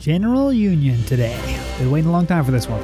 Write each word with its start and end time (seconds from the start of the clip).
General 0.00 0.50
Union 0.50 1.04
today. 1.04 1.38
Been 1.76 1.90
waiting 1.90 2.08
a 2.08 2.12
long 2.12 2.26
time 2.26 2.42
for 2.42 2.52
this 2.52 2.66
one. 2.66 2.80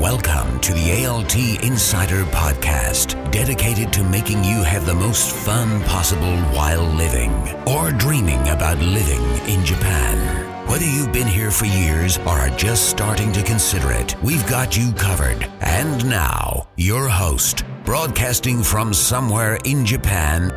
Welcome 0.00 0.60
to 0.60 0.72
the 0.72 1.04
ALT 1.06 1.34
Insider 1.64 2.22
Podcast, 2.26 3.32
dedicated 3.32 3.92
to 3.94 4.04
making 4.04 4.44
you 4.44 4.62
have 4.62 4.86
the 4.86 4.94
most 4.94 5.34
fun 5.34 5.82
possible 5.82 6.36
while 6.54 6.84
living 6.84 7.32
or 7.66 7.90
dreaming 7.90 8.48
about 8.50 8.78
living 8.78 9.24
in 9.52 9.64
Japan. 9.64 10.68
Whether 10.68 10.84
you've 10.84 11.12
been 11.12 11.26
here 11.26 11.50
for 11.50 11.64
years 11.64 12.18
or 12.18 12.38
are 12.38 12.50
just 12.50 12.88
starting 12.88 13.32
to 13.32 13.42
consider 13.42 13.90
it, 13.90 14.14
we've 14.22 14.46
got 14.46 14.76
you 14.76 14.92
covered. 14.92 15.50
And 15.62 16.08
now, 16.08 16.68
your 16.76 17.08
host, 17.08 17.64
broadcasting 17.84 18.62
from 18.62 18.94
somewhere 18.94 19.58
in 19.64 19.84
Japan, 19.84 20.51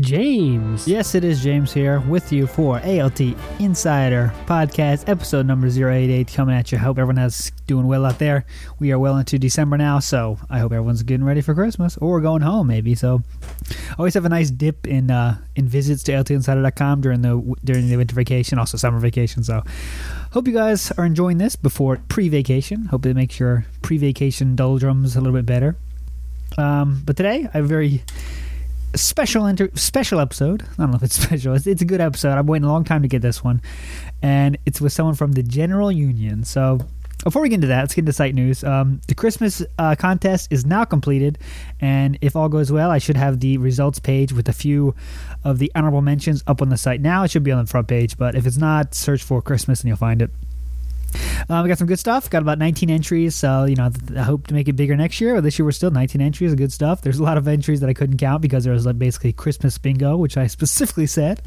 James. 0.00 0.88
Yes, 0.88 1.14
it 1.14 1.24
is 1.24 1.42
James 1.42 1.72
here 1.72 2.00
with 2.00 2.32
you 2.32 2.46
for 2.46 2.80
ALT 2.84 3.20
Insider 3.58 4.32
Podcast, 4.46 5.08
episode 5.08 5.46
number 5.46 5.66
088, 5.66 6.32
coming 6.32 6.54
at 6.54 6.72
you. 6.72 6.78
Hope 6.78 6.98
everyone 6.98 7.18
is 7.18 7.52
doing 7.66 7.86
well 7.86 8.06
out 8.06 8.18
there. 8.18 8.46
We 8.78 8.92
are 8.92 8.98
well 8.98 9.18
into 9.18 9.38
December 9.38 9.76
now, 9.76 9.98
so 9.98 10.38
I 10.48 10.58
hope 10.58 10.72
everyone's 10.72 11.02
getting 11.02 11.24
ready 11.24 11.42
for 11.42 11.54
Christmas 11.54 11.98
or 11.98 12.20
going 12.22 12.40
home 12.40 12.68
maybe. 12.68 12.94
So 12.94 13.22
always 13.98 14.14
have 14.14 14.24
a 14.24 14.30
nice 14.30 14.50
dip 14.50 14.86
in 14.86 15.10
uh, 15.10 15.36
in 15.54 15.68
visits 15.68 16.02
to 16.04 16.12
altinsider.com 16.12 17.02
during 17.02 17.20
the 17.20 17.56
during 17.62 17.88
the 17.88 17.96
winter 17.96 18.14
vacation, 18.14 18.58
also 18.58 18.78
summer 18.78 19.00
vacation. 19.00 19.44
So 19.44 19.62
hope 20.32 20.46
you 20.46 20.54
guys 20.54 20.90
are 20.92 21.04
enjoying 21.04 21.38
this 21.38 21.56
before 21.56 22.00
pre-vacation. 22.08 22.86
Hope 22.86 23.04
it 23.04 23.14
makes 23.14 23.38
your 23.38 23.66
pre-vacation 23.82 24.56
doldrums 24.56 25.14
a 25.14 25.20
little 25.20 25.36
bit 25.36 25.46
better. 25.46 25.76
Um, 26.56 27.02
but 27.04 27.16
today 27.16 27.48
I 27.52 27.58
have 27.58 27.64
a 27.66 27.68
very 27.68 28.02
special 28.94 29.46
inter- 29.46 29.70
special 29.74 30.20
episode. 30.20 30.62
I 30.62 30.74
don't 30.78 30.90
know 30.90 30.96
if 30.96 31.02
it's 31.02 31.20
special. 31.22 31.54
It's, 31.54 31.66
it's 31.66 31.82
a 31.82 31.86
good 31.86 32.00
episode. 32.00 32.36
I'm 32.36 32.46
waiting 32.46 32.68
a 32.68 32.72
long 32.72 32.84
time 32.84 33.02
to 33.02 33.08
get 33.08 33.22
this 33.22 33.42
one, 33.44 33.62
and 34.22 34.58
it's 34.66 34.80
with 34.80 34.92
someone 34.92 35.14
from 35.14 35.32
the 35.32 35.42
General 35.42 35.92
Union. 35.92 36.44
So 36.44 36.80
before 37.24 37.42
we 37.42 37.48
get 37.48 37.56
into 37.56 37.66
that, 37.66 37.80
let's 37.80 37.94
get 37.94 38.02
into 38.02 38.12
site 38.12 38.34
news. 38.34 38.64
Um, 38.64 39.00
the 39.06 39.14
Christmas 39.14 39.62
uh, 39.78 39.94
contest 39.94 40.48
is 40.50 40.64
now 40.64 40.84
completed, 40.84 41.38
and 41.80 42.18
if 42.20 42.34
all 42.34 42.48
goes 42.48 42.72
well, 42.72 42.90
I 42.90 42.98
should 42.98 43.16
have 43.16 43.40
the 43.40 43.58
results 43.58 43.98
page 43.98 44.32
with 44.32 44.48
a 44.48 44.52
few 44.52 44.94
of 45.44 45.58
the 45.58 45.70
honorable 45.74 46.02
mentions 46.02 46.42
up 46.46 46.62
on 46.62 46.70
the 46.70 46.78
site 46.78 47.00
now. 47.00 47.22
It 47.24 47.30
should 47.30 47.44
be 47.44 47.52
on 47.52 47.64
the 47.64 47.70
front 47.70 47.88
page, 47.88 48.16
but 48.16 48.34
if 48.34 48.46
it's 48.46 48.56
not, 48.56 48.94
search 48.94 49.22
for 49.22 49.42
Christmas 49.42 49.80
and 49.80 49.88
you'll 49.88 49.96
find 49.96 50.22
it. 50.22 50.30
Um, 51.48 51.62
we 51.62 51.68
got 51.68 51.78
some 51.78 51.86
good 51.86 51.98
stuff. 51.98 52.30
Got 52.30 52.42
about 52.42 52.58
19 52.58 52.90
entries, 52.90 53.34
so 53.34 53.64
you 53.64 53.76
know 53.76 53.90
I 54.16 54.22
hope 54.22 54.46
to 54.48 54.54
make 54.54 54.68
it 54.68 54.74
bigger 54.74 54.96
next 54.96 55.20
year. 55.20 55.34
But 55.34 55.42
this 55.42 55.58
year 55.58 55.66
we're 55.66 55.72
still 55.72 55.90
19 55.90 56.20
entries, 56.20 56.52
of 56.52 56.58
good 56.58 56.72
stuff. 56.72 57.02
There's 57.02 57.18
a 57.18 57.22
lot 57.22 57.38
of 57.38 57.46
entries 57.48 57.80
that 57.80 57.90
I 57.90 57.94
couldn't 57.94 58.18
count 58.18 58.42
because 58.42 58.64
there 58.64 58.72
was 58.72 58.86
like 58.86 58.98
basically 58.98 59.32
Christmas 59.32 59.78
bingo, 59.78 60.16
which 60.16 60.36
I 60.36 60.46
specifically 60.48 61.06
said 61.06 61.42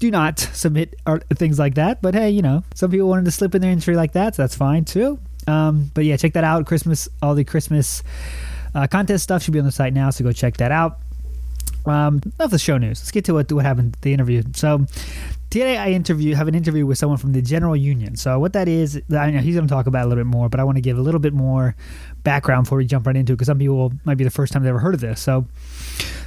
do 0.00 0.10
not 0.10 0.38
submit 0.38 0.94
things 1.34 1.58
like 1.58 1.76
that. 1.76 2.02
But 2.02 2.14
hey, 2.14 2.30
you 2.30 2.42
know 2.42 2.64
some 2.74 2.90
people 2.90 3.08
wanted 3.08 3.24
to 3.26 3.30
slip 3.30 3.54
in 3.54 3.62
their 3.62 3.70
entry 3.70 3.96
like 3.96 4.12
that, 4.12 4.34
so 4.34 4.42
that's 4.42 4.56
fine 4.56 4.84
too. 4.84 5.18
Um, 5.46 5.90
but 5.94 6.04
yeah, 6.04 6.16
check 6.16 6.32
that 6.34 6.44
out. 6.44 6.66
Christmas, 6.66 7.08
all 7.22 7.34
the 7.34 7.44
Christmas 7.44 8.02
uh, 8.74 8.86
contest 8.86 9.24
stuff 9.24 9.42
should 9.42 9.52
be 9.52 9.58
on 9.58 9.64
the 9.64 9.72
site 9.72 9.92
now, 9.92 10.10
so 10.10 10.24
go 10.24 10.32
check 10.32 10.56
that 10.58 10.72
out. 10.72 10.98
Um, 11.86 12.20
enough 12.38 12.50
the 12.50 12.58
show 12.58 12.78
news. 12.78 13.00
Let's 13.00 13.10
get 13.10 13.24
to 13.26 13.34
what 13.34 13.52
what 13.52 13.64
happened 13.64 13.96
the 14.00 14.12
interview. 14.12 14.42
So 14.54 14.86
today 15.50 15.76
I 15.76 15.90
interview 15.90 16.34
have 16.34 16.48
an 16.48 16.54
interview 16.54 16.84
with 16.86 16.98
someone 16.98 17.18
from 17.18 17.32
the 17.32 17.42
General 17.42 17.76
Union. 17.76 18.16
So 18.16 18.38
what 18.38 18.54
that 18.54 18.68
is, 18.68 19.00
I 19.16 19.30
know 19.30 19.38
he's 19.38 19.54
going 19.54 19.68
to 19.68 19.72
talk 19.72 19.86
about 19.86 20.04
a 20.04 20.08
little 20.08 20.24
bit 20.24 20.28
more, 20.28 20.48
but 20.48 20.58
I 20.58 20.64
want 20.64 20.78
to 20.78 20.82
give 20.82 20.98
a 20.98 21.00
little 21.00 21.20
bit 21.20 21.32
more 21.32 21.76
background 22.24 22.64
before 22.64 22.78
we 22.78 22.86
jump 22.86 23.06
right 23.06 23.16
into 23.16 23.34
it 23.34 23.36
because 23.36 23.46
some 23.46 23.58
people 23.58 23.92
might 24.04 24.16
be 24.16 24.24
the 24.24 24.30
first 24.30 24.52
time 24.52 24.62
they've 24.62 24.70
ever 24.70 24.80
heard 24.80 24.94
of 24.94 25.00
this. 25.00 25.20
So 25.20 25.46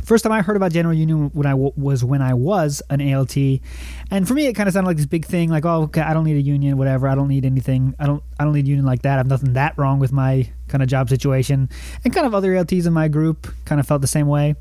first 0.05 0.23
time 0.23 0.31
I 0.31 0.41
heard 0.41 0.55
about 0.55 0.72
General 0.72 0.94
Union 0.94 1.30
when 1.33 1.45
I 1.45 1.52
w- 1.52 1.73
was 1.75 2.05
when 2.05 2.21
I 2.21 2.33
was 2.36 2.81
an 2.89 3.02
ALT, 3.14 3.36
and 3.36 4.25
for 4.25 4.33
me 4.33 4.47
it 4.47 4.53
kind 4.53 4.69
of 4.69 4.73
sounded 4.73 4.88
like 4.88 4.95
this 4.97 5.05
big 5.05 5.25
thing, 5.25 5.49
like 5.49 5.66
oh 5.66 5.83
okay, 5.83 6.02
I 6.02 6.14
don't 6.14 6.23
need 6.23 6.38
a 6.38 6.42
union, 6.42 6.77
whatever. 6.77 7.09
I 7.09 7.16
don't 7.16 7.27
need 7.27 7.44
anything. 7.44 7.95
I 7.99 8.05
don't 8.05 8.23
I 8.39 8.45
don't 8.45 8.53
need 8.53 8.66
a 8.66 8.69
union 8.69 8.86
like 8.86 9.02
that. 9.02 9.16
I 9.16 9.17
have 9.17 9.27
nothing 9.27 9.53
that 9.53 9.77
wrong 9.77 9.99
with 9.99 10.14
my 10.14 10.49
kind 10.69 10.81
of 10.81 10.88
job 10.88 11.09
situation, 11.09 11.69
and 12.05 12.14
kind 12.14 12.25
of 12.25 12.33
other 12.33 12.55
ALTs 12.55 12.86
in 12.86 12.94
my 12.94 13.09
group 13.09 13.53
kind 13.65 13.82
of 13.82 13.87
felt 13.87 14.02
the 14.02 14.08
same 14.08 14.27
way. 14.27 14.55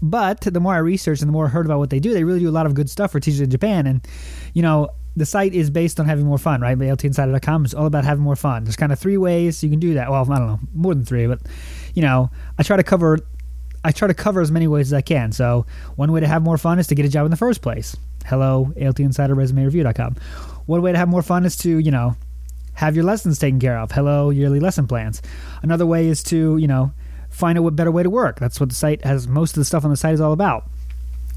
But 0.00 0.42
the 0.42 0.60
more 0.60 0.74
I 0.74 0.78
researched 0.78 1.22
and 1.22 1.28
the 1.28 1.32
more 1.32 1.46
I 1.46 1.48
heard 1.48 1.66
about 1.66 1.78
what 1.78 1.90
they 1.90 2.00
do, 2.00 2.14
they 2.14 2.24
really 2.24 2.40
do 2.40 2.48
a 2.48 2.52
lot 2.52 2.66
of 2.66 2.74
good 2.74 2.88
stuff 2.88 3.12
for 3.12 3.20
teachers 3.20 3.40
in 3.40 3.50
Japan. 3.50 3.86
And, 3.86 4.06
you 4.54 4.62
know, 4.62 4.90
the 5.16 5.26
site 5.26 5.54
is 5.54 5.70
based 5.70 5.98
on 5.98 6.06
having 6.06 6.24
more 6.24 6.38
fun, 6.38 6.60
right? 6.60 6.78
ALTinsider.com 6.78 7.64
is 7.64 7.74
all 7.74 7.86
about 7.86 8.04
having 8.04 8.22
more 8.22 8.36
fun. 8.36 8.64
There's 8.64 8.76
kind 8.76 8.92
of 8.92 8.98
three 8.98 9.16
ways 9.16 9.62
you 9.62 9.70
can 9.70 9.80
do 9.80 9.94
that. 9.94 10.10
Well, 10.10 10.22
I 10.30 10.38
don't 10.38 10.46
know, 10.46 10.60
more 10.74 10.94
than 10.94 11.04
three, 11.04 11.26
but, 11.26 11.40
you 11.94 12.02
know, 12.02 12.30
I 12.58 12.62
try 12.62 12.76
to 12.76 12.84
cover. 12.84 13.18
I 13.84 13.92
try 13.92 14.08
to 14.08 14.14
cover 14.14 14.40
as 14.40 14.50
many 14.50 14.66
ways 14.66 14.88
as 14.88 14.92
I 14.92 15.02
can. 15.02 15.30
So 15.30 15.64
one 15.94 16.10
way 16.10 16.18
to 16.18 16.26
have 16.26 16.42
more 16.42 16.58
fun 16.58 16.80
is 16.80 16.88
to 16.88 16.96
get 16.96 17.06
a 17.06 17.08
job 17.08 17.24
in 17.24 17.30
the 17.30 17.36
first 17.36 17.62
place. 17.62 17.96
Hello, 18.26 18.72
ALTinsiderResumeReview.com. 18.76 20.16
One 20.66 20.82
way 20.82 20.90
to 20.92 20.98
have 20.98 21.08
more 21.08 21.22
fun 21.22 21.46
is 21.46 21.56
to, 21.58 21.78
you 21.78 21.92
know, 21.92 22.16
have 22.74 22.96
your 22.96 23.04
lessons 23.04 23.38
taken 23.38 23.60
care 23.60 23.78
of. 23.78 23.92
Hello, 23.92 24.30
yearly 24.30 24.60
lesson 24.60 24.88
plans. 24.88 25.22
Another 25.62 25.86
way 25.86 26.08
is 26.08 26.22
to, 26.24 26.56
you 26.58 26.66
know, 26.66 26.92
find 27.38 27.56
a 27.56 27.70
better 27.70 27.90
way 27.90 28.02
to 28.02 28.10
work. 28.10 28.38
That's 28.38 28.60
what 28.60 28.68
the 28.68 28.74
site 28.74 29.04
has. 29.04 29.28
Most 29.28 29.50
of 29.50 29.60
the 29.60 29.64
stuff 29.64 29.84
on 29.84 29.90
the 29.90 29.96
site 29.96 30.14
is 30.14 30.20
all 30.20 30.32
about. 30.32 30.68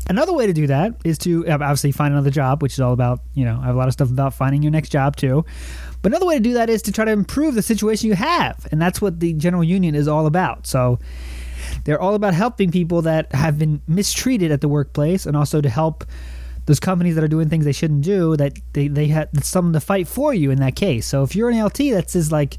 Another 0.09 0.33
way 0.33 0.47
to 0.47 0.53
do 0.53 0.67
that 0.67 0.95
is 1.03 1.17
to 1.19 1.47
uh, 1.47 1.53
obviously 1.53 1.91
find 1.91 2.13
another 2.13 2.31
job, 2.31 2.61
which 2.61 2.73
is 2.73 2.79
all 2.79 2.91
about, 2.91 3.21
you 3.35 3.45
know, 3.45 3.59
I 3.61 3.67
have 3.67 3.75
a 3.75 3.77
lot 3.77 3.87
of 3.87 3.93
stuff 3.93 4.09
about 4.09 4.33
finding 4.33 4.63
your 4.63 4.71
next 4.71 4.89
job 4.89 5.15
too. 5.15 5.45
But 6.01 6.11
another 6.11 6.25
way 6.25 6.35
to 6.35 6.41
do 6.41 6.53
that 6.53 6.69
is 6.69 6.81
to 6.83 6.91
try 6.91 7.05
to 7.05 7.11
improve 7.11 7.53
the 7.53 7.61
situation 7.61 8.07
you 8.07 8.15
have. 8.15 8.67
And 8.71 8.81
that's 8.81 8.99
what 8.99 9.19
the 9.19 9.33
General 9.33 9.63
Union 9.63 9.93
is 9.93 10.07
all 10.07 10.25
about. 10.25 10.65
So 10.65 10.99
they're 11.83 12.01
all 12.01 12.15
about 12.15 12.33
helping 12.33 12.71
people 12.71 13.03
that 13.03 13.31
have 13.33 13.59
been 13.59 13.81
mistreated 13.87 14.51
at 14.51 14.61
the 14.61 14.67
workplace 14.67 15.25
and 15.27 15.37
also 15.37 15.61
to 15.61 15.69
help 15.69 16.03
those 16.65 16.79
companies 16.79 17.15
that 17.15 17.23
are 17.23 17.27
doing 17.27 17.49
things 17.49 17.65
they 17.65 17.71
shouldn't 17.71 18.03
do 18.03 18.35
that 18.37 18.57
they, 18.73 18.87
they 18.87 19.07
have 19.07 19.29
someone 19.41 19.73
to 19.73 19.79
fight 19.79 20.07
for 20.07 20.33
you 20.33 20.51
in 20.51 20.59
that 20.59 20.75
case. 20.75 21.05
So 21.05 21.23
if 21.23 21.35
you're 21.35 21.49
an 21.49 21.63
LT 21.63 21.77
that 21.91 22.09
says 22.09 22.31
like, 22.31 22.57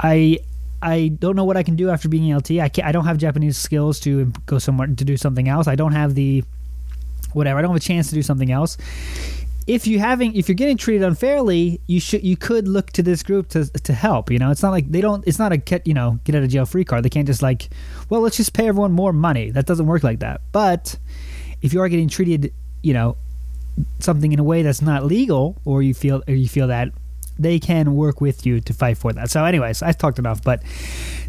I 0.00 0.38
I 0.84 1.08
don't 1.08 1.34
know 1.34 1.44
what 1.44 1.56
I 1.56 1.62
can 1.62 1.76
do 1.76 1.88
after 1.88 2.10
being 2.10 2.34
LT. 2.34 2.52
I 2.52 2.68
can't, 2.68 2.86
I 2.86 2.92
don't 2.92 3.06
have 3.06 3.16
Japanese 3.16 3.56
skills 3.56 3.98
to 4.00 4.26
go 4.44 4.58
somewhere 4.58 4.86
to 4.86 5.04
do 5.04 5.16
something 5.16 5.48
else. 5.48 5.66
I 5.66 5.76
don't 5.76 5.92
have 5.92 6.14
the 6.14 6.44
whatever. 7.32 7.58
I 7.58 7.62
don't 7.62 7.70
have 7.70 7.80
a 7.80 7.80
chance 7.80 8.10
to 8.10 8.14
do 8.14 8.22
something 8.22 8.52
else. 8.52 8.76
If 9.66 9.86
you 9.86 9.98
having 9.98 10.36
if 10.36 10.46
you're 10.46 10.54
getting 10.54 10.76
treated 10.76 11.02
unfairly, 11.02 11.80
you 11.86 12.00
should 12.00 12.22
you 12.22 12.36
could 12.36 12.68
look 12.68 12.90
to 12.92 13.02
this 13.02 13.22
group 13.22 13.48
to 13.50 13.64
to 13.64 13.92
help. 13.94 14.30
You 14.30 14.38
know, 14.38 14.50
it's 14.50 14.62
not 14.62 14.72
like 14.72 14.90
they 14.90 15.00
don't. 15.00 15.26
It's 15.26 15.38
not 15.38 15.52
a 15.52 15.56
get 15.56 15.86
you 15.86 15.94
know 15.94 16.20
get 16.24 16.34
out 16.34 16.42
of 16.42 16.50
jail 16.50 16.66
free 16.66 16.84
card. 16.84 17.02
They 17.02 17.08
can't 17.08 17.26
just 17.26 17.40
like, 17.40 17.70
well, 18.10 18.20
let's 18.20 18.36
just 18.36 18.52
pay 18.52 18.68
everyone 18.68 18.92
more 18.92 19.14
money. 19.14 19.50
That 19.50 19.64
doesn't 19.64 19.86
work 19.86 20.02
like 20.04 20.18
that. 20.18 20.42
But 20.52 20.98
if 21.62 21.72
you 21.72 21.80
are 21.80 21.88
getting 21.88 22.08
treated, 22.08 22.52
you 22.82 22.92
know, 22.92 23.16
something 24.00 24.32
in 24.32 24.38
a 24.38 24.44
way 24.44 24.60
that's 24.60 24.82
not 24.82 25.06
legal, 25.06 25.56
or 25.64 25.82
you 25.82 25.94
feel 25.94 26.22
or 26.28 26.34
you 26.34 26.46
feel 26.46 26.66
that 26.66 26.92
they 27.38 27.58
can 27.58 27.94
work 27.94 28.20
with 28.20 28.46
you 28.46 28.60
to 28.60 28.72
fight 28.72 28.98
for 28.98 29.12
that. 29.12 29.30
So, 29.30 29.44
anyways, 29.44 29.82
I 29.82 29.92
talked 29.92 30.18
enough, 30.18 30.42
but 30.42 30.62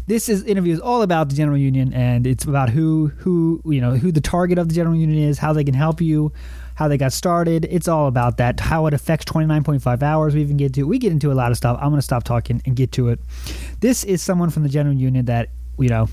this 0.06 0.28
is 0.28 0.44
interview 0.44 0.72
is 0.72 0.80
all 0.80 1.02
about 1.02 1.28
the 1.28 1.34
general 1.34 1.58
union, 1.58 1.92
and 1.92 2.26
it's 2.26 2.44
about 2.44 2.70
who 2.70 3.08
who 3.18 3.60
you 3.64 3.80
know 3.80 3.96
who 3.96 4.12
the 4.12 4.20
target 4.20 4.58
of 4.58 4.68
the 4.68 4.74
general 4.74 4.96
union 4.96 5.18
is, 5.18 5.38
how 5.38 5.52
they 5.52 5.64
can 5.64 5.74
help 5.74 6.00
you, 6.00 6.32
how 6.76 6.88
they 6.88 6.96
got 6.96 7.12
started. 7.12 7.66
It's 7.70 7.88
all 7.88 8.06
about 8.06 8.36
that, 8.36 8.60
how 8.60 8.86
it 8.86 8.94
affects 8.94 9.24
29.5 9.24 10.02
hours. 10.02 10.34
We 10.34 10.42
even 10.42 10.56
get 10.56 10.74
to 10.74 10.84
we 10.84 10.98
get 10.98 11.12
into 11.12 11.32
a 11.32 11.34
lot 11.34 11.50
of 11.50 11.56
stuff. 11.56 11.76
I'm 11.80 11.88
going 11.88 11.98
to 11.98 12.02
stop 12.02 12.24
talking 12.24 12.62
and 12.64 12.76
get 12.76 12.92
to 12.92 13.08
it. 13.08 13.20
This 13.80 14.04
is 14.04 14.22
someone 14.22 14.50
from 14.50 14.62
the 14.62 14.68
general 14.68 14.94
union 14.94 15.24
that 15.24 15.50
you 15.78 15.88
know 15.88 16.08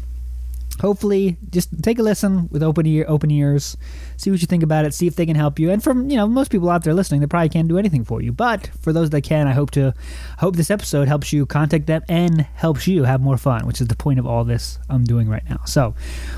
hopefully 0.80 1.38
just 1.50 1.70
take 1.84 2.00
a 2.00 2.04
listen 2.04 2.48
with 2.52 2.64
open 2.64 2.86
ear 2.86 3.06
open 3.08 3.30
ears 3.32 3.78
see 4.18 4.32
what 4.32 4.42
you 4.42 4.48
think 4.48 4.64
about 4.64 4.86
it 4.86 4.94
see 4.94 5.08
if 5.08 5.16
they 5.16 5.26
can 5.26 5.36
help 5.36 5.60
you. 5.60 5.72
And 5.72 5.84
from 5.84 6.10
you 6.10 6.18
know 6.18 6.28
most 6.28 6.52
people 6.52 6.70
out 6.70 6.84
there 6.84 6.94
listening 6.94 7.22
they 7.22 7.28
probably 7.28 7.50
can't 7.50 7.68
do 7.68 7.78
anything 7.78 8.04
for 8.04 8.22
you. 8.22 8.32
But 8.32 8.70
for 8.82 8.94
those 8.94 9.10
that 9.12 9.22
can 9.22 9.48
i 9.48 9.54
hope 9.54 9.72
to 9.72 9.94
hope 10.40 10.56
this 10.56 10.72
episode 10.72 11.08
helps 11.08 11.32
you 11.34 11.46
contact 11.46 11.88
them 11.88 12.02
and 12.10 12.42
helps 12.56 12.88
you 12.88 13.04
have 13.04 13.22
more 13.22 13.38
fun 13.38 13.66
which 13.68 13.82
is 13.82 13.88
the 13.88 13.96
point 13.96 14.20
of 14.20 14.26
all 14.26 14.44
this 14.44 14.80
i'm 14.90 15.04
doing 15.04 15.30
right 15.30 15.48
now. 15.50 15.62
So 15.66 15.96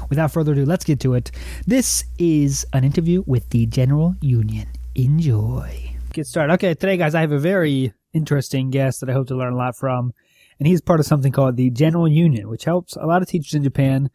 without 0.09 0.31
further 0.31 0.53
ado 0.53 0.65
let's 0.65 0.85
get 0.85 0.99
to 1.01 1.13
it. 1.13 1.31
This 1.65 2.05
is 2.17 2.65
an 2.73 2.83
interview 2.83 3.23
with 3.25 3.49
the 3.49 3.65
general 3.65 4.15
union. 4.21 4.67
Enjoy. 4.95 5.95
Get 6.13 6.27
started. 6.27 6.53
Okay 6.53 6.73
today 6.73 6.97
guys 6.97 7.15
i 7.15 7.21
have 7.21 7.31
a 7.31 7.39
very 7.39 7.93
interesting 8.13 8.69
guest 8.69 9.01
that 9.01 9.09
i 9.09 9.13
hope 9.13 9.27
to 9.27 9.35
learn 9.35 9.53
a 9.53 9.57
lot 9.57 9.75
from 9.75 10.13
and 10.59 10.67
he's 10.67 10.81
part 10.81 10.99
of 10.99 11.05
something 11.05 11.31
called 11.31 11.57
the 11.57 11.69
General 11.69 12.07
Union, 12.07 12.49
which 12.49 12.65
helps 12.65 12.95
a 12.95 13.05
lot 13.05 13.21
of 13.21 13.27
teachers 13.27 13.53
in 13.53 13.63
Japan, 13.63 14.09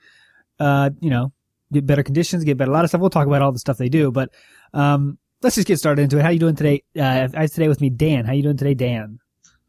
uh, 0.59 0.91
you 1.01 1.11
know, 1.11 1.33
get 1.73 1.87
better 1.87 2.03
conditions, 2.03 2.45
get 2.45 2.57
better, 2.57 2.71
a 2.71 2.75
lot 2.75 2.85
of 2.85 2.91
stuff. 2.91 3.01
We'll 3.01 3.11
talk 3.11 3.27
about 3.27 3.43
all 3.43 3.53
the 3.53 3.59
stuff 3.59 3.79
they 3.79 3.89
do, 3.89 4.11
but, 4.11 4.31
um, 4.75 5.19
let's 5.43 5.57
just 5.57 5.67
get 5.67 5.79
started 5.79 6.03
into 6.03 6.19
it. 6.19 6.23
How 6.23 6.29
are 6.29 6.33
you 6.33 6.39
doing 6.39 6.57
today? 6.57 6.83
Uh, 6.97 7.29
I 7.35 7.47
today 7.47 7.69
with 7.69 7.81
me, 7.81 7.91
Dan. 7.91 8.25
How 8.25 8.33
are 8.33 8.35
you 8.35 8.43
doing 8.43 8.57
today, 8.57 8.75
Dan? 8.75 9.19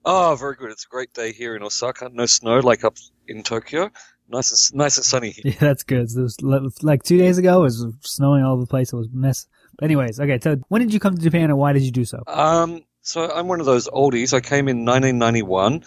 Oh, 0.04 0.36
very 0.40 0.56
good. 0.56 0.72
It's 0.72 0.86
a 0.86 0.90
great 0.90 1.14
day 1.14 1.32
here 1.32 1.56
in 1.56 1.64
Osaka. 1.64 2.10
No 2.12 2.26
snow 2.26 2.60
like 2.60 2.84
up 2.84 2.98
in 3.28 3.44
Tokyo. 3.44 3.92
Nice 4.30 4.72
and 4.72 4.78
nice 4.78 4.98
and 4.98 5.06
sunny 5.06 5.32
here. 5.32 5.44
Yeah, 5.54 5.60
that's 5.60 5.84
good. 5.84 6.10
So 6.10 6.22
was, 6.22 6.84
like 6.84 7.04
two 7.04 7.18
days 7.18 7.38
ago, 7.38 7.60
it 7.60 7.64
was 7.64 7.86
snowing 8.02 8.44
all 8.44 8.54
over 8.54 8.62
the 8.62 8.68
place. 8.68 8.94
It 8.94 8.96
was 8.96 9.10
mess. 9.12 9.46
But 9.78 9.86
anyways, 9.86 10.20
okay. 10.20 10.40
So 10.42 10.56
when 10.70 10.82
did 10.82 10.94
you 10.94 11.00
come 11.00 11.16
to 11.16 11.22
Japan, 11.22 11.46
and 11.46 11.58
why 11.58 11.74
did 11.74 11.84
you 11.84 11.92
do 11.92 12.06
so? 12.06 12.24
Um, 12.28 12.84
so 13.02 13.30
I'm 13.30 13.48
one 13.48 13.60
of 13.60 13.66
those 13.66 13.88
oldies. 13.90 14.34
I 14.34 14.40
came 14.40 14.68
in 14.68 14.86
1991. 14.86 15.84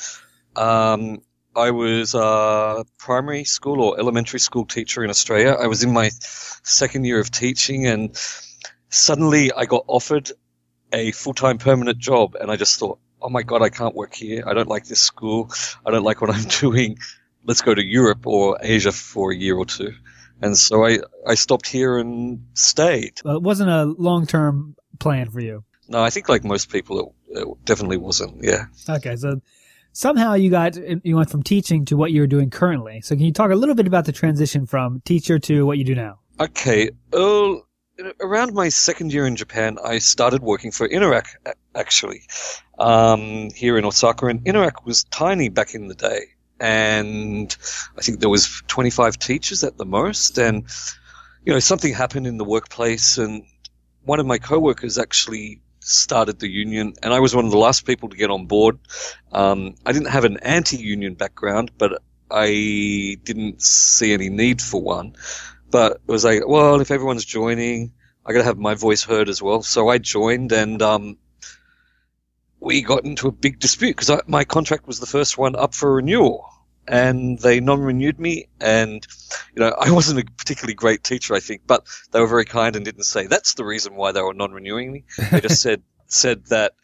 Um, 0.57 1.23
I 1.57 1.71
was 1.71 2.15
a 2.15 2.85
primary 2.99 3.45
school 3.45 3.81
or 3.81 3.99
elementary 3.99 4.41
school 4.41 4.67
teacher 4.67 5.05
in 5.05 5.11
Australia. 5.11 5.57
I 5.59 5.69
was 5.69 5.85
in 5.85 5.93
my 5.93 6.11
second 6.63 7.05
year 7.05 7.21
of 7.21 7.31
teaching, 7.31 7.87
and 7.87 8.17
suddenly 8.89 9.53
I 9.53 9.67
got 9.67 9.85
offered 9.87 10.33
a 10.93 11.13
full 11.13 11.35
time 11.35 11.59
permanent 11.59 11.99
job, 11.99 12.35
and 12.35 12.51
I 12.51 12.57
just 12.57 12.79
thought, 12.79 12.99
oh 13.23 13.29
my 13.29 13.43
god, 13.43 13.63
I 13.63 13.69
can't 13.69 13.95
work 13.95 14.15
here. 14.15 14.45
I 14.47 14.55
don't 14.55 14.69
like 14.69 14.85
this 14.87 15.01
school. 15.01 15.51
I 15.85 15.91
don't 15.91 16.05
like 16.05 16.21
what 16.21 16.31
I'm 16.31 16.45
doing. 16.61 16.99
Let's 17.45 17.63
go 17.63 17.75
to 17.75 17.85
Europe 17.85 18.27
or 18.27 18.59
Asia 18.61 18.93
for 18.93 19.33
a 19.33 19.37
year 19.37 19.57
or 19.57 19.67
two. 19.67 19.95
And 20.43 20.57
so 20.57 20.85
I, 20.85 20.99
I 21.27 21.35
stopped 21.35 21.67
here 21.67 21.99
and 21.99 22.47
stayed. 22.55 23.21
Well, 23.25 23.37
it 23.37 23.43
wasn't 23.43 23.71
a 23.71 23.85
long 23.85 24.27
term 24.27 24.77
plan 24.99 25.31
for 25.31 25.41
you. 25.41 25.65
No, 25.89 26.03
I 26.03 26.11
think 26.11 26.29
like 26.29 26.45
most 26.45 26.71
people, 26.71 27.15
it, 27.29 27.39
it 27.39 27.65
definitely 27.65 27.99
wasn't. 27.99 28.43
Yeah. 28.43 28.67
Okay, 28.89 29.17
so 29.17 29.41
somehow 29.95 30.35
you 30.35 30.51
got 30.51 30.77
you 31.05 31.17
went 31.17 31.31
from 31.31 31.43
teaching 31.43 31.87
to 31.87 31.97
what 31.97 32.13
you're 32.13 32.27
doing 32.27 32.51
currently. 32.51 33.01
So 33.01 33.15
can 33.15 33.25
you 33.25 33.33
talk 33.33 33.51
a 33.51 33.55
little 33.55 33.75
bit 33.75 33.87
about 33.87 34.05
the 34.05 34.13
transition 34.13 34.67
from 34.67 35.01
teacher 35.07 35.39
to 35.39 35.65
what 35.65 35.79
you 35.79 35.85
do 35.85 35.95
now? 35.95 36.19
Okay. 36.39 36.91
Uh, 37.13 37.55
around 38.21 38.53
my 38.53 38.69
second 38.69 39.13
year 39.13 39.27
in 39.27 39.37
Japan, 39.37 39.79
I 39.83 39.99
started 39.99 40.43
working 40.43 40.73
for 40.73 40.87
Interac 40.89 41.27
actually 41.75 42.23
um, 42.79 43.51
here 43.55 43.79
in 43.79 43.85
Osaka, 43.85 44.27
and 44.27 44.45
Interac 44.45 44.85
was 44.85 45.05
tiny 45.05 45.49
back 45.49 45.75
in 45.75 45.89
the 45.89 45.95
day, 45.95 46.27
and 46.61 47.57
I 47.97 48.03
think 48.03 48.21
there 48.21 48.29
was 48.29 48.63
25 48.67 49.19
teachers 49.19 49.63
at 49.63 49.79
the 49.79 49.87
most, 49.87 50.39
and 50.39 50.65
you 51.47 51.53
know 51.53 51.61
something 51.61 51.95
happened 51.95 52.27
in 52.27 52.37
the 52.37 52.45
workplace, 52.45 53.17
and 53.17 53.45
one 54.05 54.19
of 54.19 54.27
my 54.27 54.39
coworkers 54.39 54.99
actually 54.99 55.61
started 55.85 56.39
the 56.39 56.49
union, 56.49 56.95
and 57.03 57.13
I 57.13 57.21
was 57.21 57.35
one 57.35 57.45
of 57.45 57.51
the 57.51 57.59
last 57.59 57.87
people 57.87 58.09
to 58.09 58.17
get 58.17 58.31
on 58.31 58.47
board. 58.47 58.79
Um, 59.33 59.75
I 59.85 59.93
didn't 59.93 60.09
have 60.09 60.25
an 60.25 60.39
anti-union 60.39 61.15
background, 61.15 61.73
but 61.77 62.03
I 62.31 63.19
didn't 63.23 63.63
see 63.63 64.13
any 64.13 64.31
need 64.31 64.63
for 64.63 64.81
one. 64.81 65.17
But 65.71 65.93
it 66.07 66.11
was 66.11 66.25
like, 66.25 66.47
well, 66.47 66.81
if 66.81 66.91
everyone's 66.91 67.25
joining, 67.25 67.93
I 68.25 68.33
got 68.33 68.39
to 68.39 68.45
have 68.45 68.59
my 68.59 68.75
voice 68.75 69.03
heard 69.03 69.29
as 69.29 69.43
well. 69.43 69.63
So 69.63 69.89
I 69.89 69.99
joined, 69.99 70.53
and 70.53 70.81
um, 70.81 71.19
we 72.61 72.83
got 72.83 73.05
into 73.05 73.29
a 73.29 73.33
big 73.33 73.59
dispute 73.59 73.97
because 73.97 74.23
my 74.27 74.45
contract 74.45 74.87
was 74.87 75.01
the 75.01 75.07
first 75.07 75.37
one 75.37 75.57
up 75.57 75.75
for 75.75 75.95
renewal 75.95 76.49
and 76.87 77.39
they 77.39 77.61
non-renewed 77.61 78.19
me 78.19 78.47
and 78.61 79.07
you 79.55 79.61
know 79.61 79.75
i 79.81 79.91
wasn't 79.91 80.19
a 80.19 80.25
particularly 80.37 80.75
great 80.75 81.03
teacher 81.03 81.35
i 81.35 81.41
think 81.41 81.63
but 81.67 81.87
they 82.13 82.21
were 82.21 82.27
very 82.27 82.45
kind 82.45 82.77
and 82.77 82.85
didn't 82.85 83.05
say 83.05 83.27
that's 83.27 83.55
the 83.55 83.65
reason 83.65 83.95
why 83.95 84.13
they 84.13 84.23
were 84.23 84.35
non-renewing 84.35 84.93
me. 84.93 85.05
They 85.31 85.41
just 85.41 85.63
said 85.67 85.83
said 86.07 86.47
that 86.47 86.75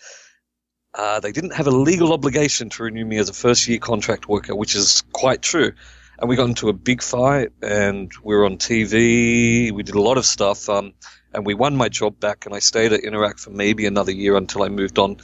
uh, 0.93 1.21
they 1.21 1.31
didn't 1.31 1.55
have 1.55 1.69
a 1.69 1.71
legal 1.71 2.13
obligation 2.13 2.69
to 2.69 2.83
renew 2.83 3.05
me 3.05 3.19
as 3.19 3.29
a 3.29 3.33
first 3.33 3.69
year 3.69 3.79
contract 3.79 4.29
worker 4.29 4.55
which 4.55 4.75
is 4.75 5.03
quite 5.13 5.43
true. 5.43 5.73
And 6.19 6.29
we 6.29 6.37
got 6.37 6.49
into 6.49 6.69
a 6.69 6.75
big 6.75 7.01
fight 7.03 7.51
and 7.63 8.13
we 8.23 8.35
were 8.35 8.45
on 8.45 8.59
tv 8.59 9.73
we 9.73 9.83
did 9.83 9.95
a 9.95 10.03
lot 10.03 10.19
of 10.19 10.27
stuff 10.27 10.69
um, 10.69 10.93
and 11.33 11.47
we 11.47 11.55
won 11.55 11.77
my 11.77 11.89
job 11.89 12.21
back 12.21 12.45
and 12.45 12.55
i 12.55 12.59
stayed 12.59 12.93
at 12.93 13.03
interac 13.03 13.39
for 13.39 13.51
maybe 13.51 13.87
another 13.87 14.13
year 14.13 14.37
until 14.37 14.63
i 14.63 14.69
moved 14.69 14.99
on 14.99 15.17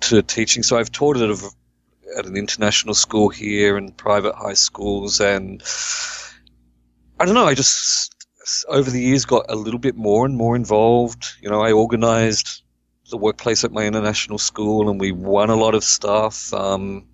to 0.00 0.22
teaching. 0.22 0.62
So 0.62 0.78
i've 0.78 0.90
taught 0.90 1.16
at 1.18 1.30
a 1.30 1.50
at 2.16 2.26
an 2.26 2.36
international 2.36 2.94
school 2.94 3.28
here 3.28 3.76
and 3.76 3.96
private 3.96 4.34
high 4.34 4.54
schools 4.54 5.20
and 5.20 5.62
I 7.20 7.24
don't 7.24 7.34
know, 7.34 7.46
I 7.46 7.54
just 7.54 8.14
over 8.68 8.90
the 8.90 9.00
years 9.00 9.24
got 9.24 9.46
a 9.48 9.56
little 9.56 9.80
bit 9.80 9.96
more 9.96 10.24
and 10.24 10.36
more 10.36 10.56
involved. 10.56 11.34
You 11.40 11.50
know, 11.50 11.60
I 11.60 11.72
organized 11.72 12.62
the 13.10 13.16
workplace 13.16 13.64
at 13.64 13.72
my 13.72 13.84
international 13.84 14.38
school 14.38 14.88
and 14.88 15.00
we 15.00 15.12
won 15.12 15.50
a 15.50 15.56
lot 15.56 15.74
of 15.74 15.84
stuff. 15.84 16.52
Um, 16.54 17.06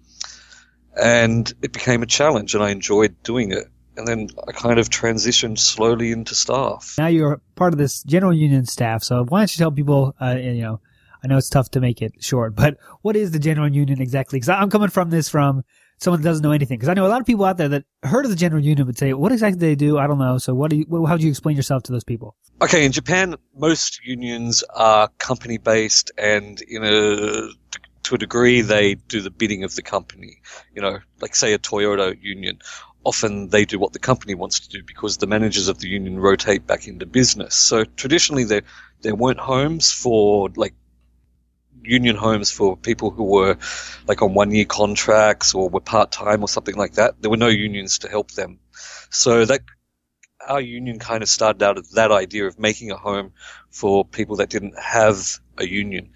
and 0.97 1.53
it 1.63 1.73
became 1.73 2.03
a 2.03 2.07
challenge 2.07 2.55
and 2.55 2.63
I 2.63 2.71
enjoyed 2.71 3.23
doing 3.23 3.53
it. 3.53 3.65
And 3.97 4.07
then 4.07 4.29
I 4.47 4.53
kind 4.53 4.79
of 4.79 4.91
transitioned 4.91 5.59
slowly 5.59 6.11
into 6.11 6.35
staff. 6.35 6.97
Now 6.99 7.07
you're 7.07 7.41
part 7.55 7.73
of 7.73 7.79
this 7.79 8.03
general 8.03 8.33
union 8.33 8.67
staff. 8.67 9.05
So 9.05 9.25
why 9.25 9.41
don't 9.41 9.57
you 9.57 9.59
tell 9.59 9.71
people, 9.71 10.15
uh, 10.21 10.37
you 10.39 10.63
know, 10.63 10.81
I 11.25 11.27
know 11.27 11.39
it's 11.39 11.49
tough 11.49 11.71
to 11.71 11.81
make 11.81 12.03
it 12.03 12.13
short, 12.21 12.55
but 12.55 12.77
what 13.01 13.17
is 13.17 13.31
the 13.31 13.39
general 13.39 13.69
union 13.69 14.01
exactly? 14.01 14.37
Because 14.37 14.51
I'm 14.51 14.69
coming 14.69 14.91
from 14.91 15.09
this 15.09 15.29
from 15.29 15.65
someone 15.99 16.21
that 16.21 16.29
doesn't 16.29 16.43
know 16.43 16.53
anything. 16.53 16.79
Because 16.79 16.91
I 16.91 16.95
know 16.95 17.07
a 17.07 17.09
lot 17.09 17.21
of 17.21 17.27
people 17.27 17.47
out 17.47 17.57
there 17.57 17.69
that 17.71 17.85
heard 18.03 18.27
of 18.27 18.31
the 18.31 18.37
general 18.37 18.63
union 18.63 18.87
would 18.87 18.99
say, 18.99 19.15
"What 19.15 19.33
exactly 19.33 19.59
do 19.59 19.67
they 19.67 19.75
do?" 19.75 19.99
I 19.99 20.07
don't 20.07 20.19
know. 20.19 20.39
So, 20.39 20.55
what 20.55 20.71
do 20.71 20.77
you? 20.77 21.07
How 21.07 21.17
do 21.17 21.25
you 21.25 21.31
explain 21.31 21.57
yourself 21.57 21.83
to 21.85 21.93
those 21.93 22.05
people? 22.05 22.37
Okay, 22.61 22.85
in 22.85 22.93
Japan, 22.93 23.37
most 23.57 24.05
unions 24.05 24.63
are 24.75 25.09
company 25.19 25.59
based, 25.59 26.13
and 26.19 26.61
in 26.63 26.85
a 26.85 27.49
to 28.05 28.15
a 28.15 28.19
degree, 28.19 28.61
they 28.61 28.95
do 28.95 29.23
the 29.23 29.31
bidding 29.31 29.65
of 29.65 29.75
the 29.75 29.83
company. 29.83 30.43
You 30.75 30.83
know, 30.83 30.99
like 31.21 31.35
say 31.35 31.55
a 31.55 31.59
Toyota 31.59 32.17
union. 32.21 32.59
Often 33.05 33.49
they 33.49 33.67
do 33.67 33.79
what 33.79 33.93
the 33.93 33.99
company 33.99 34.35
wants 34.35 34.61
to 34.61 34.69
do 34.69 34.83
because 34.83 35.19
the 35.19 35.27
managers 35.27 35.69
of 35.69 35.79
the 35.79 35.89
union 35.89 36.19
rotate 36.19 36.67
back 36.67 36.87
into 36.89 37.05
business. 37.05 37.55
So 37.55 37.85
traditionally, 37.85 38.45
there 38.45 38.63
there 39.03 39.15
weren't 39.15 39.41
homes 39.41 39.93
for 39.93 40.49
like 40.57 40.75
union 41.85 42.17
homes 42.17 42.51
for 42.51 42.77
people 42.77 43.11
who 43.11 43.25
were 43.25 43.59
like 44.07 44.23
on 44.23 44.35
one 44.35 44.51
year 44.51 44.65
contracts 44.65 45.55
or 45.55 45.69
were 45.69 45.81
part 45.81 46.13
time 46.13 46.43
or 46.43 46.49
something 46.49 46.77
like 46.77 46.95
that. 46.95 47.21
There 47.21 47.31
were 47.31 47.37
no 47.37 47.49
unions 47.49 47.99
to 48.01 48.09
help 48.09 48.31
them. 48.33 48.59
So 49.11 49.45
that 49.45 49.61
our 50.47 50.61
union 50.61 50.99
kind 50.99 51.23
of 51.23 51.29
started 51.29 51.63
out 51.63 51.79
of 51.79 51.91
that 51.93 52.13
idea 52.13 52.47
of 52.47 52.59
making 52.59 52.91
a 52.91 52.97
home 52.97 53.33
for 53.71 54.05
people 54.05 54.37
that 54.37 54.51
didn't 54.51 54.79
have 54.79 55.41
a 55.59 55.67
union. 55.67 56.11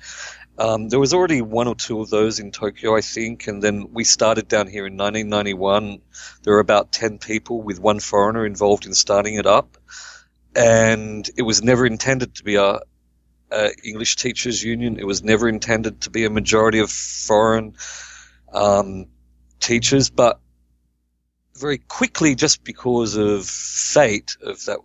Um, 0.58 0.88
there 0.88 0.98
was 0.98 1.14
already 1.14 1.40
one 1.40 1.68
or 1.68 1.76
two 1.76 2.00
of 2.00 2.10
those 2.10 2.40
in 2.40 2.50
Tokyo, 2.50 2.96
I 2.96 3.00
think, 3.00 3.46
and 3.46 3.62
then 3.62 3.92
we 3.92 4.02
started 4.02 4.48
down 4.48 4.66
here 4.66 4.86
in 4.86 4.96
1991. 4.96 6.00
There 6.42 6.54
were 6.54 6.60
about 6.60 6.90
10 6.90 7.18
people 7.18 7.62
with 7.62 7.78
one 7.78 8.00
foreigner 8.00 8.44
involved 8.44 8.84
in 8.84 8.94
starting 8.94 9.36
it 9.36 9.46
up. 9.46 9.76
And 10.56 11.28
it 11.36 11.42
was 11.42 11.62
never 11.62 11.86
intended 11.86 12.34
to 12.34 12.44
be 12.44 12.56
a, 12.56 12.80
uh, 13.50 13.70
English 13.84 14.16
Teachers 14.16 14.62
Union. 14.62 14.98
It 14.98 15.06
was 15.06 15.22
never 15.22 15.48
intended 15.48 16.02
to 16.02 16.10
be 16.10 16.24
a 16.24 16.30
majority 16.30 16.80
of 16.80 16.90
foreign 16.90 17.74
um, 18.52 19.06
teachers, 19.60 20.10
but 20.10 20.40
very 21.56 21.78
quickly, 21.78 22.34
just 22.34 22.64
because 22.64 23.16
of 23.16 23.46
fate 23.46 24.36
of 24.42 24.64
that, 24.66 24.78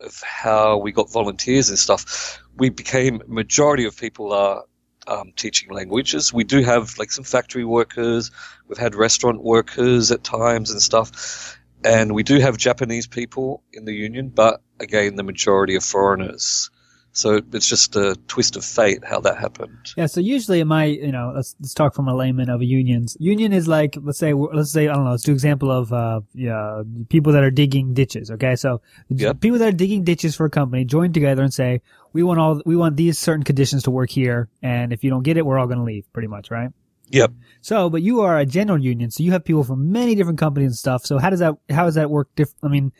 of 0.00 0.22
how 0.22 0.78
we 0.78 0.92
got 0.92 1.12
volunteers 1.12 1.68
and 1.70 1.78
stuff, 1.78 2.40
we 2.56 2.70
became 2.70 3.22
majority 3.26 3.84
of 3.84 3.96
people 3.96 4.32
are 4.32 4.64
um, 5.06 5.32
teaching 5.34 5.70
languages. 5.70 6.32
We 6.32 6.44
do 6.44 6.62
have 6.62 6.98
like 6.98 7.10
some 7.10 7.24
factory 7.24 7.64
workers. 7.64 8.30
We've 8.68 8.78
had 8.78 8.94
restaurant 8.94 9.42
workers 9.42 10.10
at 10.12 10.22
times 10.22 10.70
and 10.70 10.80
stuff. 10.80 11.58
And 11.82 12.14
we 12.14 12.22
do 12.22 12.38
have 12.38 12.56
Japanese 12.58 13.06
people 13.06 13.62
in 13.72 13.86
the 13.86 13.94
union, 13.94 14.28
but 14.28 14.60
again, 14.78 15.16
the 15.16 15.22
majority 15.22 15.76
are 15.76 15.80
foreigners. 15.80 16.70
So 17.12 17.40
it's 17.52 17.68
just 17.68 17.96
a 17.96 18.16
twist 18.28 18.56
of 18.56 18.64
fate 18.64 19.04
how 19.04 19.20
that 19.20 19.36
happened. 19.36 19.94
Yeah. 19.96 20.06
So 20.06 20.20
usually 20.20 20.60
in 20.60 20.68
my, 20.68 20.84
you 20.84 21.10
know, 21.10 21.32
let's, 21.34 21.56
let's 21.60 21.74
talk 21.74 21.94
from 21.94 22.06
a 22.06 22.14
layman 22.14 22.48
of 22.48 22.62
unions. 22.62 23.16
Union 23.18 23.52
is 23.52 23.66
like, 23.66 23.96
let's 24.00 24.18
say, 24.18 24.32
let's 24.32 24.70
say, 24.70 24.88
I 24.88 24.94
don't 24.94 25.04
know, 25.04 25.10
let's 25.10 25.24
do 25.24 25.32
example 25.32 25.72
of, 25.72 25.92
uh, 25.92 26.20
yeah, 26.34 26.82
people 27.08 27.32
that 27.32 27.42
are 27.42 27.50
digging 27.50 27.94
ditches. 27.94 28.30
Okay. 28.30 28.54
So 28.54 28.80
yep. 29.08 29.40
people 29.40 29.58
that 29.58 29.68
are 29.68 29.76
digging 29.76 30.04
ditches 30.04 30.36
for 30.36 30.46
a 30.46 30.50
company 30.50 30.84
join 30.84 31.12
together 31.12 31.42
and 31.42 31.52
say, 31.52 31.82
we 32.12 32.22
want 32.22 32.38
all, 32.38 32.62
we 32.64 32.76
want 32.76 32.96
these 32.96 33.18
certain 33.18 33.42
conditions 33.42 33.82
to 33.84 33.90
work 33.90 34.10
here. 34.10 34.48
And 34.62 34.92
if 34.92 35.02
you 35.02 35.10
don't 35.10 35.24
get 35.24 35.36
it, 35.36 35.44
we're 35.44 35.58
all 35.58 35.66
going 35.66 35.78
to 35.78 35.84
leave 35.84 36.10
pretty 36.12 36.28
much, 36.28 36.50
right? 36.50 36.70
Yep. 37.08 37.32
So, 37.60 37.90
but 37.90 38.02
you 38.02 38.20
are 38.20 38.38
a 38.38 38.46
general 38.46 38.80
union, 38.80 39.10
so 39.10 39.24
you 39.24 39.32
have 39.32 39.44
people 39.44 39.64
from 39.64 39.90
many 39.90 40.14
different 40.14 40.38
companies 40.38 40.68
and 40.68 40.76
stuff. 40.76 41.04
So 41.04 41.18
how 41.18 41.28
does 41.30 41.40
that, 41.40 41.56
how 41.68 41.84
does 41.84 41.96
that 41.96 42.08
work? 42.08 42.28
Diff- 42.36 42.54
I 42.62 42.68
mean, 42.68 42.92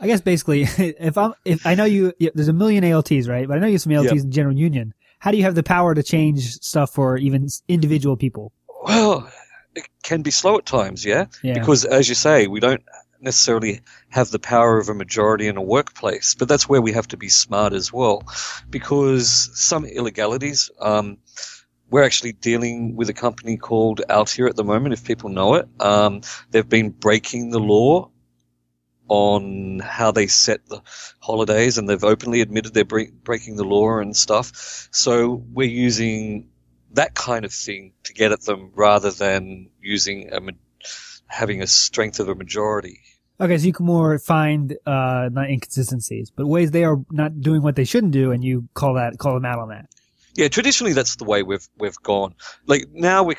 I 0.00 0.06
guess 0.06 0.20
basically, 0.20 0.62
if 0.78 1.16
I'm, 1.16 1.34
if 1.44 1.66
I 1.66 1.74
know 1.74 1.84
you, 1.84 2.12
there's 2.34 2.48
a 2.48 2.52
million 2.52 2.84
ALTs, 2.84 3.28
right? 3.28 3.48
But 3.48 3.56
I 3.56 3.60
know 3.60 3.66
you 3.66 3.74
have 3.74 3.82
some 3.82 3.92
ALTs 3.92 4.12
yep. 4.12 4.24
in 4.24 4.30
General 4.30 4.56
Union. 4.56 4.94
How 5.18 5.30
do 5.30 5.36
you 5.36 5.44
have 5.44 5.54
the 5.54 5.62
power 5.62 5.94
to 5.94 6.02
change 6.02 6.58
stuff 6.60 6.92
for 6.92 7.16
even 7.16 7.48
individual 7.68 8.16
people? 8.16 8.52
Well, 8.84 9.30
it 9.74 9.88
can 10.02 10.22
be 10.22 10.30
slow 10.30 10.58
at 10.58 10.66
times, 10.66 11.04
yeah? 11.04 11.26
yeah. 11.42 11.54
Because 11.54 11.84
as 11.84 12.08
you 12.08 12.14
say, 12.14 12.46
we 12.46 12.60
don't 12.60 12.82
necessarily 13.20 13.80
have 14.10 14.30
the 14.30 14.38
power 14.38 14.78
of 14.78 14.88
a 14.88 14.94
majority 14.94 15.48
in 15.48 15.56
a 15.56 15.62
workplace, 15.62 16.34
but 16.34 16.48
that's 16.48 16.68
where 16.68 16.82
we 16.82 16.92
have 16.92 17.08
to 17.08 17.16
be 17.16 17.28
smart 17.28 17.72
as 17.72 17.92
well, 17.92 18.22
because 18.68 19.50
some 19.54 19.84
illegalities. 19.84 20.70
Um, 20.80 21.18
we're 21.88 22.02
actually 22.02 22.32
dealing 22.32 22.96
with 22.96 23.08
a 23.08 23.14
company 23.14 23.56
called 23.56 24.02
Altia 24.10 24.48
at 24.48 24.56
the 24.56 24.64
moment, 24.64 24.92
if 24.92 25.04
people 25.04 25.30
know 25.30 25.54
it. 25.54 25.68
Um, 25.78 26.22
they've 26.50 26.68
been 26.68 26.90
breaking 26.90 27.50
the 27.50 27.60
law 27.60 28.10
on 29.08 29.78
how 29.78 30.10
they 30.10 30.26
set 30.26 30.66
the 30.68 30.82
holidays, 31.20 31.78
and 31.78 31.88
they've 31.88 32.04
openly 32.04 32.40
admitted 32.40 32.74
they're 32.74 32.84
bre- 32.84 33.12
breaking 33.22 33.56
the 33.56 33.64
law 33.64 33.98
and 33.98 34.16
stuff. 34.16 34.88
So 34.90 35.44
we're 35.52 35.68
using 35.68 36.50
that 36.92 37.14
kind 37.14 37.44
of 37.44 37.52
thing 37.52 37.92
to 38.04 38.12
get 38.12 38.32
at 38.32 38.42
them 38.42 38.72
rather 38.74 39.10
than 39.10 39.70
using 39.80 40.32
a 40.32 40.40
having 41.28 41.62
a 41.62 41.66
strength 41.66 42.20
of 42.20 42.28
a 42.28 42.34
majority. 42.34 43.00
Okay, 43.38 43.58
so 43.58 43.66
you 43.66 43.72
can 43.72 43.84
more 43.84 44.18
find 44.18 44.76
uh, 44.86 45.28
not 45.30 45.50
inconsistencies, 45.50 46.30
but 46.30 46.46
ways 46.46 46.70
they 46.70 46.84
are 46.84 46.96
not 47.10 47.40
doing 47.40 47.62
what 47.62 47.76
they 47.76 47.84
shouldn't 47.84 48.12
do, 48.12 48.32
and 48.32 48.42
you 48.42 48.68
call 48.74 48.94
that 48.94 49.18
call 49.18 49.34
them 49.34 49.44
out 49.44 49.58
on 49.58 49.68
that. 49.68 49.86
Yeah, 50.34 50.48
traditionally 50.48 50.94
that's 50.94 51.16
the 51.16 51.24
way 51.24 51.42
we've 51.42 51.66
we've 51.78 52.00
gone. 52.02 52.34
Like 52.66 52.86
now 52.92 53.24
we, 53.24 53.36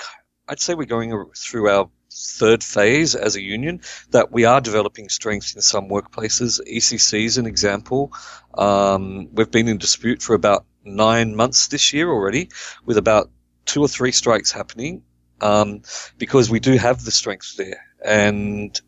I'd 0.48 0.60
say 0.60 0.76
we're 0.76 0.86
going 0.86 1.14
through 1.36 1.70
our 1.70 1.90
third 2.18 2.64
phase 2.64 3.16
as 3.16 3.36
a 3.36 3.42
union 3.42 3.82
that 4.12 4.32
we 4.32 4.46
are 4.46 4.60
developing 4.60 5.10
strength 5.10 5.54
in 5.56 5.62
some 5.62 5.88
workplaces. 5.90 6.60
ECC 6.68 7.26
is 7.26 7.38
an 7.38 7.46
example. 7.46 8.12
Um, 8.54 9.30
we've 9.34 9.52
been 9.52 9.68
in 9.68 9.78
dispute 9.78 10.22
for 10.22 10.34
about 10.34 10.66
nine 10.84 11.36
months 11.36 11.68
this 11.68 11.94
year 11.94 12.10
already, 12.10 12.50
with 12.86 12.98
about 12.98 13.30
two 13.66 13.82
or 13.82 13.88
three 13.88 14.12
strikes 14.12 14.52
happening, 14.52 15.04
um, 15.42 15.82
because 16.18 16.50
we 16.50 16.60
do 16.60 16.74
have 16.78 17.04
the 17.04 17.12
strength 17.12 17.56
there, 17.58 17.86
and 18.04 18.80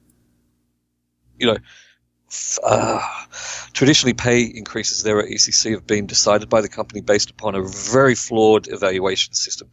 you 1.37 1.47
know. 1.47 1.57
Uh, 2.63 3.01
traditionally, 3.73 4.13
pay 4.13 4.43
increases 4.43 5.01
there 5.01 5.19
at 5.19 5.25
ECC 5.25 5.71
have 5.71 5.87
been 5.87 6.05
decided 6.05 6.47
by 6.47 6.61
the 6.61 6.69
company 6.69 7.01
based 7.01 7.31
upon 7.31 7.55
a 7.55 7.63
very 7.63 8.13
flawed 8.13 8.67
evaluation 8.67 9.33
system. 9.33 9.67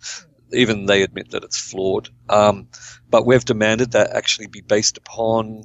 Even 0.52 0.86
they 0.86 1.02
admit 1.02 1.30
that 1.30 1.44
it's 1.44 1.58
flawed. 1.58 2.08
Um, 2.28 2.68
but 3.10 3.26
we've 3.26 3.44
demanded 3.44 3.92
that 3.92 4.10
actually 4.10 4.46
be 4.46 4.60
based 4.60 4.96
upon 4.96 5.64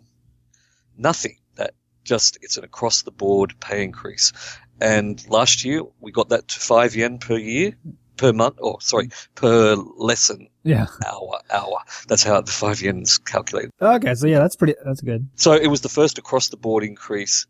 nothing. 0.97 1.38
That 1.55 1.73
just 2.03 2.38
it's 2.41 2.57
an 2.57 2.63
across 2.63 3.03
the 3.03 3.11
board 3.11 3.55
pay 3.59 3.83
increase. 3.83 4.33
And 4.79 5.23
last 5.29 5.63
year 5.63 5.81
we 6.00 6.11
got 6.11 6.29
that 6.29 6.47
to 6.50 6.59
five 6.59 6.95
yen 6.95 7.19
per 7.19 7.38
year, 7.38 7.73
per 8.17 8.33
month, 8.33 8.55
or 8.59 8.81
sorry, 8.81 9.09
per 9.35 9.75
lesson 9.75 10.50
Yeah. 10.63 10.88
hour, 11.05 11.39
hour. 11.51 11.77
That's 12.07 12.23
how 12.23 12.41
the 12.41 12.51
five 12.51 12.81
yen's 12.81 13.17
calculated. 13.19 13.71
Okay, 13.81 14.15
so 14.15 14.27
yeah, 14.27 14.39
that's 14.39 14.55
pretty. 14.55 14.75
That's 14.83 15.01
good. 15.01 15.27
So 15.35 15.53
it 15.53 15.67
was 15.67 15.81
the 15.81 15.89
first 15.89 16.17
across 16.17 16.50
the 16.50 16.57
board 16.57 16.83
increase 16.83 17.45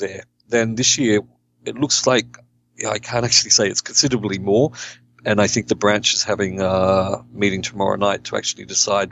there. 0.00 0.24
Then 0.48 0.74
this 0.74 0.98
year, 0.98 1.20
it 1.64 1.76
looks 1.76 2.06
like 2.06 2.38
yeah, 2.78 2.90
I 2.90 2.98
can't 2.98 3.24
actually 3.24 3.50
say 3.50 3.68
it's 3.68 3.80
considerably 3.80 4.38
more. 4.38 4.72
And 5.26 5.40
I 5.40 5.48
think 5.48 5.66
the 5.66 5.74
branch 5.74 6.14
is 6.14 6.22
having 6.22 6.60
a 6.60 7.16
meeting 7.32 7.60
tomorrow 7.60 7.96
night 7.96 8.22
to 8.24 8.36
actually 8.36 8.64
decide 8.64 9.10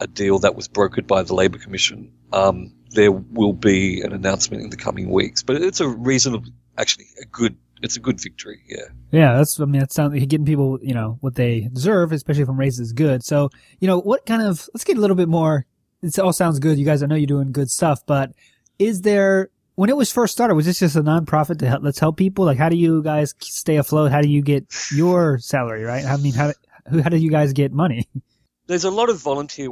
a 0.00 0.06
deal 0.06 0.38
that 0.38 0.54
was 0.54 0.68
brokered 0.68 1.08
by 1.08 1.24
the 1.24 1.34
Labour 1.34 1.58
Commission. 1.58 2.12
Um, 2.32 2.72
there 2.90 3.10
will 3.10 3.52
be 3.52 4.00
an 4.00 4.12
announcement 4.12 4.62
in 4.62 4.70
the 4.70 4.76
coming 4.76 5.10
weeks, 5.10 5.42
but 5.42 5.56
it's 5.56 5.80
a 5.80 5.88
reasonable, 5.88 6.48
actually 6.78 7.06
a 7.20 7.26
good, 7.26 7.56
it's 7.82 7.96
a 7.96 8.00
good 8.00 8.20
victory. 8.20 8.62
Yeah. 8.68 8.84
Yeah, 9.10 9.36
that's. 9.36 9.58
I 9.58 9.64
mean, 9.64 9.80
that 9.80 9.92
sounds 9.92 10.12
like 10.12 10.28
getting 10.28 10.46
people, 10.46 10.78
you 10.82 10.94
know, 10.94 11.18
what 11.20 11.34
they 11.34 11.68
deserve, 11.72 12.12
especially 12.12 12.44
from 12.44 12.58
raises, 12.58 12.88
is 12.88 12.92
good. 12.92 13.24
So, 13.24 13.50
you 13.80 13.88
know, 13.88 14.00
what 14.00 14.24
kind 14.24 14.42
of? 14.42 14.68
Let's 14.72 14.84
get 14.84 14.98
a 14.98 15.00
little 15.00 15.16
bit 15.16 15.28
more. 15.28 15.66
It 16.00 16.16
all 16.18 16.32
sounds 16.32 16.60
good. 16.60 16.78
You 16.78 16.84
guys, 16.84 17.02
I 17.02 17.06
know 17.06 17.16
you're 17.16 17.26
doing 17.26 17.50
good 17.50 17.70
stuff, 17.70 18.00
but 18.06 18.30
is 18.78 19.00
there? 19.00 19.50
When 19.78 19.90
it 19.90 19.96
was 19.96 20.10
first 20.10 20.32
started, 20.32 20.56
was 20.56 20.66
this 20.66 20.80
just 20.80 20.96
a 20.96 21.04
nonprofit 21.04 21.60
to 21.60 21.68
help? 21.68 21.84
Let's 21.84 22.00
help 22.00 22.16
people. 22.16 22.44
Like, 22.44 22.58
how 22.58 22.68
do 22.68 22.74
you 22.74 23.00
guys 23.00 23.32
stay 23.40 23.76
afloat? 23.76 24.10
How 24.10 24.20
do 24.20 24.28
you 24.28 24.42
get 24.42 24.66
your 24.90 25.38
salary? 25.38 25.84
Right? 25.84 26.04
I 26.04 26.16
mean, 26.16 26.34
how 26.34 26.52
who? 26.88 27.00
How 27.00 27.10
do 27.10 27.16
you 27.16 27.30
guys 27.30 27.52
get 27.52 27.72
money? 27.72 28.08
there's 28.66 28.82
a 28.82 28.90
lot 28.90 29.08
of 29.08 29.22
volunteer 29.22 29.68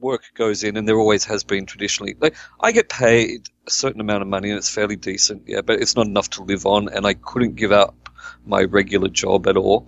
work 0.00 0.22
goes 0.34 0.64
in, 0.64 0.76
and 0.76 0.88
there 0.88 0.98
always 0.98 1.26
has 1.26 1.44
been 1.44 1.64
traditionally. 1.64 2.16
Like 2.18 2.34
I 2.58 2.72
get 2.72 2.88
paid 2.88 3.48
a 3.68 3.70
certain 3.70 4.00
amount 4.00 4.22
of 4.22 4.28
money, 4.28 4.50
and 4.50 4.58
it's 4.58 4.68
fairly 4.68 4.96
decent, 4.96 5.44
yeah, 5.46 5.60
but 5.60 5.80
it's 5.80 5.94
not 5.94 6.08
enough 6.08 6.30
to 6.30 6.42
live 6.42 6.66
on, 6.66 6.88
and 6.88 7.06
I 7.06 7.14
couldn't 7.14 7.54
give 7.54 7.70
up 7.70 8.10
my 8.44 8.64
regular 8.64 9.08
job 9.08 9.46
at 9.46 9.56
all. 9.56 9.86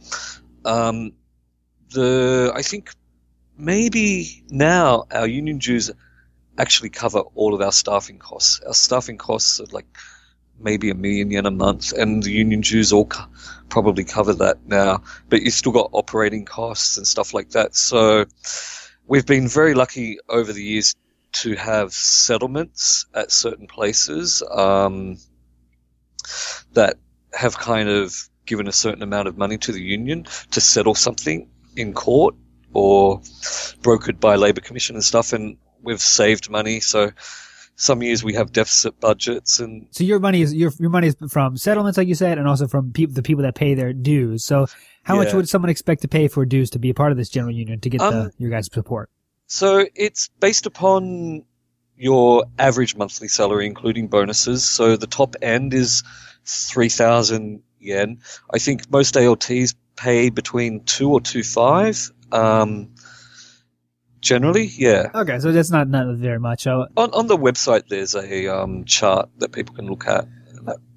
Um, 0.65 1.15
the 1.91 2.53
I 2.55 2.63
think 2.63 2.93
maybe 3.57 4.45
now 4.51 5.07
our 5.11 5.27
union 5.27 5.59
dues 5.59 5.91
actually 6.59 6.91
cover 6.91 7.21
all 7.35 7.55
of 7.55 7.61
our 7.61 7.73
staffing 7.73 8.19
costs. 8.19 8.61
Our 8.67 8.75
staffing 8.75 9.17
costs 9.17 9.61
are 9.61 9.67
like 9.73 9.87
maybe 10.61 10.91
a 10.91 10.95
million 10.95 11.31
yen 11.31 11.47
a 11.47 11.51
month, 11.51 11.93
and 11.93 12.23
the 12.23 12.33
union 12.33 12.61
dues 12.61 12.93
all 12.93 13.07
co- 13.07 13.27
probably 13.69 14.05
cover 14.05 14.35
that 14.35 14.67
now. 14.67 15.03
But 15.29 15.43
you 15.43 15.51
still 15.51 15.73
got 15.73 15.91
operating 15.93 16.45
costs 16.45 16.97
and 16.97 17.07
stuff 17.07 17.33
like 17.33 17.51
that. 17.51 17.77
So 17.77 18.27
we've 19.07 19.27
been 19.27 19.49
very 19.49 19.75
lucky 19.75 20.19
over 20.29 20.53
the 20.53 20.63
years 20.63 20.95
to 21.31 21.55
have 21.55 21.93
settlements 21.93 23.07
at 23.15 23.31
certain 23.31 23.67
places 23.67 24.43
um, 24.51 25.19
that 26.73 26.97
have 27.33 27.57
kind 27.59 27.89
of 27.89 28.15
given 28.47 28.67
a 28.67 28.73
certain 28.73 29.03
amount 29.03 29.29
of 29.29 29.37
money 29.37 29.59
to 29.59 29.73
the 29.73 29.81
union 29.81 30.27
to 30.51 30.61
settle 30.61 30.95
something 30.95 31.49
in 31.77 31.93
court 31.93 32.35
or 32.73 33.21
brokered 33.83 34.19
by 34.19 34.37
Labour 34.37 34.61
Commission 34.61 34.97
and 34.97 35.05
stuff, 35.05 35.33
and 35.33 35.59
we've 35.83 36.01
saved 36.01 36.51
money. 36.51 36.81
So 36.81 37.11
some 37.77 38.03
years 38.03 38.25
we 38.25 38.35
have 38.35 38.53
deficit 38.53 38.99
budgets, 39.01 39.61
and 39.61 39.87
So 39.91 40.05
your 40.05 40.19
money 40.19 40.43
is 40.43 40.53
your 40.55 40.73
your 40.79 40.91
money 40.91 41.09
is 41.09 41.17
from 41.31 41.57
settlements, 41.57 41.97
like 41.97 42.09
you 42.09 42.15
said, 42.15 42.39
and 42.39 42.49
also 42.49 42.67
from 42.67 42.93
people 42.93 43.15
the 43.15 43.23
people 43.23 43.43
that 43.45 43.55
pay 43.55 43.75
their 43.75 43.93
dues. 43.93 44.45
So 44.45 44.67
how 45.05 45.17
much 45.17 45.33
would 45.33 45.49
someone 45.49 45.71
expect 45.71 46.03
to 46.03 46.09
pay 46.09 46.29
for 46.29 46.45
dues 46.45 46.71
to 46.71 46.79
be 46.79 46.91
a 46.91 46.95
part 46.95 47.13
of 47.13 47.19
this 47.19 47.31
general 47.31 47.55
union 47.55 47.81
to 47.81 47.89
get 47.89 47.99
the, 48.01 48.07
Um, 48.07 48.31
your 48.37 48.51
guys' 48.51 48.69
support? 48.73 49.09
So 49.47 49.87
it's 49.95 50.29
based 50.41 50.67
upon 50.67 51.45
your 51.97 52.45
average 52.59 52.95
monthly 52.95 53.29
salary, 53.29 53.67
including 53.67 54.09
bonuses. 54.09 54.69
So 54.69 54.97
the 54.97 55.07
top 55.07 55.35
end 55.41 55.73
is 55.73 56.03
3,000 56.45 57.63
yen. 57.81 58.19
I 58.53 58.59
think 58.59 58.91
most 58.91 59.17
ALTs 59.17 59.75
pay 59.97 60.31
between 60.31 60.85
two 60.85 61.11
or 61.11 61.21
two 61.21 61.43
five. 61.43 62.11
Um, 62.31 62.91
generally, 64.29 64.67
yeah. 64.67 65.11
Okay, 65.15 65.39
so 65.39 65.53
that's 65.53 65.71
not 65.71 65.89
not 65.89 66.15
very 66.17 66.39
much. 66.39 66.63
So, 66.63 66.87
On, 66.97 67.11
on 67.13 67.27
the 67.27 67.37
website, 67.37 67.89
there's 67.89 68.15
a 68.15 68.49
um, 68.49 68.85
chart 68.85 69.31
that 69.39 69.53
people 69.53 69.75
can 69.75 69.87
look 69.87 70.07
at. 70.07 70.27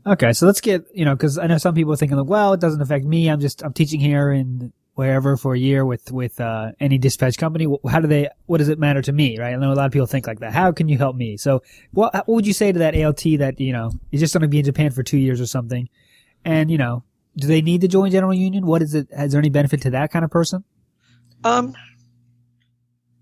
okay, 0.05 0.33
so 0.33 0.45
let's 0.45 0.61
get 0.61 0.85
you 0.93 1.05
know 1.05 1.15
because 1.15 1.37
I 1.37 1.47
know 1.47 1.57
some 1.57 1.73
people 1.73 1.93
are 1.93 1.97
thinking 1.97 2.17
like, 2.17 2.27
well, 2.27 2.53
it 2.53 2.59
doesn't 2.59 2.81
affect 2.81 3.05
me. 3.05 3.29
I'm 3.29 3.39
just 3.39 3.63
I'm 3.63 3.73
teaching 3.73 3.99
here 3.99 4.31
in 4.31 4.73
wherever 4.95 5.37
for 5.37 5.53
a 5.53 5.59
year 5.59 5.85
with 5.85 6.11
with 6.11 6.39
uh, 6.39 6.73
any 6.79 6.97
dispatch 6.97 7.37
company. 7.37 7.65
How 7.89 8.01
do 8.01 8.07
they? 8.07 8.29
What 8.45 8.57
does 8.57 8.69
it 8.69 8.79
matter 8.79 9.01
to 9.01 9.11
me? 9.11 9.39
Right? 9.39 9.53
I 9.53 9.55
know 9.55 9.71
a 9.71 9.75
lot 9.75 9.85
of 9.85 9.91
people 9.91 10.07
think 10.07 10.27
like 10.27 10.39
that. 10.39 10.53
How 10.53 10.71
can 10.71 10.89
you 10.89 10.97
help 10.97 11.15
me? 11.15 11.37
So, 11.37 11.63
what 11.91 12.13
what 12.13 12.27
would 12.27 12.47
you 12.47 12.53
say 12.53 12.71
to 12.71 12.79
that 12.79 12.95
ALT 12.95 13.23
that 13.39 13.59
you 13.59 13.73
know 13.73 13.91
is 14.11 14.19
just 14.19 14.33
going 14.33 14.41
to 14.41 14.47
be 14.47 14.59
in 14.59 14.65
Japan 14.65 14.91
for 14.91 15.03
two 15.03 15.17
years 15.17 15.39
or 15.39 15.47
something, 15.47 15.89
and 16.43 16.69
you 16.69 16.77
know, 16.77 17.03
do 17.37 17.47
they 17.47 17.61
need 17.61 17.81
to 17.81 17.87
join 17.87 18.11
general 18.11 18.33
union? 18.33 18.65
What 18.65 18.81
is 18.81 18.93
it? 18.93 19.07
Is 19.11 19.31
there 19.31 19.39
any 19.39 19.49
benefit 19.49 19.81
to 19.83 19.91
that 19.91 20.11
kind 20.11 20.25
of 20.25 20.31
person? 20.31 20.63
Um, 21.43 21.73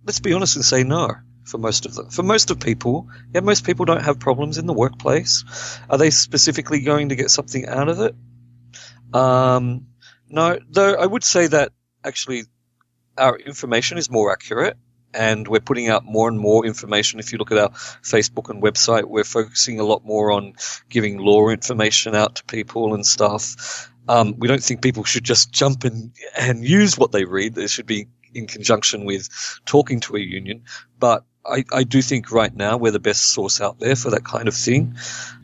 let's 0.09 0.19
be 0.19 0.33
honest 0.33 0.55
and 0.55 0.65
say 0.65 0.83
no 0.83 1.13
for 1.43 1.59
most 1.59 1.85
of 1.85 1.93
them. 1.93 2.09
For 2.09 2.23
most 2.23 2.49
of 2.49 2.59
people, 2.59 3.09
yeah, 3.31 3.41
most 3.41 3.63
people 3.63 3.85
don't 3.85 4.01
have 4.01 4.19
problems 4.19 4.57
in 4.57 4.65
the 4.65 4.73
workplace. 4.73 5.43
Are 5.87 5.99
they 5.99 6.09
specifically 6.09 6.81
going 6.81 7.09
to 7.09 7.15
get 7.15 7.29
something 7.29 7.67
out 7.67 7.89
of 7.89 7.99
it? 7.99 8.15
Um, 9.13 9.85
no, 10.27 10.57
though 10.67 10.95
I 10.95 11.05
would 11.05 11.23
say 11.23 11.45
that 11.45 11.73
actually 12.03 12.45
our 13.19 13.37
information 13.37 13.99
is 13.99 14.09
more 14.09 14.31
accurate 14.31 14.77
and 15.13 15.47
we're 15.47 15.59
putting 15.59 15.89
out 15.89 16.03
more 16.05 16.27
and 16.27 16.39
more 16.39 16.65
information. 16.65 17.19
If 17.19 17.31
you 17.31 17.37
look 17.37 17.51
at 17.51 17.59
our 17.59 17.69
Facebook 17.69 18.49
and 18.49 18.63
website, 18.63 19.03
we're 19.03 19.23
focusing 19.23 19.79
a 19.79 19.83
lot 19.83 20.03
more 20.03 20.31
on 20.31 20.53
giving 20.89 21.19
law 21.19 21.49
information 21.49 22.15
out 22.15 22.37
to 22.37 22.45
people 22.45 22.95
and 22.95 23.05
stuff. 23.05 23.91
Um, 24.07 24.39
we 24.39 24.47
don't 24.47 24.63
think 24.63 24.81
people 24.81 25.03
should 25.03 25.23
just 25.23 25.51
jump 25.51 25.85
in 25.85 26.13
and 26.35 26.65
use 26.65 26.97
what 26.97 27.11
they 27.11 27.25
read. 27.25 27.53
They 27.53 27.67
should 27.67 27.85
be 27.85 28.07
in 28.33 28.47
conjunction 28.47 29.05
with 29.05 29.29
talking 29.65 29.99
to 30.01 30.15
a 30.15 30.19
union. 30.19 30.63
But 30.99 31.23
I, 31.45 31.65
I 31.71 31.83
do 31.83 32.01
think 32.01 32.31
right 32.31 32.53
now 32.53 32.77
we're 32.77 32.91
the 32.91 32.99
best 32.99 33.31
source 33.31 33.61
out 33.61 33.79
there 33.79 33.95
for 33.95 34.11
that 34.11 34.23
kind 34.23 34.47
of 34.47 34.55
thing. 34.55 34.95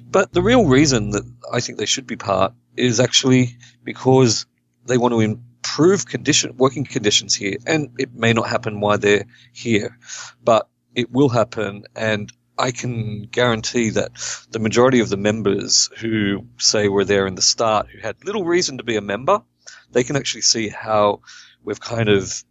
But 0.09 0.31
the 0.31 0.41
real 0.41 0.65
reason 0.65 1.11
that 1.11 1.23
I 1.51 1.59
think 1.59 1.77
they 1.77 1.85
should 1.85 2.07
be 2.07 2.15
part 2.15 2.53
is 2.77 2.99
actually 2.99 3.57
because 3.83 4.45
they 4.85 4.97
want 4.97 5.13
to 5.13 5.19
improve 5.21 6.05
condition, 6.05 6.55
working 6.57 6.85
conditions 6.85 7.33
here. 7.35 7.57
And 7.65 7.91
it 7.97 8.13
may 8.13 8.33
not 8.33 8.47
happen 8.47 8.79
while 8.79 8.97
they're 8.97 9.25
here, 9.51 9.97
but 10.43 10.67
it 10.93 11.11
will 11.11 11.29
happen. 11.29 11.85
And 11.95 12.31
I 12.57 12.71
can 12.71 13.23
guarantee 13.23 13.89
that 13.91 14.11
the 14.51 14.59
majority 14.59 14.99
of 15.01 15.09
the 15.09 15.17
members 15.17 15.89
who 15.99 16.45
say 16.57 16.87
were 16.87 17.05
there 17.05 17.27
in 17.27 17.35
the 17.35 17.41
start, 17.41 17.87
who 17.89 17.99
had 17.99 18.23
little 18.23 18.45
reason 18.45 18.77
to 18.77 18.83
be 18.83 18.95
a 18.95 19.01
member, 19.01 19.41
they 19.91 20.03
can 20.03 20.15
actually 20.15 20.41
see 20.41 20.69
how 20.69 21.21
we've 21.63 21.79
kind 21.79 22.09
of 22.09 22.43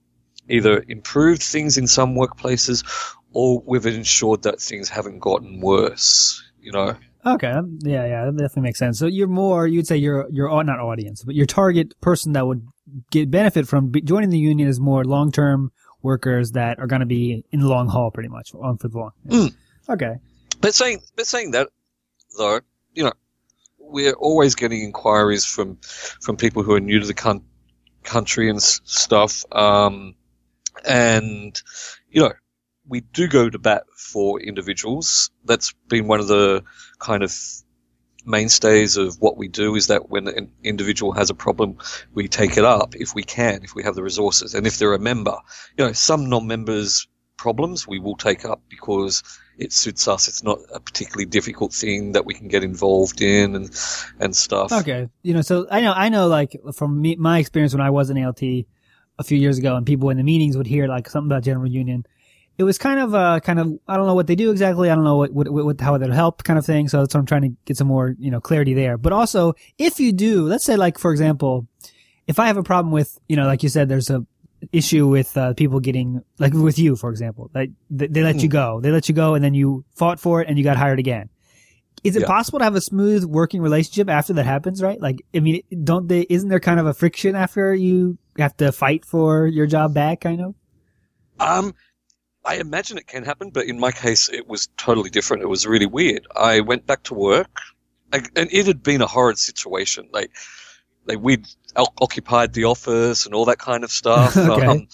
either 0.49 0.85
improved 0.89 1.43
things 1.43 1.79
in 1.79 1.87
some 1.87 2.15
workplaces 2.15 2.85
or 3.33 3.63
we've 3.67 3.87
ensured 3.87 4.43
that 4.43 4.61
things 4.61 4.89
haven't 4.89 5.19
gotten 5.19 5.61
worse, 5.61 6.43
you 6.61 6.73
know. 6.73 6.97
Okay, 7.27 7.49
um, 7.51 7.79
yeah, 7.83 8.07
yeah, 8.07 8.25
that 8.27 8.33
definitely 8.33 8.63
makes 8.63 8.79
sense. 8.79 8.99
So 8.99 9.07
you're 9.07 9.27
more, 9.27 9.67
you'd 9.67 9.87
say 9.87 9.97
your 9.97 10.27
your 10.31 10.63
not 10.63 10.79
audience, 10.79 11.23
but 11.25 11.35
your 11.35 11.47
target 11.47 11.99
person 12.01 12.33
that 12.33 12.47
would 12.47 12.67
get 13.11 13.31
benefit 13.31 13.67
from 13.67 13.93
joining 14.05 14.29
the 14.31 14.39
union 14.39 14.69
is 14.69 14.79
more 14.79 15.05
long 15.05 15.33
term 15.33 15.73
workers 16.03 16.51
that 16.53 16.79
are 16.79 16.87
going 16.87 17.01
to 17.01 17.07
be 17.07 17.43
in 17.51 17.61
the 17.61 17.69
long 17.69 17.89
haul, 17.89 18.11
pretty 18.11 18.29
much 18.29 18.53
on 18.55 18.77
for 18.77 18.89
the 18.89 18.99
long. 18.99 19.11
Mm. 19.27 19.55
Okay, 19.89 20.15
But 20.61 20.75
saying 20.75 21.01
but 21.17 21.27
saying 21.27 21.53
that 21.53 21.69
though, 22.37 22.61
you 22.93 23.05
know, 23.05 23.13
we're 23.79 24.13
always 24.13 24.55
getting 24.55 24.83
inquiries 24.83 25.47
from 25.47 25.77
from 26.21 26.37
people 26.37 26.63
who 26.63 26.75
are 26.75 26.81
new 26.81 27.01
to 27.01 27.07
the 27.07 27.15
con- 27.15 27.45
country 28.03 28.51
and 28.51 28.59
s- 28.59 28.83
stuff. 28.85 29.45
Um, 29.51 30.15
and 30.85 31.61
you 32.11 32.23
know, 32.23 32.33
we 32.87 33.01
do 33.01 33.29
go 33.29 33.49
to 33.49 33.59
bat 33.59 33.85
for 33.97 34.41
individuals. 34.41 35.31
That's 35.45 35.73
been 35.89 36.07
one 36.07 36.21
of 36.21 36.29
the 36.29 36.65
kind 36.99 37.23
of 37.23 37.35
mainstays 38.27 38.97
of 38.97 39.21
what 39.21 39.37
we 39.37 39.49
do 39.49 39.75
is 39.75 39.89
that 39.89 40.09
when 40.09 40.29
an 40.29 40.51
individual 40.63 41.13
has 41.13 41.31
a 41.31 41.35
problem, 41.35 41.79
we 42.13 42.29
take 42.29 42.57
it 42.57 42.65
up 42.65 42.95
if 42.97 43.15
we 43.15 43.23
can, 43.23 43.63
if 43.63 43.75
we 43.75 43.83
have 43.83 43.95
the 43.95 44.03
resources, 44.03 44.55
and 44.55 44.67
if 44.67 44.79
they're 44.79 44.95
a 44.95 44.99
member. 44.99 45.37
You 45.77 45.87
know, 45.87 45.93
some 45.93 46.29
non-members' 46.29 47.07
problems 47.37 47.87
we 47.87 47.99
will 47.99 48.17
take 48.17 48.45
up 48.45 48.63
because 48.69 49.23
it 49.59 49.73
suits 49.73 50.09
us. 50.09 50.29
It's 50.29 50.43
not 50.43 50.59
a 50.73 50.81
particularly 50.81 51.27
difficult 51.27 51.73
thing 51.73 52.13
that 52.13 52.25
we 52.25 52.35
can 52.35 52.49
get 52.49 52.65
involved 52.65 53.21
in 53.21 53.55
and 53.55 53.71
and 54.19 54.35
stuff. 54.35 54.73
Okay, 54.73 55.09
you 55.23 55.35
know, 55.35 55.43
so 55.43 55.67
I 55.71 55.81
know 55.81 55.93
I 55.93 56.09
know 56.09 56.29
like 56.29 56.57
from 56.75 57.01
me, 57.01 57.17
my 57.17 57.39
experience 57.39 57.75
when 57.75 57.81
I 57.81 57.91
was 57.91 58.11
in 58.11 58.23
ALT 58.23 58.43
a 59.19 59.25
few 59.25 59.39
years 59.39 59.59
ago, 59.59 59.77
and 59.77 59.87
people 59.87 60.11
in 60.11 60.17
the 60.17 60.23
meetings 60.23 60.57
would 60.57 60.67
hear 60.67 60.87
like 60.87 61.09
something 61.09 61.31
about 61.31 61.43
general 61.45 61.67
union. 61.69 62.05
It 62.57 62.63
was 62.65 62.79
kind 62.79 63.01
of 63.01 63.15
uh 63.15 63.41
kind 63.41 63.59
of 63.59 63.73
I 63.89 63.97
don't 63.97 64.07
know 64.07 64.15
what 64.15 64.27
they 64.29 64.37
do 64.37 64.51
exactly. 64.51 64.89
I 64.91 64.95
don't 64.95 65.05
know 65.05 65.17
what, 65.17 65.33
what, 65.33 65.51
what 65.51 65.81
how 65.81 65.97
it'll 65.97 66.13
help 66.13 66.45
kind 66.45 66.59
of 66.59 66.65
thing. 66.65 66.89
So 66.89 67.01
that's 67.01 67.15
what 67.15 67.21
I'm 67.21 67.27
trying 67.27 67.43
to 67.43 67.53
get 67.65 67.77
some 67.77 67.89
more 67.89 68.15
you 68.19 68.31
know 68.31 68.41
clarity 68.41 68.75
there. 68.75 68.97
But 68.97 69.13
also, 69.13 69.55
if 69.79 69.99
you 69.99 70.13
do, 70.13 70.45
let's 70.47 70.65
say 70.65 70.77
like 70.77 70.99
for 70.99 71.11
example, 71.11 71.67
if 72.29 72.39
I 72.39 72.47
have 72.47 72.57
a 72.57 72.63
problem 72.63 72.93
with 72.93 73.19
you 73.29 73.35
know 73.37 73.47
like 73.47 73.63
you 73.63 73.69
said, 73.69 73.89
there's 73.89 74.09
a 74.11 74.25
issue 74.73 75.07
with 75.07 75.37
uh, 75.37 75.53
people 75.55 75.79
getting 75.79 76.23
like 76.39 76.55
with 76.55 76.79
you 76.79 76.97
for 76.97 77.11
example 77.11 77.51
like 77.55 77.69
they, 77.91 78.07
they 78.07 78.23
let 78.23 78.37
you 78.43 78.49
go 78.49 78.81
they 78.81 78.91
let 78.91 79.11
you 79.11 79.15
go 79.15 79.35
and 79.35 79.45
then 79.45 79.53
you 79.53 79.85
fought 79.95 80.19
for 80.19 80.41
it 80.41 80.49
and 80.49 80.57
you 80.57 80.65
got 80.65 80.79
hired 80.79 80.99
again 80.99 81.29
is 82.03 82.17
it 82.17 82.21
Yeah. 82.23 82.29
possible 82.29 82.61
to 82.61 82.65
have 82.65 82.75
a 82.75 82.81
smooth 82.81 83.25
working 83.27 83.61
relationship 83.61 84.09
after 84.09 84.33
that 84.33 84.47
happens 84.47 84.83
right 84.83 84.99
like 84.99 85.21
i 85.35 85.41
mean 85.41 85.61
don't 85.85 86.09
they 86.09 86.25
isn't 86.31 86.49
there 86.49 86.61
kind 86.61 86.81
of 86.81 86.87
a 86.87 86.95
friction 86.95 87.37
after 87.37 87.75
you 87.75 88.17
have 88.39 88.57
to 88.57 88.73
fight 88.73 89.05
for 89.05 89.47
your 89.47 89.67
job 89.67 89.95
back 89.95 90.21
kind 90.23 90.41
of 90.41 90.55
Um, 91.41 91.75
I 92.45 92.57
imagine 92.57 92.99
it 92.99 93.07
can 93.07 93.25
happen, 93.25 93.51
but 93.51 93.67
in 93.67 93.79
my 93.79 93.91
case, 93.91 94.29
it 94.29 94.47
was 94.47 94.69
totally 94.77 95.11
different. 95.11 95.43
It 95.43 95.49
was 95.49 95.67
really 95.67 95.87
weird. 95.87 96.27
I 96.37 96.61
went 96.61 96.87
back 96.87 97.03
to 97.05 97.15
work, 97.15 97.51
and 98.13 98.29
and 98.37 98.51
it 98.53 98.67
had 98.67 98.83
been 98.83 99.01
a 99.03 99.07
horrid 99.07 99.39
situation. 99.39 100.09
Like, 100.13 100.31
like 101.07 101.19
we'd 101.21 101.47
occupied 101.77 102.53
the 102.53 102.65
office 102.65 103.27
and 103.27 103.35
all 103.35 103.47
that 103.47 103.59
kind 103.59 103.85
of 103.85 103.91
stuff. 103.91 104.37
Okay. 104.37 104.67
Um, 104.67 104.89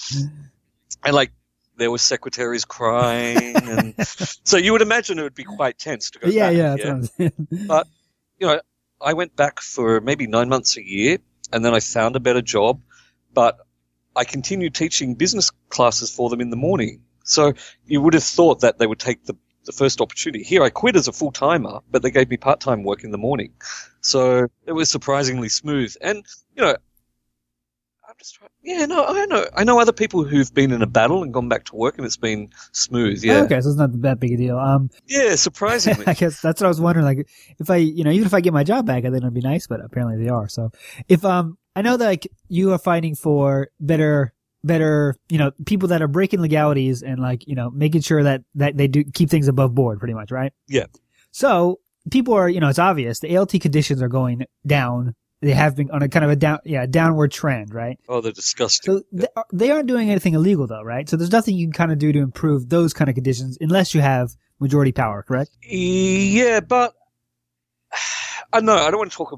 and 1.05 1.15
like 1.15 1.33
there 1.77 1.91
were 1.91 1.99
secretaries 1.99 2.65
crying, 2.65 3.57
and 3.57 3.95
so 4.45 4.57
you 4.57 4.73
would 4.73 4.83
imagine 4.83 5.19
it 5.19 5.23
would 5.23 5.35
be 5.35 5.45
quite 5.45 5.79
tense 5.79 6.11
to 6.11 6.19
go 6.19 6.29
yeah 6.29 6.51
back. 6.51 6.57
yeah 6.57 6.71
what 6.73 6.87
I'm 6.87 7.85
you 8.39 8.47
know, 8.47 8.61
I 9.01 9.13
went 9.13 9.37
back 9.37 9.61
for 9.61 10.01
maybe 10.01 10.27
nine 10.27 10.49
months 10.49 10.77
a 10.77 10.85
year, 10.85 11.19
and 11.53 11.65
then 11.65 11.75
I 11.75 11.81
found 11.81 12.17
a 12.17 12.21
better 12.21 12.43
job, 12.43 12.81
but 13.33 13.59
I 14.17 14.25
continued 14.25 14.75
teaching 14.75 15.15
business 15.15 15.51
classes 15.69 16.11
for 16.11 16.29
them 16.31 16.41
in 16.41 16.51
the 16.51 16.57
morning. 16.57 17.03
So 17.25 17.53
you 17.87 18.01
would 18.01 18.15
have 18.15 18.25
thought 18.25 18.61
that 18.61 18.79
they 18.79 18.87
would 18.87 18.99
take 18.99 19.25
the, 19.25 19.37
the 19.65 19.73
first 19.73 20.01
opportunity. 20.01 20.43
Here, 20.43 20.63
I 20.63 20.71
quit 20.71 20.97
as 20.97 21.07
a 21.07 21.13
full 21.13 21.31
timer, 21.33 21.81
but 21.91 22.03
they 22.03 22.11
gave 22.11 22.29
me 22.29 22.37
part 22.37 22.61
time 22.61 22.83
work 22.83 23.05
in 23.05 23.13
the 23.13 23.19
morning. 23.19 23.53
So 24.01 24.49
it 24.67 24.73
was 24.73 24.91
surprisingly 24.91 25.49
smooth. 25.49 25.95
And, 26.01 26.25
you 26.57 26.63
know, 26.65 26.75
I'm 28.11 28.15
just 28.19 28.35
trying, 28.35 28.51
yeah, 28.65 28.87
no, 28.87 29.05
I 29.07 29.25
know. 29.27 29.47
I 29.57 29.63
know 29.63 29.79
other 29.79 29.93
people 29.93 30.25
who've 30.25 30.53
been 30.53 30.73
in 30.73 30.83
a 30.83 30.87
battle 30.87 31.23
and 31.23 31.33
gone 31.33 31.49
back 31.49 31.65
to 31.67 31.77
work 31.77 31.97
and 31.97 32.05
it's 32.05 32.17
been 32.17 32.51
smooth. 32.73 33.23
Yeah. 33.23 33.43
okay 33.43 33.61
so 33.61 33.69
it's 33.69 33.79
not 33.79 34.03
that 34.03 34.19
big 34.19 34.33
a 34.33 34.37
deal 34.37 34.59
um 34.59 34.91
Yeah, 35.07 35.37
surprisingly. 35.37 36.05
I 36.09 36.15
guess 36.15 36.41
that's 36.41 36.61
what 36.61 36.67
I 36.67 36.69
was 36.69 36.81
wondering. 36.81 37.07
Like, 37.07 37.29
if 37.61 37.71
I, 37.71 37.77
you 37.77 38.03
know, 38.03 38.11
even 38.11 38.27
if 38.27 38.35
I 38.35 38.41
get 38.41 38.53
my 38.53 38.65
job 38.65 38.87
back, 38.87 39.05
I 39.05 39.11
think 39.11 39.23
it'd 39.23 39.33
be 39.33 39.41
nice, 39.41 39.69
but 39.69 39.81
apparently 39.81 40.23
they 40.25 40.29
are. 40.29 40.49
So, 40.49 40.73
if 41.09 41.25
um, 41.25 41.57
I 41.77 41.83
know 41.83 41.97
that 41.97 42.07
like 42.07 42.31
you 42.49 42.73
are 42.73 42.79
fighting 42.79 43.15
for 43.15 43.69
better, 43.79 44.33
better, 44.65 45.17
you 45.29 45.39
know, 45.39 45.53
people 45.67 45.89
that 45.89 46.03
are 46.03 46.09
breaking 46.09 46.41
legalities 46.41 47.03
and 47.03 47.21
like, 47.21 47.47
you 47.47 47.55
know, 47.55 47.71
making 47.71 48.01
sure 48.03 48.23
that 48.23 48.43
that 48.57 48.77
they 48.77 48.89
do 48.89 49.05
keep 49.05 49.31
things 49.31 49.49
above 49.49 49.75
board, 49.75 49.99
pretty 49.99 50.15
much, 50.15 50.31
right? 50.31 50.53
Yeah. 50.69 50.87
So 51.31 51.81
people 52.11 52.35
are, 52.35 52.49
you 52.49 52.61
know, 52.61 52.69
it's 52.69 52.79
obvious 52.79 53.21
the 53.21 53.37
ALT 53.37 53.53
conditions 53.61 54.03
are 54.03 54.09
going 54.09 54.45
down. 54.67 55.15
They 55.43 55.53
have 55.53 55.75
been 55.77 55.91
on 55.91 56.03
a 56.03 56.09
kind 56.09 56.25
of 56.25 56.31
a 56.31 56.37
down, 56.37 56.59
yeah, 56.67 56.85
downward 56.85 57.33
trend, 57.33 57.73
right? 57.73 57.99
oh, 58.11 58.21
they're 58.21 58.33
disgusting. 58.33 58.99
So 58.99 59.03
they, 59.11 59.27
are- 59.37 59.47
they 59.53 59.71
aren't 59.71 59.87
doing 59.87 60.11
anything 60.11 60.35
illegal 60.35 60.67
though, 60.67 60.83
right? 60.83 61.09
So 61.09 61.17
there's 61.17 61.33
nothing 61.33 61.57
you 61.57 61.67
can 61.67 61.73
kind 61.73 61.93
of 61.93 61.99
do 61.99 62.13
to 62.13 62.19
improve 62.19 62.69
those 62.69 62.93
kind 62.93 63.09
of 63.09 63.15
conditions 63.15 63.57
unless 63.61 63.95
you 63.95 64.01
have 64.03 64.37
majority 64.59 64.93
power, 64.93 65.23
correct? 65.23 65.53
Yeah, 65.63 66.61
but 66.61 66.93
I 68.53 68.61
know 68.61 68.75
I 68.75 68.91
don't 68.91 68.99
want 68.99 69.13
to 69.13 69.17
talk 69.17 69.33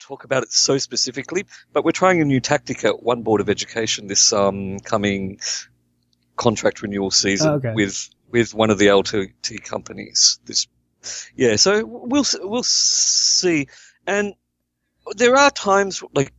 talk 0.00 0.24
about 0.24 0.42
it 0.42 0.52
so 0.52 0.78
specifically, 0.78 1.46
but 1.72 1.84
we're 1.84 1.92
trying 1.92 2.20
a 2.20 2.24
new 2.24 2.40
tactic 2.40 2.84
at 2.84 3.02
One 3.02 3.22
Board 3.22 3.40
of 3.40 3.48
Education 3.48 4.06
this 4.06 4.32
um, 4.32 4.78
coming 4.80 5.40
contract 6.36 6.82
renewal 6.82 7.10
season 7.10 7.50
Oh, 7.50 7.54
okay. 7.56 7.74
with 7.74 8.08
with 8.30 8.54
one 8.54 8.70
of 8.70 8.78
the 8.78 8.90
ALT 8.90 9.12
companies. 9.64 10.40
This, 10.44 10.66
yeah, 11.36 11.56
so 11.56 11.84
we'll 11.84 12.24
we'll 12.40 12.62
see, 12.62 13.68
and 14.06 14.34
there 15.16 15.36
are 15.36 15.50
times 15.50 16.02
like 16.14 16.32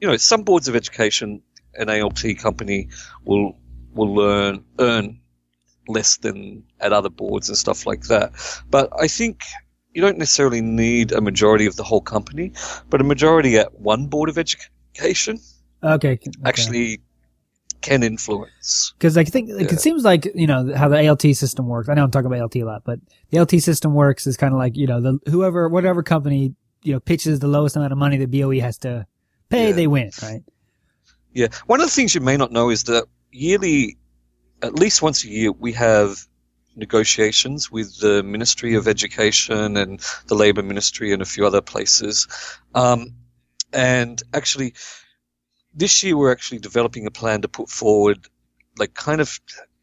you 0.00 0.08
know 0.08 0.16
some 0.16 0.42
boards 0.42 0.68
of 0.68 0.76
education, 0.76 1.42
an 1.74 1.88
ALT 1.90 2.22
company 2.38 2.88
will 3.24 3.58
will 3.94 4.14
learn 4.14 4.64
earn 4.78 5.20
less 5.88 6.16
than 6.18 6.64
at 6.80 6.92
other 6.92 7.10
boards 7.10 7.48
and 7.48 7.58
stuff 7.58 7.86
like 7.86 8.02
that. 8.04 8.32
But 8.70 8.90
I 8.98 9.08
think 9.08 9.42
you 9.94 10.00
don't 10.02 10.18
necessarily 10.18 10.60
need 10.60 11.12
a 11.12 11.20
majority 11.20 11.66
of 11.66 11.76
the 11.76 11.82
whole 11.84 12.00
company, 12.00 12.52
but 12.90 13.00
a 13.00 13.04
majority 13.04 13.58
at 13.58 13.78
one 13.80 14.06
board 14.06 14.28
of 14.28 14.38
education 14.38 15.38
Okay. 15.82 16.12
okay. 16.12 16.30
actually 16.44 17.00
can 17.80 18.02
influence. 18.04 18.94
Because 18.96 19.16
I 19.16 19.24
think 19.24 19.50
like, 19.50 19.66
Yeah. 19.68 19.74
it 19.74 19.80
seems 19.80 20.04
like 20.04 20.24
you 20.34 20.46
know 20.46 20.72
how 20.74 20.88
the 20.88 21.08
ALT 21.08 21.22
system 21.34 21.66
works. 21.66 21.88
I 21.88 21.94
know 21.94 22.04
I'm 22.04 22.10
talking 22.12 22.26
about 22.26 22.40
ALT 22.40 22.56
a 22.56 22.64
lot, 22.64 22.82
but 22.84 23.00
the 23.30 23.38
ALT 23.38 23.50
system 23.60 23.92
works 23.94 24.26
is 24.26 24.36
kind 24.36 24.52
of 24.54 24.58
like 24.58 24.76
you 24.76 24.86
know 24.86 25.00
the 25.00 25.18
whoever 25.30 25.68
whatever 25.68 26.02
company 26.02 26.54
you 26.84 26.92
know 26.92 27.00
pitches 27.00 27.40
the 27.40 27.48
lowest 27.48 27.74
amount 27.76 27.92
of 27.92 27.98
money 27.98 28.16
the 28.18 28.26
BOE 28.26 28.60
has 28.60 28.78
to 28.78 29.06
pay, 29.50 29.68
Yeah. 29.68 29.72
they 29.74 29.86
win, 29.88 30.10
right? 30.22 30.42
Yeah. 31.32 31.48
One 31.66 31.80
of 31.80 31.86
the 31.86 31.92
things 31.92 32.14
you 32.14 32.20
may 32.20 32.36
not 32.36 32.52
know 32.52 32.70
is 32.70 32.84
that 32.84 33.04
yearly, 33.32 33.96
at 34.62 34.74
least 34.76 35.02
once 35.02 35.24
a 35.24 35.28
year, 35.28 35.50
we 35.52 35.72
have 35.72 36.26
negotiations 36.76 37.70
with 37.70 37.98
the 37.98 38.22
Ministry 38.22 38.74
of 38.74 38.88
Education 38.88 39.76
and 39.76 40.00
the 40.26 40.34
Labour 40.34 40.62
Ministry 40.62 41.12
and 41.12 41.22
a 41.22 41.26
few 41.26 41.46
other 41.46 41.60
places. 41.60 42.28
Um, 42.74 43.14
and 43.72 44.22
actually, 44.32 44.74
this 45.74 46.02
year 46.02 46.16
we're 46.16 46.32
actually 46.32 46.58
developing 46.58 47.06
a 47.06 47.10
plan 47.10 47.42
to 47.42 47.48
put 47.48 47.68
forward, 47.68 48.26
like, 48.78 48.94
kind 48.94 49.20
of, 49.20 49.40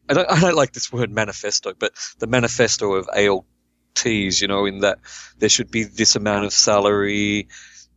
I 0.08 0.14
don't, 0.14 0.30
I 0.30 0.40
don't 0.40 0.56
like 0.56 0.72
this 0.72 0.92
word 0.92 1.10
manifesto, 1.10 1.74
but 1.78 1.92
the 2.18 2.26
manifesto 2.26 2.94
of 2.94 3.08
ALTs, 3.08 4.40
you 4.40 4.48
know, 4.48 4.66
in 4.66 4.80
that 4.80 4.98
there 5.38 5.48
should 5.48 5.70
be 5.70 5.84
this 5.84 6.16
amount 6.16 6.44
of 6.44 6.52
salary, 6.52 7.48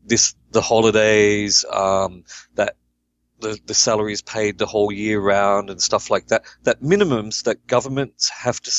this, 0.06 0.36
the 0.52 0.62
holidays, 0.62 1.66
um, 1.72 2.24
that 2.56 2.76
the, 3.44 3.60
the 3.66 3.74
salary 3.74 4.14
is 4.14 4.22
paid 4.22 4.58
the 4.58 4.66
whole 4.66 4.92
year 4.92 5.20
round 5.20 5.70
and 5.70 5.82
stuff 5.82 6.10
like 6.10 6.28
that. 6.28 6.44
That 6.64 6.82
minimums 6.82 7.44
that 7.44 7.68
governments 7.68 8.30
have 8.30 8.60
to, 8.62 8.72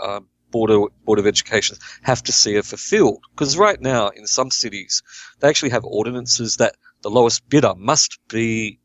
um, 0.00 0.28
board 0.50 0.70
of, 0.70 0.88
board 1.04 1.18
of 1.18 1.26
education 1.26 1.76
have 2.02 2.22
to 2.24 2.32
see 2.32 2.56
are 2.56 2.62
fulfilled. 2.62 3.22
Because 3.30 3.56
right 3.56 3.80
now 3.80 4.08
in 4.08 4.26
some 4.26 4.50
cities, 4.50 5.02
they 5.38 5.48
actually 5.48 5.70
have 5.70 5.84
ordinances 5.84 6.56
that 6.56 6.74
the 7.02 7.10
lowest 7.10 7.48
bidder 7.48 7.74
must 7.76 8.18
be 8.28 8.80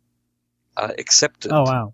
uh, 0.76 0.92
accepted. 0.98 1.52
Oh 1.52 1.64
wow. 1.64 1.94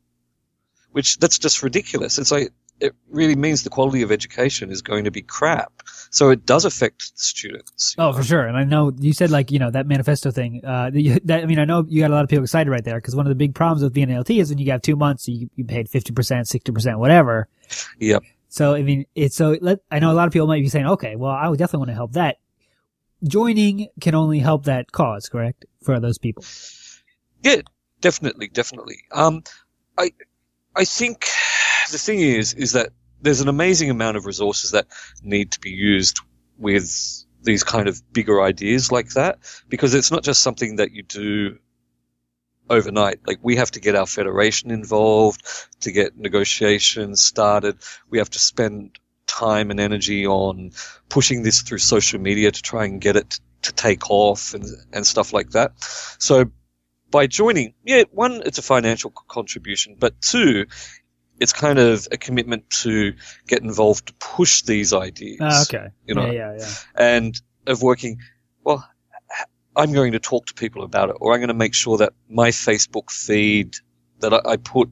Which 0.91 1.17
that's 1.17 1.39
just 1.39 1.63
ridiculous. 1.63 2.19
It's 2.19 2.31
like 2.31 2.51
it 2.83 2.93
really 3.09 3.35
means 3.35 3.63
the 3.63 3.69
quality 3.69 4.01
of 4.01 4.11
education 4.11 4.69
is 4.69 4.81
going 4.81 5.05
to 5.05 5.11
be 5.11 5.21
crap. 5.21 5.71
So 6.09 6.29
it 6.29 6.45
does 6.45 6.65
affect 6.65 7.17
students. 7.17 7.95
Oh, 7.97 8.11
know. 8.11 8.17
for 8.17 8.23
sure. 8.23 8.45
And 8.45 8.57
I 8.57 8.65
know 8.65 8.91
you 8.99 9.13
said 9.13 9.31
like 9.31 9.51
you 9.51 9.59
know 9.59 9.71
that 9.71 9.87
manifesto 9.87 10.31
thing. 10.31 10.63
Uh, 10.65 10.91
that 11.23 11.43
I 11.43 11.45
mean 11.45 11.59
I 11.59 11.65
know 11.65 11.85
you 11.87 12.01
got 12.01 12.11
a 12.11 12.13
lot 12.13 12.23
of 12.23 12.29
people 12.29 12.43
excited 12.43 12.69
right 12.69 12.83
there 12.83 12.97
because 12.97 13.15
one 13.15 13.25
of 13.25 13.29
the 13.29 13.35
big 13.35 13.55
problems 13.55 13.83
with 13.83 13.93
being 13.93 14.11
an 14.11 14.17
ALT 14.17 14.29
is 14.29 14.49
when 14.49 14.57
you 14.57 14.69
have 14.71 14.81
two 14.81 14.97
months, 14.97 15.27
you 15.27 15.49
you 15.55 15.63
paid 15.63 15.87
fifty 15.87 16.11
percent, 16.11 16.47
sixty 16.47 16.71
percent, 16.71 16.99
whatever. 16.99 17.47
Yep. 17.99 18.23
So 18.49 18.75
I 18.75 18.83
mean, 18.83 19.05
it's 19.15 19.35
so. 19.35 19.57
Let, 19.61 19.79
I 19.89 19.99
know 19.99 20.11
a 20.11 20.13
lot 20.13 20.27
of 20.27 20.33
people 20.33 20.47
might 20.47 20.61
be 20.61 20.69
saying, 20.69 20.85
"Okay, 20.85 21.15
well, 21.15 21.31
I 21.31 21.47
would 21.47 21.57
definitely 21.57 21.79
want 21.79 21.89
to 21.91 21.95
help 21.95 22.13
that." 22.13 22.37
Joining 23.23 23.87
can 24.01 24.13
only 24.13 24.39
help 24.39 24.65
that 24.65 24.91
cause, 24.91 25.29
correct, 25.29 25.65
for 25.81 25.99
those 26.01 26.17
people. 26.17 26.43
Yeah, 27.41 27.61
definitely, 28.01 28.49
definitely. 28.49 28.97
Um, 29.13 29.43
I, 29.97 30.11
I 30.75 30.83
think 30.83 31.29
the 31.93 31.97
thing 31.97 32.19
is, 32.19 32.53
is 32.53 32.73
that 32.73 32.89
there's 33.21 33.39
an 33.39 33.47
amazing 33.47 33.89
amount 33.89 34.17
of 34.17 34.25
resources 34.25 34.71
that 34.71 34.87
need 35.21 35.51
to 35.51 35.59
be 35.61 35.69
used 35.69 36.19
with 36.57 37.23
these 37.41 37.63
kind 37.63 37.87
of 37.87 38.01
bigger 38.11 38.41
ideas 38.41 38.91
like 38.91 39.09
that, 39.11 39.39
because 39.69 39.93
it's 39.93 40.11
not 40.11 40.23
just 40.23 40.41
something 40.41 40.77
that 40.77 40.91
you 40.91 41.03
do 41.03 41.57
overnight. 42.69 43.19
Like 43.27 43.39
we 43.41 43.57
have 43.57 43.71
to 43.71 43.79
get 43.79 43.95
our 43.95 44.05
federation 44.05 44.71
involved 44.71 45.41
to 45.81 45.91
get 45.91 46.17
negotiations 46.17 47.21
started. 47.21 47.77
We 48.09 48.17
have 48.17 48.29
to 48.31 48.39
spend 48.39 48.97
time 49.27 49.71
and 49.71 49.79
energy 49.79 50.25
on 50.25 50.71
pushing 51.09 51.43
this 51.43 51.61
through 51.61 51.79
social 51.79 52.19
media 52.19 52.51
to 52.51 52.61
try 52.61 52.85
and 52.85 53.01
get 53.01 53.15
it 53.15 53.39
to 53.63 53.73
take 53.73 54.09
off 54.09 54.53
and, 54.53 54.65
and 54.91 55.05
stuff 55.05 55.33
like 55.33 55.51
that. 55.51 55.73
So 56.19 56.51
by 57.11 57.27
joining, 57.27 57.73
yeah, 57.85 58.03
one, 58.11 58.41
it's 58.45 58.57
a 58.57 58.63
financial 58.63 59.11
contribution, 59.11 59.95
but 59.99 60.19
two, 60.21 60.65
it's 61.39 61.53
kind 61.53 61.79
of 61.79 62.07
a 62.11 62.17
commitment 62.17 62.69
to 62.69 63.13
get 63.47 63.61
involved 63.61 64.07
to 64.07 64.13
push 64.13 64.61
these 64.61 64.93
ideas. 64.93 65.39
Ah, 65.41 65.61
okay. 65.63 65.87
You 66.05 66.15
know, 66.15 66.31
yeah, 66.31 66.55
yeah, 66.57 66.57
yeah. 66.59 66.75
and 66.95 67.41
of 67.67 67.81
working, 67.81 68.19
well, 68.63 68.87
I'm 69.75 69.91
going 69.93 70.11
to 70.13 70.19
talk 70.19 70.47
to 70.47 70.53
people 70.53 70.83
about 70.83 71.09
it, 71.09 71.17
or 71.19 71.33
I'm 71.33 71.39
going 71.39 71.47
to 71.47 71.53
make 71.53 71.73
sure 71.73 71.97
that 71.97 72.13
my 72.29 72.49
Facebook 72.49 73.11
feed 73.11 73.75
that 74.19 74.33
I, 74.33 74.41
I 74.45 74.57
put 74.57 74.91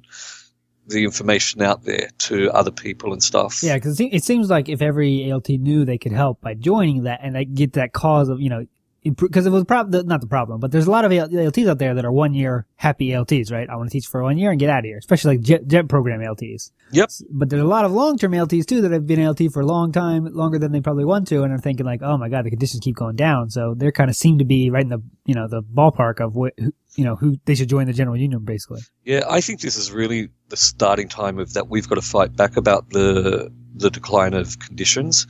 the 0.88 1.04
information 1.04 1.62
out 1.62 1.84
there 1.84 2.10
to 2.18 2.52
other 2.52 2.72
people 2.72 3.14
and 3.14 3.22
stuff. 3.22 3.62
Yeah, 3.64 3.76
because 3.76 4.00
it 4.00 4.24
seems 4.24 4.50
like 4.50 4.68
if 4.70 4.82
every 4.82 5.32
ALT 5.32 5.50
knew 5.50 5.86
they 5.86 5.98
could 5.98 6.12
help 6.12 6.42
by 6.42 6.56
joining 6.56 7.04
that 7.04 7.20
and 7.24 7.36
they 7.36 7.46
get 7.46 7.74
that 7.74 7.94
cause 7.94 8.30
of, 8.30 8.42
you 8.42 8.50
know, 8.50 8.66
because 9.04 9.48
it 9.48 9.50
was 9.50 9.64
prob- 9.64 9.92
not 9.92 10.22
the 10.22 10.28
problem, 10.28 10.60
but 10.60 10.72
there's 10.72 10.86
a 10.86 10.92
lot 10.92 11.06
of 11.06 11.12
ALTs 11.12 11.68
out 11.68 11.80
there 11.80 11.96
that 11.96 12.06
are 12.06 12.12
one 12.12 12.34
year 12.36 12.68
happy 12.76 13.14
ALTs, 13.14 13.52
right? 13.52 13.68
I 13.68 13.76
want 13.76 13.90
to 13.90 13.94
teach 13.94 14.08
for 14.08 14.22
one 14.22 14.38
year 14.38 14.52
and 14.52 14.60
get 14.60 14.70
out 14.70 14.80
of 14.80 14.86
here, 14.86 14.98
especially 14.98 15.38
like 15.38 15.46
jet, 15.46 15.68
jet 15.68 15.88
program 15.88 16.22
ALTs. 16.22 16.72
Yep. 16.92 17.10
But 17.32 17.50
there's 17.50 17.64
a 17.64 17.68
lot 17.68 17.86
of 17.86 17.92
long 17.92 18.18
term 18.18 18.34
ALTs 18.34 18.66
too 18.66 18.82
that 18.82 18.92
have 18.92 19.08
been 19.08 19.26
ALT 19.26 19.42
for 19.52 19.62
a 19.62 19.66
long 19.66 19.92
time, 19.92 20.26
longer 20.26 20.60
than 20.60 20.72
they 20.72 20.82
probably 20.82 21.06
want 21.06 21.28
to, 21.30 21.42
and 21.42 21.52
are 21.52 21.58
thinking 21.58 21.86
like, 21.86 22.02
oh 22.04 22.18
my 22.18 22.30
god, 22.30 22.46
the 22.46 22.52
conditions 22.52 22.82
keep 22.84 22.96
going 22.96 23.16
down. 23.16 23.50
So 23.50 23.74
they 23.76 23.92
kind 23.92 24.10
of 24.10 24.16
seem 24.16 24.38
to 24.38 24.46
be 24.46 24.70
right 24.70 24.84
in 24.84 24.90
the 24.90 25.02
you 25.26 25.34
know 25.34 25.48
the 25.48 25.64
ballpark 25.64 26.20
of 26.20 26.36
what 26.36 26.54
you 26.58 27.06
know 27.06 27.16
who 27.16 27.38
they 27.46 27.56
should 27.56 27.70
join 27.70 27.88
the 27.88 27.94
general 27.94 28.18
union 28.18 28.46
basically. 28.46 28.82
Yeah, 29.04 29.24
I 29.28 29.42
think 29.42 29.62
this 29.62 29.78
is 29.78 29.92
really 29.92 30.30
the 30.50 30.58
starting 30.58 31.08
time 31.08 31.40
of 31.40 31.54
that 31.54 31.68
we've 31.68 31.90
got 31.90 31.96
to 31.96 32.02
fight 32.02 32.36
back 32.36 32.56
about 32.56 32.90
the 32.90 33.52
the 33.74 33.90
decline 33.90 34.34
of 34.34 34.60
conditions. 34.60 35.26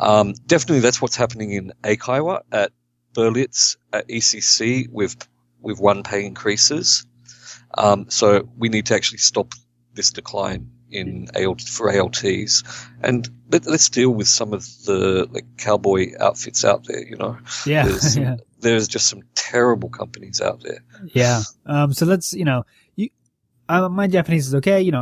Um, 0.00 0.34
definitely, 0.46 0.80
that's 0.80 1.00
what's 1.00 1.16
happening 1.16 1.52
in 1.52 1.72
Eikaiwa 1.84 2.40
at 2.50 2.72
Berlitz 3.14 3.76
at 3.92 4.08
ECC 4.08 4.88
with 4.90 5.16
with 5.60 5.78
one 5.78 6.02
pay 6.02 6.24
increases. 6.24 7.06
Um, 7.76 8.10
so 8.10 8.48
we 8.56 8.68
need 8.68 8.86
to 8.86 8.94
actually 8.94 9.18
stop 9.18 9.54
this 9.94 10.10
decline 10.10 10.70
in 10.90 11.28
ALT 11.34 11.62
for 11.62 11.90
ALTs, 11.90 12.62
and 13.02 13.28
let, 13.50 13.66
us 13.66 13.88
deal 13.88 14.10
with 14.10 14.28
some 14.28 14.52
of 14.52 14.64
the 14.84 15.26
like 15.30 15.46
cowboy 15.56 16.12
outfits 16.20 16.64
out 16.64 16.86
there. 16.86 17.06
You 17.06 17.16
know, 17.16 17.38
yeah, 17.66 17.84
there's, 17.88 18.16
yeah. 18.16 18.36
there's 18.60 18.88
just 18.88 19.08
some 19.08 19.22
terrible 19.34 19.88
companies 19.88 20.40
out 20.40 20.62
there. 20.62 20.84
Yeah. 21.14 21.42
Um. 21.66 21.92
So 21.92 22.06
let's 22.06 22.32
you 22.32 22.44
know 22.44 22.64
you. 22.96 23.08
Uh, 23.68 23.88
my 23.88 24.06
Japanese 24.06 24.48
is 24.48 24.54
okay, 24.56 24.82
you 24.82 24.90
know, 24.90 25.00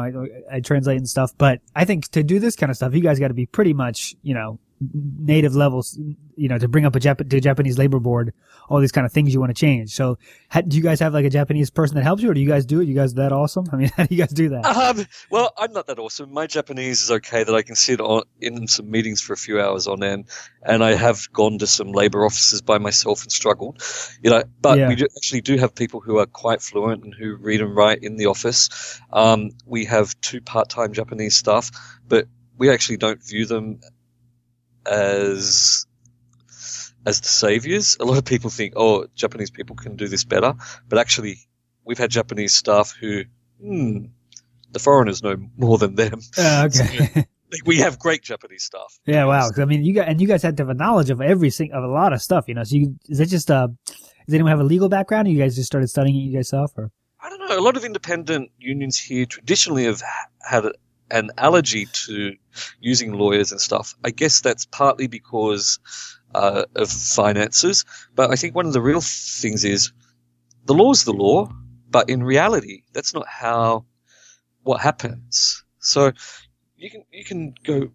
I, 0.51 0.57
I 0.57 0.61
translate 0.61 0.99
and 0.99 1.09
stuff, 1.09 1.33
but 1.37 1.61
I 1.75 1.85
think 1.85 2.09
to 2.09 2.23
do 2.23 2.39
this 2.39 2.55
kind 2.55 2.71
of 2.71 2.77
stuff, 2.77 2.95
you 2.95 3.01
guys 3.01 3.19
got 3.19 3.29
to 3.29 3.35
be 3.35 3.47
pretty 3.47 3.73
much, 3.73 4.15
you 4.23 4.35
know, 4.35 4.61
native 4.81 5.55
levels, 5.55 5.99
you 6.37 6.49
know, 6.49 6.59
to 6.59 6.67
bring 6.69 6.85
up 6.87 6.97
a 6.97 7.01
Jap- 7.01 7.29
to 7.29 7.41
Japanese 7.41 7.77
labor 7.77 8.01
board, 8.01 8.33
all 8.69 8.81
these 8.81 8.93
kind 8.93 9.05
of 9.07 9.13
things 9.13 9.35
you 9.35 9.41
want 9.41 9.51
to 9.51 9.61
change. 9.61 9.95
So, 9.95 10.17
ha- 10.49 10.63
do 10.63 10.77
you 10.77 10.83
guys 10.83 11.01
have 11.01 11.13
like 11.13 11.25
a 11.27 11.31
Japanese 11.31 11.71
person 11.71 11.97
that 11.97 12.03
helps 12.03 12.23
you, 12.23 12.31
or 12.31 12.35
do 12.35 12.41
you 12.41 12.49
guys 12.49 12.65
do 12.65 12.81
it? 12.81 12.89
You 12.89 12.95
guys 12.95 13.15
that 13.15 13.33
awesome? 13.33 13.67
I 13.73 13.77
mean, 13.77 13.91
how 13.97 14.05
do 14.07 14.15
you 14.15 14.21
guys 14.23 14.31
do 14.33 14.49
that? 14.51 14.65
Um, 14.65 15.07
well, 15.31 15.53
I'm 15.59 15.73
not 15.73 15.87
that 15.89 15.99
awesome. 15.99 16.33
My 16.33 16.47
Japanese 16.47 17.03
is 17.03 17.11
okay 17.11 17.45
that 17.45 17.55
I 17.55 17.63
can 17.63 17.75
sit 17.77 18.01
on 18.01 18.23
in 18.41 18.67
some 18.69 18.91
meetings 18.91 19.21
for 19.21 19.35
a 19.35 19.37
few 19.37 19.61
hours 19.61 19.87
on 19.87 20.03
end, 20.03 20.27
and 20.63 20.83
I 20.83 20.95
have 20.95 21.31
gone 21.33 21.59
to 21.59 21.67
some 21.67 21.93
labor 21.93 22.25
offices 22.25 22.63
by 22.63 22.79
myself 22.79 23.23
and 23.23 23.31
struggled, 23.33 23.83
you 24.23 24.31
know. 24.31 24.45
But 24.63 24.79
Yeah. 24.79 24.89
we 24.89 24.95
do, 24.97 25.07
actually 25.17 25.43
do 25.43 25.57
have 25.59 25.75
people 25.75 26.01
who 26.01 26.19
are 26.19 26.27
quite 26.27 26.63
fluent 26.63 27.05
and 27.05 27.15
who 27.15 27.37
read 27.37 27.61
and 27.61 27.77
write 27.77 28.03
in 28.03 28.17
the 28.17 28.27
office. 28.27 28.99
Um, 29.13 29.51
we 29.67 29.85
have 29.87 30.19
two 30.23 30.41
part-time 30.41 30.95
Japanese 30.95 31.37
staff, 31.37 31.71
but 32.09 32.27
we 32.57 32.71
actually 32.71 32.97
don't 32.99 33.23
view 33.23 33.45
them 33.47 33.81
as 34.87 35.87
as 37.07 37.21
the 37.21 37.29
saviors. 37.29 37.97
A 38.01 38.05
lot 38.05 38.19
of 38.19 38.25
people 38.25 38.51
think, 38.51 38.75
oh, 38.77 39.07
Japanese 39.15 39.51
people 39.51 39.77
can 39.77 39.97
do 39.97 40.09
this 40.09 40.25
better, 40.25 40.55
but 40.89 40.99
actually, 40.99 41.39
we've 41.85 41.99
had 41.99 42.11
Japanese 42.11 42.55
staff 42.55 42.95
who, 42.99 43.25
hmm, 43.61 44.07
the 44.73 44.79
foreigners 44.79 45.23
know 45.23 45.37
more 45.57 45.79
than 45.79 45.95
them. 45.95 46.21
Uh, 46.37 46.69
okay. 46.81 47.27
Like, 47.53 47.67
we 47.67 47.79
have 47.79 47.99
great 47.99 48.23
Japanese 48.23 48.63
staff. 48.63 48.99
yeah. 49.07 49.25
Wow. 49.25 49.51
I 49.57 49.65
mean, 49.65 49.85
you 49.85 49.95
got 49.95 50.09
and 50.09 50.21
you 50.21 50.29
guys 50.29 50.43
had 50.43 50.57
to 50.59 50.63
have 50.63 50.71
a 50.71 50.75
knowledge 50.75 51.11
of 51.11 51.21
every 51.21 51.51
sing 51.51 51.73
of 51.73 51.83
a 51.83 51.89
lot 51.89 52.13
of 52.13 52.23
stuff. 52.23 52.45
You 52.47 52.55
know. 52.55 52.63
So 52.63 52.77
you 52.77 52.97
is 53.09 53.19
it 53.19 53.27
just 53.27 53.51
uh, 53.51 53.69
does 53.87 54.35
anyone 54.35 54.51
have 54.51 54.61
a 54.61 54.65
legal 54.65 54.89
background? 54.89 55.27
Or 55.27 55.33
you 55.33 55.39
guys 55.39 55.57
just 55.57 55.67
started 55.67 55.89
studying 55.89 56.29
it 56.29 56.31
yourself, 56.31 56.73
or 56.77 56.93
I 57.21 57.29
don't 57.29 57.41
know. 57.41 57.59
A 57.59 57.61
lot 57.61 57.77
of 57.77 57.85
independent 57.85 58.53
unions 58.59 58.99
here 59.01 59.27
traditionally 59.27 59.85
have 59.85 60.01
had 60.49 60.65
an 61.11 61.31
allergy 61.37 61.87
to 62.07 62.37
using 62.81 63.13
lawyers 63.13 63.53
and 63.53 63.61
stuff. 63.61 63.95
I 64.05 64.11
guess 64.11 64.41
that's 64.41 64.67
partly 64.67 65.07
because 65.07 65.79
uh, 66.35 66.65
of 66.77 66.91
finances, 66.91 67.85
but 68.15 68.31
I 68.31 68.37
think 68.37 68.55
one 68.55 68.67
of 68.67 68.73
the 68.73 68.81
real 68.81 69.01
things 69.01 69.65
is 69.65 69.93
the 70.65 70.75
law 70.75 70.93
is 70.93 71.05
the 71.05 71.13
law, 71.13 71.51
but 71.89 72.09
in 72.09 72.23
reality, 72.23 72.83
that's 72.93 73.15
not 73.15 73.27
how 73.27 73.85
what 74.63 74.81
happens. 74.81 75.65
So 75.81 76.13
you 76.77 76.91
can 76.91 77.05
you 77.11 77.25
can 77.25 77.55
go 77.65 77.91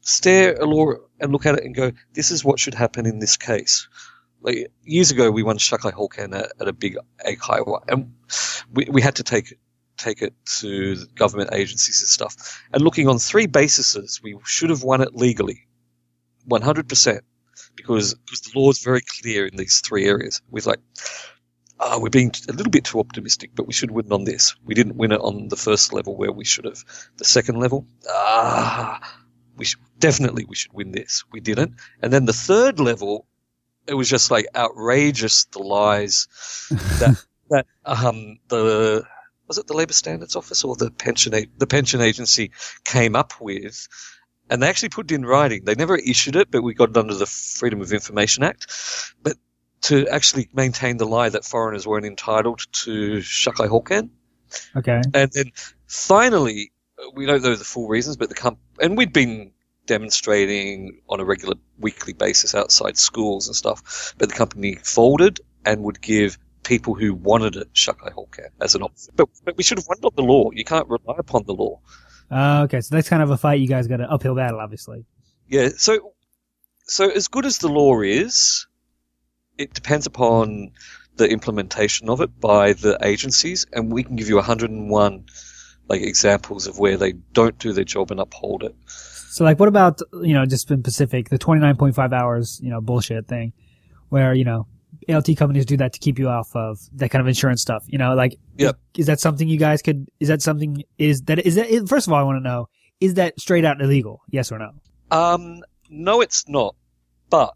stare 0.00 0.54
a 0.54 0.64
law 0.64 0.92
and 1.20 1.32
look 1.32 1.46
at 1.46 1.56
it 1.56 1.64
and 1.64 1.74
go, 1.74 1.92
this 2.14 2.30
is 2.30 2.44
what 2.44 2.58
should 2.58 2.74
happen 2.74 3.06
in 3.06 3.18
this 3.18 3.36
case. 3.36 3.88
Like 4.40 4.70
years 4.82 5.10
ago, 5.10 5.30
we 5.30 5.42
won 5.42 5.58
Shakai 5.58 5.92
Hoken 5.92 6.34
at, 6.34 6.52
at 6.60 6.68
a 6.68 6.72
big 6.72 6.96
Eikaiwa, 7.26 7.82
and 7.88 8.14
we, 8.72 8.86
we 8.90 9.02
had 9.02 9.16
to 9.16 9.24
take 9.24 9.58
take 9.98 10.22
it 10.22 10.34
to 10.60 10.96
the 10.96 11.06
government 11.06 11.50
agencies 11.52 12.00
and 12.00 12.08
stuff. 12.08 12.62
And 12.72 12.82
looking 12.82 13.08
on 13.08 13.18
three 13.18 13.46
bases, 13.46 14.20
we 14.22 14.36
should 14.44 14.70
have 14.70 14.82
won 14.82 15.00
it 15.00 15.14
legally, 15.14 15.66
100%, 16.48 17.20
because 17.76 18.14
because 18.14 18.40
the 18.40 18.58
law 18.58 18.70
is 18.70 18.78
very 18.78 19.02
clear 19.02 19.46
in 19.46 19.56
these 19.56 19.80
three 19.80 20.06
areas. 20.06 20.40
We're 20.50 20.62
like, 20.64 20.80
ah, 21.80 21.98
we're 22.00 22.10
being 22.10 22.32
a 22.48 22.52
little 22.52 22.70
bit 22.70 22.84
too 22.84 23.00
optimistic, 23.00 23.50
but 23.54 23.66
we 23.66 23.72
should 23.72 23.90
win 23.90 24.12
on 24.12 24.24
this. 24.24 24.54
We 24.64 24.74
didn't 24.74 24.96
win 24.96 25.12
it 25.12 25.20
on 25.20 25.48
the 25.48 25.56
first 25.56 25.92
level 25.92 26.16
where 26.16 26.32
we 26.32 26.44
should 26.44 26.64
have. 26.64 26.84
The 27.16 27.24
second 27.24 27.58
level, 27.58 27.86
ah, 28.08 29.00
we 29.56 29.64
should, 29.64 29.80
definitely 29.98 30.44
we 30.48 30.56
should 30.56 30.72
win 30.72 30.92
this. 30.92 31.24
We 31.32 31.40
didn't. 31.40 31.74
And 32.02 32.12
then 32.12 32.24
the 32.24 32.32
third 32.32 32.80
level, 32.80 33.26
it 33.86 33.94
was 33.94 34.08
just 34.08 34.30
like 34.30 34.46
outrageous 34.54 35.44
the 35.46 35.60
lies 35.60 36.28
that 36.70 37.24
that 37.50 37.66
um 37.84 38.38
the 38.48 39.04
was 39.48 39.58
it 39.58 39.66
the 39.66 39.74
Labour 39.74 39.94
Standards 39.94 40.36
Office 40.36 40.62
or 40.62 40.76
the 40.76 40.90
pension 40.90 41.34
a- 41.34 41.48
the 41.56 41.66
pension 41.66 42.00
agency 42.00 42.52
came 42.84 43.16
up 43.16 43.40
with, 43.40 43.88
and 44.48 44.62
they 44.62 44.68
actually 44.68 44.90
put 44.90 45.10
it 45.10 45.14
in 45.14 45.24
writing. 45.26 45.64
They 45.64 45.74
never 45.74 45.96
issued 45.96 46.36
it, 46.36 46.50
but 46.50 46.62
we 46.62 46.74
got 46.74 46.90
it 46.90 46.96
under 46.96 47.14
the 47.14 47.26
Freedom 47.26 47.80
of 47.80 47.92
Information 47.92 48.44
Act. 48.44 48.70
But 49.22 49.36
to 49.82 50.06
actually 50.08 50.48
maintain 50.52 50.98
the 50.98 51.06
lie 51.06 51.30
that 51.30 51.44
foreigners 51.44 51.86
weren't 51.86 52.06
entitled 52.06 52.60
to 52.84 53.18
Shakai 53.18 53.68
Hoken, 53.68 54.10
okay. 54.76 55.02
and 55.14 55.30
then 55.32 55.52
finally, 55.86 56.72
we 57.14 57.26
don't 57.26 57.42
know 57.42 57.54
the 57.54 57.64
full 57.64 57.88
reasons, 57.88 58.16
but 58.16 58.28
the 58.28 58.34
comp- 58.34 58.58
and 58.80 58.96
we'd 58.96 59.12
been 59.12 59.52
demonstrating 59.86 61.00
on 61.08 61.20
a 61.20 61.24
regular 61.24 61.54
weekly 61.78 62.12
basis 62.12 62.54
outside 62.54 62.98
schools 62.98 63.46
and 63.48 63.56
stuff, 63.56 64.14
but 64.18 64.28
the 64.28 64.34
company 64.34 64.76
folded 64.82 65.40
and 65.64 65.82
would 65.82 66.00
give 66.00 66.38
people 66.68 66.94
who 66.94 67.14
wanted 67.14 67.56
it 67.56 67.72
Shakai 67.72 68.12
Hoken 68.12 68.50
as 68.60 68.74
an 68.74 68.82
option. 68.82 69.14
But, 69.16 69.28
but 69.44 69.56
we 69.56 69.64
should 69.64 69.78
have 69.78 69.88
won 69.88 69.96
on 70.02 70.12
the 70.14 70.22
law. 70.22 70.50
You 70.52 70.64
can't 70.64 70.86
rely 70.86 71.16
upon 71.16 71.44
the 71.44 71.54
law. 71.54 71.80
Uh, 72.30 72.62
okay. 72.64 72.82
So 72.82 72.94
that's 72.94 73.08
kind 73.08 73.22
of 73.22 73.30
a 73.30 73.38
fight 73.38 73.58
you 73.60 73.66
guys 73.66 73.86
got 73.86 74.00
an 74.00 74.06
uphill 74.08 74.34
battle, 74.34 74.60
obviously. 74.60 75.06
Yeah, 75.48 75.70
so 75.76 76.12
so 76.84 77.08
as 77.08 77.28
good 77.28 77.46
as 77.46 77.58
the 77.58 77.68
law 77.68 78.02
is, 78.02 78.66
it 79.56 79.72
depends 79.72 80.06
upon 80.06 80.72
the 81.16 81.28
implementation 81.28 82.10
of 82.10 82.20
it 82.20 82.38
by 82.38 82.74
the 82.74 82.98
agencies, 83.02 83.66
and 83.72 83.90
we 83.90 84.02
can 84.04 84.16
give 84.16 84.28
you 84.28 84.36
101 84.36 85.24
like 85.88 86.02
examples 86.02 86.66
of 86.66 86.78
where 86.78 86.98
they 86.98 87.12
don't 87.12 87.58
do 87.58 87.72
their 87.72 87.84
job 87.84 88.10
and 88.10 88.20
uphold 88.20 88.62
it. 88.62 88.74
So 88.86 89.42
like, 89.42 89.58
what 89.58 89.68
about, 89.68 90.00
you 90.12 90.34
know, 90.34 90.44
just 90.44 90.70
in 90.70 90.82
Pacific, 90.82 91.30
the 91.30 91.38
29.5 91.38 92.12
hours, 92.12 92.60
you 92.62 92.68
know, 92.68 92.82
bullshit 92.82 93.26
thing 93.26 93.54
where, 94.10 94.34
you 94.34 94.44
know, 94.44 94.66
ALT 95.08 95.28
companies 95.36 95.64
do 95.64 95.76
that 95.78 95.92
to 95.94 95.98
keep 95.98 96.18
you 96.18 96.28
off 96.28 96.54
of 96.54 96.78
that 96.94 97.10
kind 97.10 97.20
of 97.20 97.28
insurance 97.28 97.62
stuff, 97.62 97.84
you 97.86 97.98
know, 97.98 98.14
like, 98.14 98.38
Yep. 98.58 98.78
is 98.96 99.06
that 99.06 99.20
something 99.20 99.48
you 99.48 99.58
guys 99.58 99.82
could, 99.82 100.06
is 100.20 100.28
that 100.28 100.42
something, 100.42 100.82
is 100.98 101.22
that, 101.22 101.38
is 101.46 101.54
that, 101.54 101.88
first 101.88 102.06
of 102.06 102.12
all, 102.12 102.18
I 102.18 102.22
want 102.22 102.36
to 102.36 102.48
know, 102.48 102.68
is 103.00 103.14
that 103.14 103.38
straight 103.40 103.64
out 103.64 103.80
illegal? 103.80 104.20
Yes 104.30 104.52
or 104.52 104.58
no? 104.58 104.70
Um, 105.10 105.62
no, 105.88 106.20
it's 106.20 106.48
not. 106.48 106.74
But 107.30 107.54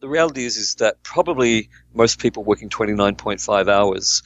the 0.00 0.08
reality 0.08 0.44
is, 0.44 0.56
is 0.56 0.74
that 0.76 1.02
probably 1.02 1.70
most 1.94 2.18
people 2.18 2.44
working 2.44 2.68
29.5 2.68 3.68
hours 3.68 4.22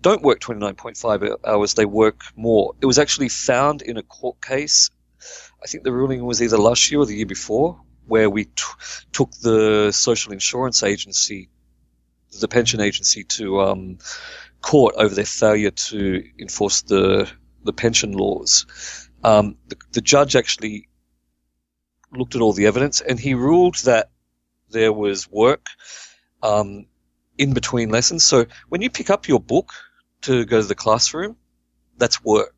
don't 0.00 0.22
work 0.22 0.40
29.5 0.40 1.36
hours. 1.46 1.74
They 1.74 1.84
work 1.84 2.22
more. 2.36 2.74
It 2.80 2.86
was 2.86 2.98
actually 2.98 3.28
found 3.28 3.82
in 3.82 3.96
a 3.96 4.02
court 4.02 4.40
case. 4.40 4.90
I 5.62 5.66
think 5.66 5.84
the 5.84 5.92
ruling 5.92 6.24
was 6.24 6.40
either 6.40 6.56
last 6.56 6.90
year 6.90 7.00
or 7.00 7.06
the 7.06 7.16
year 7.16 7.26
before, 7.26 7.80
where 8.06 8.30
we 8.30 8.44
t- 8.44 8.62
took 9.12 9.30
the 9.42 9.92
social 9.92 10.32
insurance 10.32 10.82
agency, 10.82 11.50
the 12.38 12.48
pension 12.48 12.80
agency, 12.80 13.24
to 13.24 13.60
um, 13.60 13.98
court 14.60 14.94
over 14.96 15.14
their 15.14 15.24
failure 15.24 15.70
to 15.70 16.22
enforce 16.38 16.82
the 16.82 17.30
the 17.62 17.72
pension 17.72 18.12
laws. 18.12 18.66
Um, 19.22 19.56
the, 19.68 19.76
the 19.92 20.00
judge 20.00 20.34
actually 20.34 20.88
looked 22.12 22.34
at 22.34 22.40
all 22.40 22.52
the 22.52 22.66
evidence 22.66 23.00
and 23.00 23.20
he 23.20 23.34
ruled 23.34 23.76
that 23.84 24.10
there 24.70 24.92
was 24.92 25.30
work 25.30 25.66
um, 26.42 26.86
in 27.36 27.52
between 27.52 27.90
lessons. 27.90 28.24
So 28.24 28.46
when 28.68 28.82
you 28.82 28.90
pick 28.90 29.10
up 29.10 29.28
your 29.28 29.40
book 29.40 29.72
to 30.22 30.44
go 30.44 30.60
to 30.60 30.66
the 30.66 30.74
classroom, 30.74 31.36
that's 31.96 32.24
work. 32.24 32.54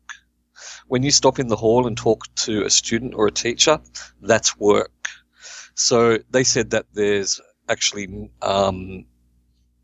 When 0.87 1.03
you 1.03 1.11
stop 1.11 1.39
in 1.39 1.47
the 1.47 1.55
hall 1.55 1.87
and 1.87 1.97
talk 1.97 2.33
to 2.35 2.63
a 2.63 2.69
student 2.69 3.13
or 3.15 3.27
a 3.27 3.31
teacher, 3.31 3.79
that's 4.21 4.57
work. 4.57 4.91
So 5.75 6.19
they 6.29 6.43
said 6.43 6.71
that 6.71 6.85
there's 6.93 7.41
actually 7.67 8.31
um, 8.41 9.05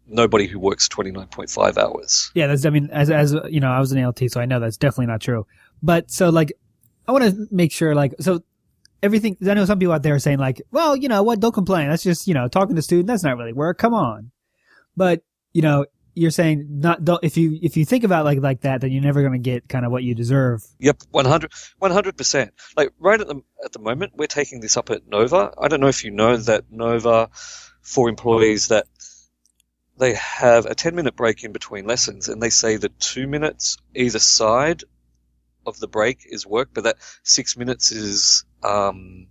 nobody 0.09 0.47
who 0.47 0.59
works 0.59 0.87
29.5 0.87 1.77
hours. 1.77 2.31
Yeah, 2.33 2.47
that's, 2.47 2.65
I 2.65 2.69
mean, 2.69 2.89
as, 2.91 3.09
as, 3.09 3.35
you 3.49 3.59
know, 3.59 3.69
I 3.69 3.79
was 3.79 3.91
an 3.91 4.03
ALT, 4.03 4.19
so 4.27 4.41
I 4.41 4.45
know 4.45 4.59
that's 4.59 4.77
definitely 4.77 5.07
not 5.07 5.21
true. 5.21 5.45
But 5.81 6.11
so 6.11 6.29
like, 6.29 6.53
I 7.07 7.11
want 7.11 7.23
to 7.23 7.47
make 7.49 7.71
sure 7.71 7.95
like 7.95 8.13
so 8.19 8.43
everything. 9.01 9.37
I 9.41 9.53
know 9.53 9.65
some 9.65 9.79
people 9.79 9.93
out 9.93 10.03
there 10.03 10.15
are 10.15 10.19
saying 10.19 10.39
like, 10.39 10.61
well, 10.71 10.95
you 10.95 11.07
know 11.07 11.23
what? 11.23 11.39
Don't 11.39 11.53
complain. 11.53 11.89
That's 11.89 12.03
just 12.03 12.27
you 12.27 12.33
know 12.33 12.47
talking 12.47 12.75
to 12.75 12.81
student. 12.81 13.07
That's 13.07 13.23
not 13.23 13.37
really 13.37 13.53
work. 13.53 13.77
Come 13.77 13.93
on. 13.93 14.31
But 14.95 15.23
you 15.53 15.61
know, 15.61 15.85
you're 16.13 16.31
saying 16.31 16.67
not 16.69 17.03
don't, 17.03 17.23
if 17.23 17.37
you 17.37 17.57
if 17.61 17.77
you 17.77 17.85
think 17.85 18.03
about 18.03 18.25
like 18.25 18.39
like 18.41 18.61
that, 18.61 18.81
then 18.81 18.91
you're 18.91 19.03
never 19.03 19.21
going 19.21 19.33
to 19.33 19.39
get 19.39 19.67
kind 19.67 19.85
of 19.85 19.91
what 19.91 20.03
you 20.03 20.13
deserve. 20.13 20.63
Yep, 20.79 21.03
100 21.11 22.17
percent. 22.17 22.53
Like 22.75 22.91
right 22.99 23.19
at 23.19 23.27
the 23.27 23.41
at 23.63 23.71
the 23.71 23.79
moment, 23.79 24.13
we're 24.15 24.27
taking 24.27 24.59
this 24.59 24.77
up 24.77 24.89
at 24.89 25.07
Nova. 25.07 25.53
I 25.57 25.67
don't 25.67 25.79
know 25.79 25.87
if 25.87 26.03
you 26.03 26.11
know 26.11 26.37
that 26.37 26.65
Nova, 26.69 27.29
for 27.81 28.09
employees 28.09 28.67
that 28.67 28.85
they 29.99 30.13
have 30.13 30.65
a 30.65 30.75
10 30.75 30.95
minute 30.95 31.15
break 31.15 31.43
in 31.43 31.51
between 31.51 31.85
lessons, 31.85 32.29
and 32.29 32.41
they 32.41 32.49
say 32.49 32.77
that 32.77 32.99
two 32.99 33.27
minutes 33.27 33.77
either 33.93 34.19
side 34.19 34.83
of 35.65 35.79
the 35.79 35.88
break 35.88 36.21
is 36.25 36.47
work, 36.47 36.69
but 36.73 36.85
that 36.85 36.95
six 37.23 37.57
minutes 37.57 37.91
is 37.91 38.45
um, 38.63 39.27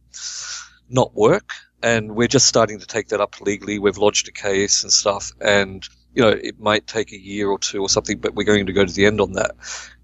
not 0.89 1.15
work. 1.15 1.51
And 1.83 2.15
we're 2.15 2.29
just 2.29 2.47
starting 2.47 2.81
to 2.81 2.87
take 2.87 3.09
that 3.09 3.21
up 3.21 3.41
legally. 3.41 3.79
We've 3.79 3.97
lodged 3.99 4.29
a 4.29 4.33
case 4.33 4.83
and 4.83 4.93
stuff, 4.93 5.33
and 5.41 5.89
you 6.13 6.23
know 6.23 6.31
it 6.31 6.59
might 6.59 6.87
take 6.87 7.13
a 7.13 7.19
year 7.19 7.49
or 7.49 7.59
two 7.59 7.81
or 7.81 7.89
something, 7.89 8.19
but 8.19 8.35
we're 8.35 8.45
going 8.45 8.67
to 8.67 8.73
go 8.73 8.85
to 8.85 8.93
the 8.93 9.07
end 9.07 9.21
on 9.21 9.35
that. 9.35 9.53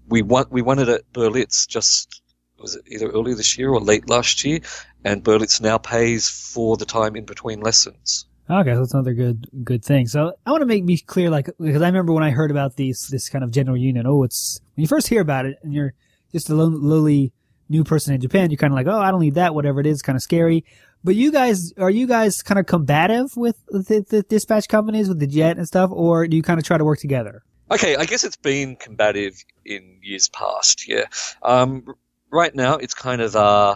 We 0.07 0.21
want 0.21 0.51
we 0.51 0.61
wanted 0.61 0.87
at 0.89 1.11
Berlitz 1.11 1.67
just 1.67 2.21
was 2.57 2.75
it 2.75 2.83
either 2.87 3.09
earlier 3.09 3.35
this 3.35 3.57
year 3.57 3.69
or 3.69 3.81
late 3.81 4.09
last 4.09 4.45
year, 4.45 4.61
and 5.03 5.23
Berlitz 5.23 5.59
now 5.59 5.77
pays 5.77 6.29
for 6.29 6.77
the 6.77 6.85
time 6.85 7.17
in 7.17 7.25
between 7.25 7.59
lessons. 7.59 8.25
Okay, 8.49 8.73
so 8.73 8.79
that's 8.79 8.93
another 8.93 9.13
good 9.13 9.47
good 9.63 9.83
thing. 9.83 10.07
So 10.07 10.33
I 10.45 10.51
want 10.51 10.61
to 10.61 10.67
make 10.67 10.83
me 10.83 10.97
clear, 10.97 11.29
like, 11.29 11.49
because 11.59 11.81
I 11.81 11.87
remember 11.87 12.13
when 12.13 12.23
I 12.23 12.29
heard 12.29 12.51
about 12.51 12.75
these 12.75 13.07
this 13.07 13.27
kind 13.29 13.43
of 13.43 13.51
general 13.51 13.77
union. 13.77 14.05
Oh, 14.05 14.23
it's 14.23 14.59
when 14.75 14.83
you 14.83 14.87
first 14.87 15.07
hear 15.07 15.21
about 15.21 15.45
it, 15.45 15.57
and 15.63 15.73
you're 15.73 15.93
just 16.31 16.49
a 16.49 16.55
lowly 16.55 17.33
new 17.69 17.83
person 17.83 18.13
in 18.13 18.21
Japan, 18.21 18.51
you're 18.51 18.57
kind 18.57 18.71
of 18.71 18.75
like, 18.75 18.87
oh, 18.87 18.99
I 18.99 19.09
don't 19.09 19.21
need 19.21 19.35
that, 19.35 19.55
whatever 19.55 19.79
it 19.79 19.87
is, 19.87 20.01
kind 20.01 20.15
of 20.15 20.21
scary. 20.21 20.63
But 21.03 21.15
you 21.15 21.31
guys, 21.31 21.73
are 21.77 21.89
you 21.89 22.07
guys 22.07 22.43
kind 22.43 22.59
of 22.59 22.65
combative 22.65 23.35
with 23.35 23.57
the, 23.67 24.05
the 24.07 24.23
dispatch 24.23 24.67
companies, 24.67 25.07
with 25.07 25.19
the 25.19 25.27
jet 25.27 25.57
and 25.57 25.67
stuff, 25.67 25.89
or 25.91 26.27
do 26.27 26.35
you 26.35 26.43
kind 26.43 26.59
of 26.59 26.65
try 26.65 26.77
to 26.77 26.85
work 26.85 26.99
together? 26.99 27.43
Okay, 27.71 27.95
I 27.95 28.05
guess 28.05 28.23
it's 28.23 28.37
been 28.37 28.75
combative 28.75 29.43
in 29.65 29.99
years 30.03 30.29
past. 30.29 30.87
Yeah, 30.87 31.05
um, 31.41 31.95
right 32.31 32.53
now 32.53 32.75
it's 32.75 32.93
kind 32.93 33.21
of 33.21 33.35
uh, 33.35 33.75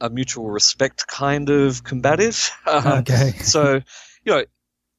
a 0.00 0.10
mutual 0.10 0.50
respect 0.50 1.06
kind 1.06 1.50
of 1.50 1.84
combative. 1.84 2.50
Okay. 2.66 3.32
so, 3.38 3.80
you 4.24 4.32
know, 4.32 4.44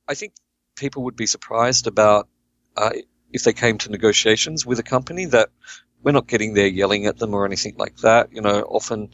I 0.07 0.13
think 0.13 0.33
people 0.75 1.03
would 1.03 1.15
be 1.15 1.25
surprised 1.25 1.87
about 1.87 2.27
uh, 2.77 2.91
if 3.31 3.43
they 3.43 3.53
came 3.53 3.77
to 3.79 3.89
negotiations 3.89 4.65
with 4.65 4.79
a 4.79 4.83
company 4.83 5.25
that 5.25 5.49
we're 6.03 6.11
not 6.11 6.27
getting 6.27 6.53
there 6.53 6.67
yelling 6.67 7.07
at 7.07 7.17
them 7.17 7.33
or 7.33 7.45
anything 7.45 7.75
like 7.77 7.97
that. 7.97 8.31
You 8.31 8.41
know, 8.41 8.61
often 8.61 9.09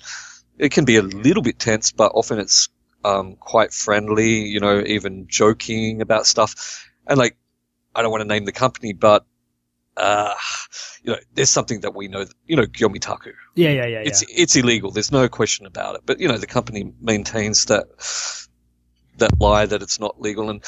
it 0.58 0.72
can 0.72 0.86
be 0.86 0.98
a 0.98 1.02
little 1.02 1.42
bit 1.42 1.58
tense, 1.58 1.92
but 1.92 2.12
often 2.14 2.40
it's 2.40 2.70
um, 3.04 3.36
quite 3.36 3.74
friendly. 3.74 4.48
You 4.48 4.60
know, 4.60 4.84
even 4.86 5.28
joking 5.28 6.02
about 6.02 6.28
stuff. 6.28 6.86
And 7.08 7.18
like, 7.18 7.38
I 7.96 8.02
don't 8.02 8.12
want 8.12 8.22
to 8.22 8.28
name 8.28 8.46
the 8.46 8.52
company, 8.52 8.94
but 8.94 9.26
uh, 9.98 10.34
you 11.04 11.12
know, 11.12 11.20
there's 11.34 11.50
something 11.50 11.82
that 11.82 11.94
we 11.94 12.08
know, 12.08 12.26
you 12.46 12.56
know, 12.56 12.66
Gyomitaku. 12.66 13.34
Yeah, 13.56 13.70
yeah, 13.70 13.86
yeah. 13.86 14.00
It's 14.00 14.24
it's 14.30 14.56
illegal. 14.56 14.92
There's 14.92 15.12
no 15.12 15.28
question 15.28 15.66
about 15.66 15.96
it. 15.96 16.02
But 16.06 16.20
you 16.20 16.28
know, 16.28 16.38
the 16.38 16.48
company 16.48 16.92
maintains 17.02 17.66
that 17.66 17.86
that 19.18 19.40
lie 19.40 19.66
that 19.66 19.82
it's 19.82 20.00
not 20.00 20.20
legal, 20.22 20.50
and 20.50 20.64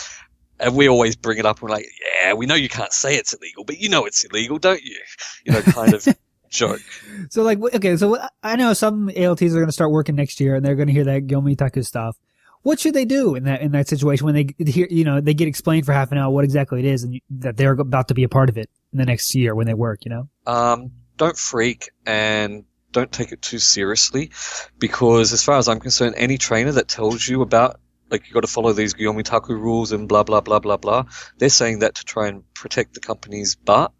and 0.59 0.75
we 0.75 0.89
always 0.89 1.15
bring 1.15 1.37
it 1.37 1.45
up. 1.45 1.57
And 1.57 1.69
we're 1.69 1.75
like, 1.75 1.87
yeah, 2.21 2.33
we 2.33 2.45
know 2.45 2.55
you 2.55 2.69
can't 2.69 2.93
say 2.93 3.15
it's 3.15 3.33
illegal, 3.33 3.63
but 3.63 3.79
you 3.79 3.89
know 3.89 4.05
it's 4.05 4.23
illegal, 4.23 4.59
don't 4.59 4.83
you? 4.83 4.99
You 5.45 5.53
know, 5.53 5.61
kind 5.61 5.93
of 5.93 6.05
joke. 6.49 6.81
So 7.29 7.43
like, 7.43 7.59
okay, 7.61 7.95
so 7.97 8.17
I 8.43 8.55
know 8.55 8.73
some 8.73 9.09
ALTs 9.15 9.41
are 9.53 9.59
going 9.59 9.67
to 9.67 9.71
start 9.71 9.91
working 9.91 10.15
next 10.15 10.39
year, 10.39 10.55
and 10.55 10.65
they're 10.65 10.75
going 10.75 10.87
to 10.87 10.93
hear 10.93 11.05
that 11.05 11.27
Gyomitaku 11.27 11.85
stuff. 11.85 12.17
What 12.63 12.79
should 12.79 12.93
they 12.93 13.05
do 13.05 13.35
in 13.35 13.43
that 13.43 13.61
in 13.61 13.71
that 13.73 13.87
situation 13.87 14.25
when 14.25 14.35
they 14.35 14.71
hear, 14.71 14.87
you 14.89 15.03
know, 15.03 15.21
they 15.21 15.33
get 15.33 15.47
explained 15.47 15.85
for 15.85 15.93
half 15.93 16.11
an 16.11 16.17
hour 16.17 16.31
what 16.31 16.43
exactly 16.43 16.79
it 16.79 16.85
is, 16.85 17.03
and 17.03 17.19
that 17.29 17.57
they're 17.57 17.73
about 17.73 18.07
to 18.07 18.13
be 18.13 18.23
a 18.23 18.29
part 18.29 18.49
of 18.49 18.57
it 18.57 18.69
in 18.91 18.99
the 18.99 19.05
next 19.05 19.35
year 19.35 19.53
when 19.53 19.67
they 19.67 19.73
work? 19.73 20.05
You 20.05 20.11
know. 20.11 20.29
Um, 20.47 20.91
don't 21.17 21.37
freak 21.37 21.89
and 22.05 22.65
don't 22.91 23.11
take 23.11 23.31
it 23.31 23.41
too 23.41 23.59
seriously 23.59 24.31
because 24.79 25.33
as 25.33 25.43
far 25.43 25.57
as 25.57 25.67
I'm 25.67 25.79
concerned, 25.79 26.15
any 26.17 26.37
trainer 26.37 26.71
that 26.73 26.87
tells 26.87 27.27
you 27.27 27.41
about 27.41 27.79
like 28.09 28.27
you 28.27 28.33
got 28.33 28.41
to 28.41 28.47
follow 28.47 28.73
these 28.73 28.93
Gyomitaku 28.93 29.49
rules 29.49 29.91
and 29.91 30.07
blah 30.07 30.23
blah 30.23 30.41
blah 30.41 30.59
blah 30.59 30.77
blah, 30.77 31.05
they're 31.37 31.49
saying 31.49 31.79
that 31.79 31.95
to 31.95 32.03
try 32.05 32.27
and 32.27 32.43
protect 32.53 32.93
the 32.93 32.99
company's 32.99 33.55
butt. 33.55 33.91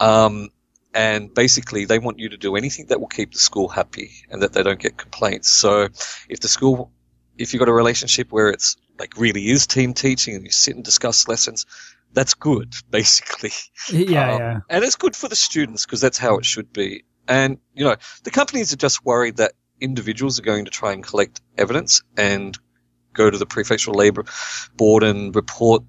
Um, 0.00 0.50
and 0.92 1.32
basically 1.34 1.84
they 1.86 1.98
want 1.98 2.18
you 2.18 2.28
to 2.28 2.36
do 2.36 2.56
anything 2.56 2.86
that 2.86 3.00
will 3.00 3.08
keep 3.08 3.32
the 3.32 3.38
school 3.38 3.68
happy 3.68 4.10
and 4.30 4.42
that 4.42 4.52
they 4.52 4.62
don't 4.62 4.78
get 4.78 4.96
complaints. 4.96 5.48
So 5.48 5.88
if 6.28 6.40
the 6.40 6.48
school, 6.48 6.92
if 7.38 7.52
you've 7.52 7.60
got 7.60 7.68
a 7.68 7.72
relationship 7.72 8.30
where 8.30 8.48
it's 8.48 8.76
like 8.98 9.16
really 9.16 9.48
is 9.48 9.66
team 9.66 9.94
teaching 9.94 10.34
and 10.34 10.44
you 10.44 10.50
sit 10.50 10.74
and 10.74 10.84
discuss 10.84 11.28
lessons, 11.28 11.66
that's 12.12 12.34
good, 12.34 12.74
basically. 12.90 13.52
Yeah, 13.90 14.32
um, 14.32 14.40
yeah. 14.40 14.60
And 14.70 14.84
it's 14.84 14.96
good 14.96 15.16
for 15.16 15.28
the 15.28 15.36
students 15.36 15.84
because 15.84 16.00
that's 16.00 16.18
how 16.18 16.38
it 16.38 16.44
should 16.44 16.72
be. 16.72 17.04
And, 17.26 17.58
you 17.74 17.84
know, 17.84 17.96
the 18.22 18.30
companies 18.30 18.72
are 18.72 18.76
just 18.76 19.04
worried 19.04 19.38
that 19.38 19.52
individuals 19.80 20.38
are 20.38 20.42
going 20.42 20.66
to 20.66 20.70
try 20.70 20.92
and 20.92 21.02
collect 21.02 21.40
evidence 21.56 22.02
and 22.16 22.56
go 23.12 23.30
to 23.30 23.38
the 23.38 23.46
prefectural 23.46 23.94
labor 23.94 24.24
board 24.76 25.02
and 25.02 25.34
report 25.34 25.82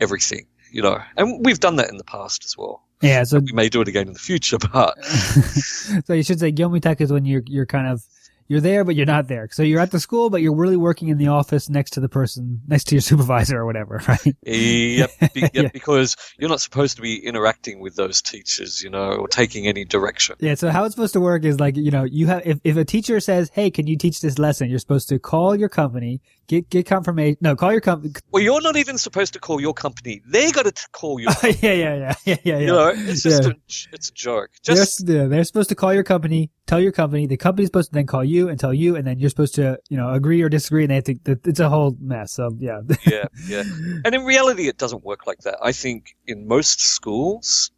everything, 0.00 0.46
you 0.70 0.82
know. 0.82 0.98
And 1.16 1.44
we've 1.44 1.60
done 1.60 1.76
that 1.76 1.90
in 1.90 1.98
the 1.98 2.04
past 2.04 2.44
as 2.44 2.56
well. 2.56 2.82
Yeah, 3.02 3.24
so 3.24 3.40
we 3.40 3.52
may 3.52 3.68
do 3.68 3.80
it 3.80 3.88
again 3.88 4.06
in 4.06 4.12
the 4.12 4.18
future, 4.18 4.58
but 4.58 5.04
so 6.04 6.14
you 6.14 6.22
should 6.22 6.38
say 6.38 6.52
Gyomitaku 6.52 7.00
is 7.00 7.12
when 7.12 7.24
you're 7.24 7.42
you're 7.46 7.66
kind 7.66 7.88
of 7.88 8.04
you're 8.52 8.60
there, 8.60 8.84
but 8.84 8.94
you're 8.94 9.06
not 9.06 9.28
there. 9.28 9.48
So 9.50 9.62
you're 9.62 9.80
at 9.80 9.90
the 9.90 9.98
school, 9.98 10.28
but 10.28 10.42
you're 10.42 10.54
really 10.54 10.76
working 10.76 11.08
in 11.08 11.16
the 11.16 11.28
office 11.28 11.70
next 11.70 11.92
to 11.92 12.00
the 12.00 12.08
person, 12.08 12.60
next 12.68 12.84
to 12.88 12.94
your 12.94 13.00
supervisor 13.10 13.58
or 13.58 13.64
whatever, 13.64 14.02
right? 14.08 14.36
Yep, 14.42 15.10
yep 15.34 15.50
yeah. 15.54 15.68
because 15.72 16.16
you're 16.38 16.50
not 16.50 16.60
supposed 16.60 16.96
to 16.96 17.02
be 17.02 17.16
interacting 17.16 17.80
with 17.80 17.96
those 17.96 18.20
teachers, 18.20 18.82
you 18.82 18.90
know, 18.90 19.12
or 19.12 19.26
taking 19.26 19.66
any 19.66 19.86
direction. 19.86 20.36
Yeah. 20.38 20.54
So 20.54 20.68
how 20.68 20.84
it's 20.84 20.94
supposed 20.94 21.14
to 21.14 21.20
work 21.20 21.44
is 21.44 21.58
like, 21.58 21.76
you 21.78 21.90
know, 21.90 22.04
you 22.04 22.26
have, 22.26 22.42
if, 22.44 22.60
if 22.62 22.76
a 22.76 22.84
teacher 22.84 23.20
says, 23.20 23.50
Hey, 23.54 23.70
can 23.70 23.86
you 23.86 23.96
teach 23.96 24.20
this 24.20 24.38
lesson? 24.38 24.68
You're 24.68 24.78
supposed 24.78 25.08
to 25.08 25.18
call 25.18 25.56
your 25.56 25.70
company, 25.70 26.20
get, 26.46 26.68
get 26.68 26.84
confirmation. 26.84 27.38
No, 27.40 27.56
call 27.56 27.72
your 27.72 27.80
company. 27.80 28.12
Well, 28.30 28.42
you're 28.42 28.60
not 28.60 28.76
even 28.76 28.98
supposed 28.98 29.32
to 29.32 29.38
call 29.38 29.62
your 29.62 29.72
company. 29.72 30.20
They 30.26 30.50
got 30.52 30.66
to 30.66 30.88
call 30.92 31.18
you. 31.18 31.28
yeah, 31.42 31.52
yeah, 31.52 31.72
yeah, 31.72 32.14
yeah, 32.26 32.36
yeah, 32.44 32.58
You 32.58 32.66
know, 32.66 32.92
it's 32.94 33.22
just 33.22 33.44
yeah. 33.44 33.50
a, 33.50 33.94
it's 33.94 34.10
a 34.10 34.12
joke. 34.12 34.50
Just, 34.62 35.06
they're, 35.06 35.28
they're 35.28 35.44
supposed 35.44 35.70
to 35.70 35.74
call 35.74 35.94
your 35.94 36.04
company, 36.04 36.50
tell 36.66 36.80
your 36.80 36.92
company, 36.92 37.26
the 37.26 37.36
company's 37.36 37.68
supposed 37.68 37.90
to 37.90 37.94
then 37.94 38.06
call 38.06 38.24
you 38.24 38.48
and 38.48 38.58
tell 38.58 38.74
you, 38.74 38.96
and 38.96 39.06
then 39.06 39.18
you're 39.18 39.30
supposed 39.30 39.54
to, 39.56 39.78
you 39.88 39.96
know, 39.96 40.10
agree 40.10 40.42
or 40.42 40.48
disagree, 40.48 40.84
and 40.84 40.90
they 40.90 41.00
think 41.00 41.24
that 41.24 41.46
it's 41.46 41.60
a 41.60 41.68
whole 41.68 41.96
mess. 42.00 42.32
So 42.32 42.50
yeah. 42.58 42.80
yeah, 43.06 43.24
yeah. 43.46 43.62
And 44.04 44.14
in 44.14 44.24
reality, 44.24 44.68
it 44.68 44.78
doesn't 44.78 45.04
work 45.04 45.26
like 45.26 45.40
that. 45.40 45.58
I 45.62 45.72
think 45.72 46.16
in 46.26 46.46
most 46.46 46.80
schools, 46.80 47.70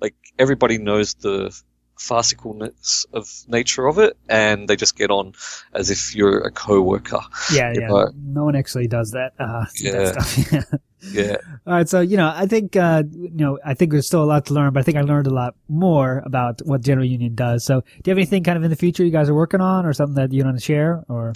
like 0.00 0.14
everybody 0.38 0.78
knows 0.78 1.14
the 1.14 1.58
farcicalness 1.98 3.06
of 3.12 3.28
nature 3.48 3.86
of 3.86 3.98
it, 3.98 4.16
and 4.28 4.68
they 4.68 4.76
just 4.76 4.96
get 4.96 5.10
on 5.10 5.32
as 5.72 5.90
if 5.90 6.14
you're 6.14 6.38
a 6.38 6.50
co-worker. 6.50 7.20
Yeah, 7.52 7.72
yeah. 7.74 7.88
Know? 7.88 8.10
No 8.14 8.44
one 8.44 8.56
actually 8.56 8.88
does 8.88 9.12
that. 9.12 9.32
Uh, 9.38 9.64
yeah. 9.76 10.12
That 10.12 10.80
yeah. 11.12 11.36
All 11.66 11.74
right. 11.74 11.88
So, 11.88 12.00
you 12.00 12.16
know, 12.16 12.32
I 12.34 12.46
think, 12.46 12.76
uh, 12.76 13.02
you 13.10 13.30
know, 13.32 13.58
I 13.64 13.74
think 13.74 13.92
there's 13.92 14.06
still 14.06 14.22
a 14.22 14.26
lot 14.26 14.46
to 14.46 14.54
learn, 14.54 14.72
but 14.72 14.80
I 14.80 14.82
think 14.82 14.96
I 14.96 15.02
learned 15.02 15.26
a 15.26 15.34
lot 15.34 15.54
more 15.68 16.22
about 16.24 16.60
what 16.64 16.82
General 16.82 17.06
Union 17.06 17.34
does. 17.34 17.64
So 17.64 17.80
do 17.80 17.86
you 18.04 18.10
have 18.10 18.18
anything 18.18 18.44
kind 18.44 18.56
of 18.56 18.64
in 18.64 18.70
the 18.70 18.76
future 18.76 19.04
you 19.04 19.10
guys 19.10 19.28
are 19.28 19.34
working 19.34 19.60
on 19.60 19.86
or 19.86 19.92
something 19.92 20.16
that 20.16 20.32
you 20.32 20.44
want 20.44 20.58
to 20.58 20.64
share 20.64 21.04
or? 21.08 21.32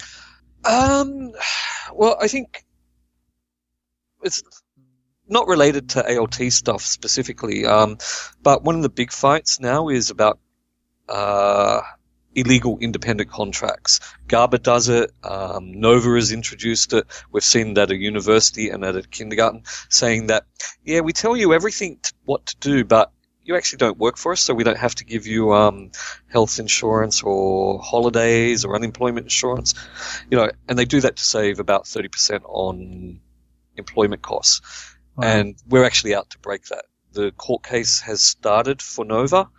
Um, 0.63 1.31
well, 1.93 2.17
I 2.21 2.27
think 2.27 2.63
it's 4.23 4.43
not 5.27 5.47
related 5.47 5.89
to 5.89 6.17
ALT 6.17 6.35
stuff 6.51 6.81
specifically. 6.81 7.65
Um, 7.65 7.97
but 8.43 8.63
one 8.63 8.75
of 8.75 8.81
the 8.83 8.89
big 8.89 9.11
fights 9.11 9.59
now 9.59 9.87
is 9.87 10.09
about, 10.09 10.39
uh, 11.11 11.81
illegal 12.33 12.77
independent 12.79 13.29
contracts. 13.29 13.99
GABA 14.27 14.59
does 14.59 14.89
it. 14.89 15.11
Um, 15.23 15.79
Nova 15.79 16.15
has 16.15 16.31
introduced 16.31 16.93
it. 16.93 17.05
We've 17.31 17.43
seen 17.43 17.73
that 17.75 17.83
at 17.83 17.91
a 17.91 17.95
university 17.95 18.69
and 18.69 18.83
at 18.85 18.95
a 18.95 19.03
kindergarten 19.03 19.63
saying 19.89 20.27
that, 20.27 20.45
yeah, 20.83 21.01
we 21.01 21.13
tell 21.13 21.35
you 21.35 21.53
everything 21.53 21.99
to, 22.03 22.13
what 22.25 22.45
to 22.47 22.57
do, 22.59 22.85
but 22.85 23.11
you 23.43 23.55
actually 23.55 23.77
don't 23.77 23.97
work 23.97 24.17
for 24.17 24.31
us, 24.31 24.41
so 24.41 24.53
we 24.53 24.63
don't 24.63 24.77
have 24.77 24.95
to 24.95 25.05
give 25.05 25.27
you 25.27 25.53
um, 25.53 25.91
health 26.27 26.59
insurance 26.59 27.23
or 27.23 27.81
holidays 27.81 28.63
or 28.63 28.75
unemployment 28.75 29.25
insurance. 29.25 29.73
You 30.29 30.37
know, 30.37 30.51
and 30.69 30.77
they 30.77 30.85
do 30.85 31.01
that 31.01 31.17
to 31.17 31.23
save 31.23 31.59
about 31.59 31.85
30% 31.85 32.41
on 32.45 33.19
employment 33.75 34.21
costs. 34.21 34.61
Wow. 35.15 35.27
And 35.27 35.55
we're 35.67 35.83
actually 35.83 36.15
out 36.15 36.29
to 36.29 36.39
break 36.39 36.65
that. 36.65 36.85
The 37.13 37.31
court 37.31 37.63
case 37.63 37.99
has 38.01 38.21
started 38.21 38.81
for 38.81 39.03
Nova, 39.03 39.49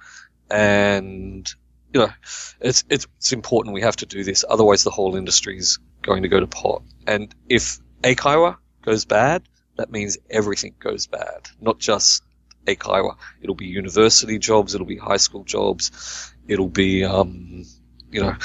and 0.53 1.53
you 1.93 2.01
know, 2.01 2.13
it's, 2.61 2.85
it's, 2.89 3.07
it's 3.19 3.33
important 3.33 3.75
we 3.75 3.83
have 3.83 3.97
to 3.97 4.07
do 4.07 4.25
this. 4.25 4.45
Otherwise, 4.49 4.85
the 4.85 4.91
whole 4.91 5.17
industry 5.17 5.59
is 5.59 5.79
going 6.03 6.23
to 6.23 6.29
go 6.29 6.41
to 6.41 6.47
pot. 6.47 6.83
And 7.07 7.35
if 7.49 7.79
Eikaiwa 8.03 8.57
goes 8.83 9.05
bad, 9.05 9.43
that 9.77 9.91
means 9.91 10.19
everything 10.31 10.75
goes 10.79 11.07
bad, 11.07 11.49
not 11.61 11.79
just 11.79 12.23
Eikaiwa. 12.67 13.17
It'll 13.41 13.55
be 13.55 13.67
university 13.67 14.39
jobs, 14.39 14.75
it'll 14.75 14.87
be 14.87 14.97
high 14.97 15.17
school 15.19 15.45
jobs, 15.45 16.33
it'll 16.49 16.69
be, 16.69 17.05
um, 17.05 17.65
you 18.11 18.23
know, 18.23 18.37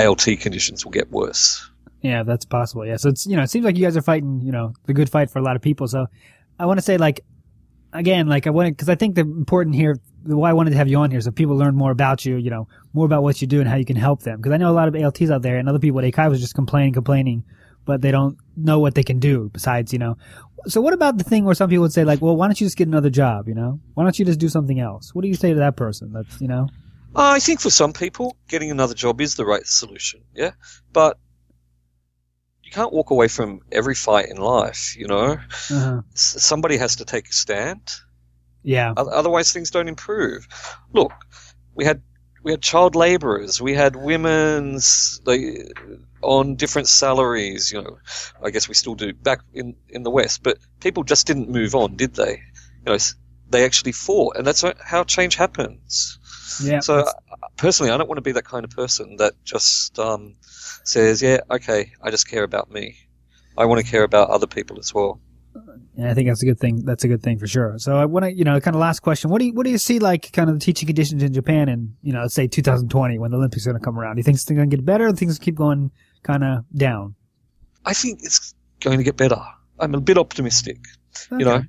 ALT 0.00 0.26
conditions 0.40 0.84
will 0.84 0.92
get 0.92 1.10
worse. 1.10 1.70
Yeah, 2.00 2.22
that's 2.22 2.44
possible. 2.44 2.86
Yeah. 2.86 2.96
So 2.96 3.08
it's, 3.10 3.26
you 3.26 3.36
know, 3.36 3.42
it 3.42 3.50
seems 3.50 3.64
like 3.64 3.76
you 3.76 3.84
guys 3.84 3.96
are 3.96 4.02
fighting, 4.02 4.40
you 4.42 4.52
know, 4.52 4.74
the 4.84 4.92
good 4.92 5.08
fight 5.08 5.30
for 5.30 5.38
a 5.38 5.42
lot 5.42 5.56
of 5.56 5.62
people. 5.62 5.88
So 5.88 6.06
I 6.58 6.66
want 6.66 6.78
to 6.78 6.82
say 6.82 6.98
like, 6.98 7.20
again, 7.92 8.26
like 8.26 8.46
I 8.46 8.50
want 8.50 8.66
to, 8.66 8.72
because 8.72 8.88
I 8.88 8.94
think 8.94 9.14
the 9.14 9.22
important 9.22 9.74
here, 9.74 9.96
why 10.26 10.50
I 10.50 10.52
wanted 10.52 10.70
to 10.70 10.76
have 10.76 10.88
you 10.88 10.98
on 10.98 11.10
here, 11.10 11.20
so 11.20 11.30
people 11.30 11.56
learn 11.56 11.74
more 11.76 11.90
about 11.90 12.24
you, 12.24 12.36
you 12.36 12.50
know, 12.50 12.66
more 12.92 13.06
about 13.06 13.22
what 13.22 13.40
you 13.40 13.46
do 13.46 13.60
and 13.60 13.68
how 13.68 13.76
you 13.76 13.84
can 13.84 13.96
help 13.96 14.22
them. 14.22 14.38
Because 14.38 14.52
I 14.52 14.56
know 14.56 14.70
a 14.70 14.72
lot 14.72 14.88
of 14.88 14.96
ALTs 14.96 15.30
out 15.30 15.42
there 15.42 15.58
and 15.58 15.68
other 15.68 15.78
people 15.78 16.00
at 16.00 16.04
Eikaiwa 16.12 16.30
was 16.30 16.40
just 16.40 16.54
complaining, 16.54 16.92
complaining, 16.94 17.44
but 17.84 18.00
they 18.00 18.10
don't 18.10 18.38
know 18.56 18.78
what 18.78 18.94
they 18.94 19.02
can 19.02 19.18
do 19.18 19.50
besides, 19.52 19.92
you 19.92 19.98
know. 19.98 20.16
So 20.66 20.80
what 20.80 20.94
about 20.94 21.18
the 21.18 21.24
thing 21.24 21.44
where 21.44 21.54
some 21.54 21.68
people 21.68 21.82
would 21.82 21.92
say 21.92 22.04
like, 22.04 22.22
well, 22.22 22.36
why 22.36 22.46
don't 22.46 22.58
you 22.60 22.66
just 22.66 22.76
get 22.78 22.88
another 22.88 23.10
job, 23.10 23.48
you 23.48 23.54
know? 23.54 23.80
Why 23.92 24.04
don't 24.04 24.18
you 24.18 24.24
just 24.24 24.40
do 24.40 24.48
something 24.48 24.80
else? 24.80 25.14
What 25.14 25.22
do 25.22 25.28
you 25.28 25.34
say 25.34 25.50
to 25.52 25.58
that 25.60 25.76
person? 25.76 26.12
That's, 26.12 26.40
you 26.40 26.48
know? 26.48 26.68
Uh, 27.14 27.32
I 27.36 27.38
think 27.38 27.60
for 27.60 27.70
some 27.70 27.92
people, 27.92 28.36
getting 28.48 28.70
another 28.70 28.94
job 28.94 29.20
is 29.20 29.34
the 29.34 29.44
right 29.44 29.66
solution. 29.66 30.22
Yeah, 30.34 30.52
but 30.92 31.18
you 32.62 32.70
can't 32.72 32.92
walk 32.92 33.10
away 33.10 33.28
from 33.28 33.60
every 33.70 33.94
fight 33.94 34.28
in 34.30 34.38
life. 34.38 34.96
You 34.96 35.06
know, 35.06 35.36
Uh-huh. 35.70 36.00
S- 36.14 36.36
somebody 36.42 36.76
has 36.78 36.96
to 36.96 37.04
take 37.04 37.28
a 37.28 37.32
stand. 37.32 37.82
Yeah. 38.64 38.92
Otherwise, 38.96 39.52
things 39.52 39.70
don't 39.70 39.88
improve. 39.88 40.48
Look, 40.92 41.12
we 41.74 41.84
had 41.84 42.02
we 42.42 42.50
had 42.52 42.62
child 42.62 42.94
labourers, 42.94 43.60
we 43.60 43.74
had 43.74 43.96
women's 43.96 45.20
like, 45.24 45.78
on 46.22 46.56
different 46.56 46.88
salaries. 46.88 47.72
You 47.72 47.82
know, 47.82 47.98
I 48.42 48.50
guess 48.50 48.68
we 48.68 48.74
still 48.74 48.94
do 48.94 49.12
back 49.12 49.40
in 49.52 49.76
in 49.88 50.02
the 50.02 50.10
West, 50.10 50.42
but 50.42 50.58
people 50.80 51.04
just 51.04 51.26
didn't 51.26 51.48
move 51.48 51.74
on, 51.74 51.96
did 51.96 52.14
they? 52.14 52.42
You 52.86 52.92
know, 52.92 52.98
they 53.48 53.64
actually 53.64 53.92
fought, 53.92 54.36
and 54.36 54.46
that's 54.46 54.64
how 54.82 55.04
change 55.04 55.36
happens. 55.36 56.18
Yeah. 56.62 56.80
So 56.80 57.00
uh, 57.00 57.12
personally, 57.56 57.92
I 57.92 57.96
don't 57.96 58.08
want 58.08 58.18
to 58.18 58.22
be 58.22 58.32
that 58.32 58.44
kind 58.44 58.64
of 58.64 58.70
person 58.70 59.16
that 59.16 59.32
just 59.44 59.98
um, 59.98 60.36
says, 60.84 61.22
"Yeah, 61.22 61.40
okay, 61.50 61.92
I 62.02 62.10
just 62.10 62.28
care 62.28 62.44
about 62.44 62.70
me." 62.70 62.96
I 63.56 63.66
want 63.66 63.84
to 63.84 63.90
care 63.90 64.02
about 64.02 64.30
other 64.30 64.48
people 64.48 64.78
as 64.80 64.92
well. 64.92 65.20
Yeah, 65.96 66.10
I 66.10 66.14
think 66.14 66.28
that's 66.28 66.42
a 66.42 66.46
good 66.46 66.58
thing. 66.58 66.84
That's 66.84 67.04
a 67.04 67.08
good 67.08 67.22
thing 67.22 67.38
for 67.38 67.46
sure. 67.46 67.78
So 67.78 67.96
uh, 67.96 68.02
I 68.02 68.04
want 68.06 68.24
to, 68.24 68.32
you 68.32 68.44
know, 68.44 68.60
kind 68.60 68.74
of 68.74 68.80
last 68.80 69.00
question. 69.00 69.30
What 69.30 69.38
do 69.38 69.46
you, 69.46 69.52
what 69.52 69.64
do 69.64 69.70
you 69.70 69.78
see 69.78 69.98
like 69.98 70.32
kind 70.32 70.50
of 70.50 70.58
the 70.58 70.64
teaching 70.64 70.86
conditions 70.86 71.22
in 71.22 71.32
Japan 71.32 71.68
in, 71.68 71.94
you 72.02 72.12
know, 72.12 72.22
let's 72.22 72.34
say 72.34 72.46
2020 72.46 73.18
when 73.18 73.30
the 73.30 73.36
Olympics 73.36 73.66
are 73.66 73.70
going 73.70 73.80
to 73.80 73.84
come 73.84 73.98
around? 73.98 74.16
Do 74.16 74.20
you 74.20 74.24
think 74.24 74.36
it's 74.36 74.44
going 74.44 74.68
to 74.68 74.76
get 74.76 74.84
better 74.84 75.06
or 75.06 75.12
things 75.12 75.38
keep 75.38 75.54
going 75.54 75.92
kind 76.22 76.42
of 76.42 76.64
down? 76.74 77.14
I 77.84 77.92
think 77.92 78.20
it's 78.22 78.54
going 78.80 78.98
to 78.98 79.04
get 79.04 79.16
better. 79.16 79.40
I'm 79.78 79.94
a 79.94 80.00
bit 80.00 80.18
optimistic. 80.18 80.78
You 81.30 81.44
know, 81.44 81.62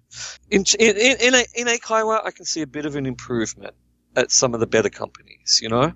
in 0.49 0.63
in 0.79 0.97
in 0.97 1.17
in, 1.21 1.35
a, 1.35 1.45
in 1.55 1.67
Eikaiwa, 1.67 2.25
I 2.25 2.31
can 2.31 2.45
see 2.45 2.61
a 2.61 2.67
bit 2.67 2.85
of 2.85 2.95
an 2.95 3.05
improvement 3.05 3.75
at 4.15 4.31
some 4.31 4.53
of 4.55 4.59
the 4.59 4.67
better 4.67 4.89
companies. 4.89 5.59
You 5.61 5.69
know, 5.69 5.93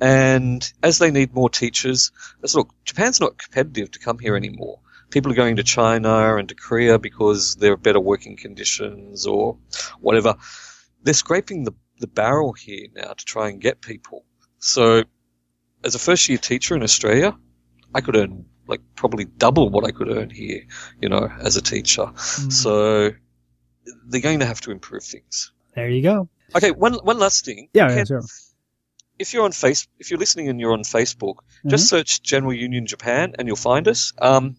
and 0.00 0.72
as 0.82 0.98
they 0.98 1.10
need 1.10 1.34
more 1.34 1.50
teachers, 1.50 2.12
look. 2.54 2.72
Japan's 2.84 3.20
not 3.20 3.36
competitive 3.36 3.90
to 3.92 3.98
come 3.98 4.18
here 4.18 4.36
anymore. 4.36 4.78
People 5.10 5.32
are 5.32 5.36
going 5.36 5.56
to 5.56 5.62
China 5.62 6.36
and 6.36 6.48
to 6.48 6.54
Korea 6.54 6.98
because 6.98 7.56
there 7.56 7.72
are 7.72 7.76
better 7.78 8.00
working 8.00 8.36
conditions 8.36 9.26
or 9.26 9.56
whatever. 10.00 10.34
They're 11.02 11.14
scraping 11.14 11.64
the 11.64 11.72
the 12.00 12.06
barrel 12.06 12.52
here 12.52 12.86
now 12.94 13.12
to 13.12 13.24
try 13.24 13.48
and 13.48 13.60
get 13.60 13.80
people. 13.80 14.24
So, 14.60 15.02
as 15.82 15.94
a 15.94 15.98
first 15.98 16.28
year 16.28 16.38
teacher 16.38 16.76
in 16.76 16.82
Australia, 16.82 17.36
I 17.94 18.00
could 18.00 18.14
earn 18.16 18.44
like 18.68 18.80
probably 18.94 19.24
double 19.24 19.70
what 19.70 19.84
I 19.84 19.90
could 19.90 20.08
earn 20.08 20.30
here, 20.30 20.62
you 21.00 21.08
know, 21.08 21.28
as 21.40 21.56
a 21.56 21.62
teacher. 21.62 22.04
Mm, 22.04 22.52
So 22.52 23.10
they're 24.08 24.20
going 24.20 24.40
to 24.40 24.46
have 24.46 24.60
to 24.62 24.70
improve 24.70 25.02
things. 25.04 25.52
there 25.74 25.88
you 25.88 26.02
go. 26.02 26.28
Okay, 26.54 26.70
one 26.70 26.94
one 26.94 27.18
last 27.18 27.44
thing. 27.44 27.68
Yeah, 27.72 27.90
yeah, 27.94 28.04
sure. 28.04 28.22
If 29.18 29.32
you're 29.34 29.44
on 29.44 29.52
face, 29.52 29.88
if 29.98 30.10
you're 30.10 30.20
listening 30.20 30.48
and 30.48 30.60
you're 30.60 30.72
on 30.72 30.82
Facebook, 30.84 31.36
Mm-hmm. 31.38 31.70
just 31.70 31.88
search 31.88 32.22
General 32.22 32.54
Union 32.54 32.86
Japan 32.86 33.34
and 33.38 33.48
you'll 33.48 33.56
find 33.72 33.88
us. 33.88 34.12
Um, 34.18 34.56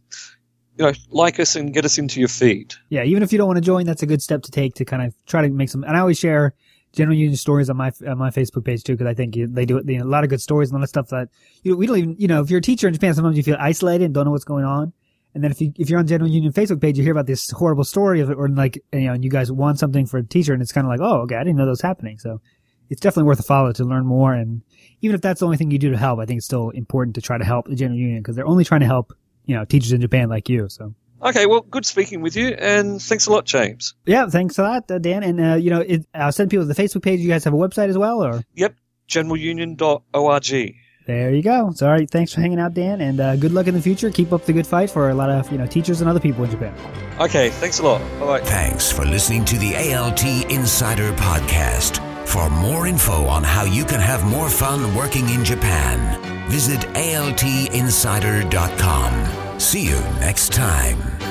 you 0.79 0.85
know, 0.85 0.93
like 1.09 1.39
us 1.41 1.57
and 1.57 1.73
get 1.73 1.83
us 1.83 1.97
into 1.97 2.19
your 2.19 2.29
feed. 2.29 2.73
Yeah, 2.87 3.03
even 3.03 3.21
if 3.21 3.33
you 3.33 3.37
don't 3.37 3.47
want 3.47 3.57
to 3.57 3.61
join, 3.61 3.85
that's 3.85 4.01
a 4.01 4.05
good 4.05 4.21
step 4.21 4.43
to 4.43 4.51
take 4.51 4.75
to 4.75 4.85
kind 4.85 5.03
of 5.03 5.13
try 5.25 5.41
to 5.41 5.49
make 5.49 5.69
some. 5.69 5.83
And 5.83 5.95
I 5.95 5.99
always 5.99 6.17
share 6.17 6.55
General 6.93 7.17
Union 7.17 7.35
stories 7.35 7.69
on 7.69 7.75
my 7.75 7.91
on 8.07 8.17
my 8.17 8.29
Facebook 8.29 8.63
page 8.63 8.83
too 8.83 8.93
because 8.93 9.05
I 9.05 9.13
think 9.13 9.35
they 9.37 9.65
do 9.65 9.81
you 9.85 9.99
know, 9.99 10.05
a 10.05 10.07
lot 10.07 10.23
of 10.23 10.29
good 10.29 10.41
stories 10.41 10.69
and 10.69 10.77
a 10.77 10.79
lot 10.79 10.83
of 10.83 10.89
stuff 10.89 11.09
that 11.09 11.27
you 11.63 11.73
know, 11.73 11.77
we 11.77 11.85
don't 11.85 11.97
even 11.97 12.15
you 12.17 12.29
know 12.29 12.41
if 12.41 12.49
you're 12.49 12.59
a 12.59 12.61
teacher 12.61 12.87
in 12.87 12.93
Japan 12.93 13.13
sometimes 13.13 13.35
you 13.35 13.43
feel 13.43 13.57
isolated 13.59 14.05
and 14.05 14.13
don't 14.13 14.23
know 14.23 14.31
what's 14.31 14.45
going 14.45 14.63
on. 14.63 14.93
And 15.35 15.43
then 15.43 15.51
if 15.51 15.59
you 15.59 15.73
if 15.77 15.89
you're 15.89 15.99
on 15.99 16.07
General 16.07 16.29
Union 16.29 16.53
Facebook 16.53 16.81
page, 16.81 16.97
you 16.97 17.03
hear 17.03 17.11
about 17.11 17.27
this 17.27 17.51
horrible 17.51 17.83
story 17.83 18.21
of 18.21 18.29
it, 18.29 18.35
or 18.35 18.47
like 18.47 18.81
you 18.93 19.01
know, 19.01 19.13
and 19.13 19.23
you 19.23 19.29
guys 19.29 19.51
want 19.51 19.79
something 19.79 20.05
for 20.05 20.17
a 20.17 20.23
teacher, 20.23 20.53
and 20.53 20.61
it's 20.61 20.71
kind 20.71 20.87
of 20.87 20.89
like, 20.89 21.01
oh, 21.01 21.21
okay, 21.23 21.35
I 21.35 21.43
didn't 21.43 21.57
know 21.57 21.65
that 21.65 21.71
was 21.71 21.81
happening. 21.81 22.17
So 22.17 22.41
it's 22.89 23.01
definitely 23.01 23.27
worth 23.27 23.39
a 23.39 23.43
follow 23.43 23.71
to 23.73 23.83
learn 23.83 24.05
more. 24.05 24.33
And 24.33 24.63
even 25.01 25.13
if 25.13 25.21
that's 25.21 25.41
the 25.41 25.45
only 25.45 25.57
thing 25.57 25.69
you 25.69 25.77
do 25.77 25.91
to 25.91 25.97
help, 25.97 26.19
I 26.19 26.25
think 26.25 26.37
it's 26.37 26.47
still 26.47 26.71
important 26.71 27.15
to 27.15 27.21
try 27.21 27.37
to 27.37 27.45
help 27.45 27.67
the 27.67 27.75
General 27.75 27.99
Union 27.99 28.21
because 28.21 28.35
they're 28.35 28.47
only 28.47 28.65
trying 28.65 28.79
to 28.79 28.87
help 28.87 29.13
you 29.49 29.55
know 29.55 29.65
teachers 29.65 29.91
in 29.91 29.99
Japan 30.01 30.29
like 30.29 30.47
you. 30.47 30.69
So. 30.69 30.93
Okay, 31.21 31.45
well, 31.47 31.61
good 31.61 31.85
speaking 31.85 32.21
with 32.21 32.37
you, 32.37 32.49
and 32.57 33.01
thanks 33.01 33.27
a 33.27 33.31
lot, 33.33 33.43
James. 33.45 33.93
Yeah, 34.05 34.27
thanks 34.29 34.57
a 34.57 34.63
lot, 34.63 34.89
uh, 34.89 34.99
Dan. 34.99 35.21
And 35.23 35.41
uh, 35.41 35.55
you 35.55 35.69
know, 35.69 35.81
it, 35.81 36.05
I'll 36.13 36.31
send 36.31 36.49
people 36.49 36.65
to 36.65 36.73
the 36.73 36.81
Facebook 36.81 37.01
page. 37.03 37.19
You 37.19 37.27
guys 37.27 37.43
have 37.43 37.53
a 37.53 37.57
website 37.57 37.89
as 37.89 37.97
well, 37.97 38.23
or 38.23 38.41
Yep, 38.55 38.75
generalunion.org. 39.09 40.75
there 41.07 41.33
you 41.33 41.41
go. 41.43 41.71
So, 41.75 41.87
all 41.87 41.91
right, 41.93 42.09
thanks 42.09 42.33
for 42.33 42.41
hanging 42.41 42.59
out, 42.59 42.73
Dan, 42.73 43.01
and 43.01 43.19
uh, 43.19 43.35
good 43.35 43.51
luck 43.51 43.67
in 43.67 43.73
the 43.73 43.81
future. 43.81 44.09
Keep 44.11 44.31
up 44.31 44.45
the 44.45 44.53
good 44.53 44.67
fight 44.67 44.89
for 44.89 45.09
a 45.09 45.13
lot 45.13 45.29
of 45.29 45.51
you 45.51 45.57
know 45.57 45.65
teachers 45.65 46.01
and 46.01 46.09
other 46.09 46.19
people 46.19 46.43
in 46.43 46.51
Japan. 46.51 46.73
Okay, 47.19 47.49
thanks 47.49 47.79
a 47.79 47.83
lot. 47.83 47.99
Bye 48.19 48.25
bye. 48.25 48.41
Thanks 48.41 48.91
for 48.91 49.05
listening 49.05 49.43
to 49.45 49.57
the 49.57 49.75
ALT 49.93 50.23
Insider 50.51 51.11
Podcast. 51.13 52.05
For 52.27 52.49
more 52.49 52.85
info 52.87 53.25
on 53.25 53.43
how 53.43 53.63
you 53.65 53.83
can 53.83 53.99
have 53.99 54.23
more 54.23 54.49
fun 54.49 54.95
working 54.95 55.27
in 55.29 55.43
Japan, 55.43 56.28
visit 56.49 56.81
altinsider.com. 56.95 59.59
See 59.59 59.83
you 59.83 59.99
next 60.19 60.51
time. 60.51 61.28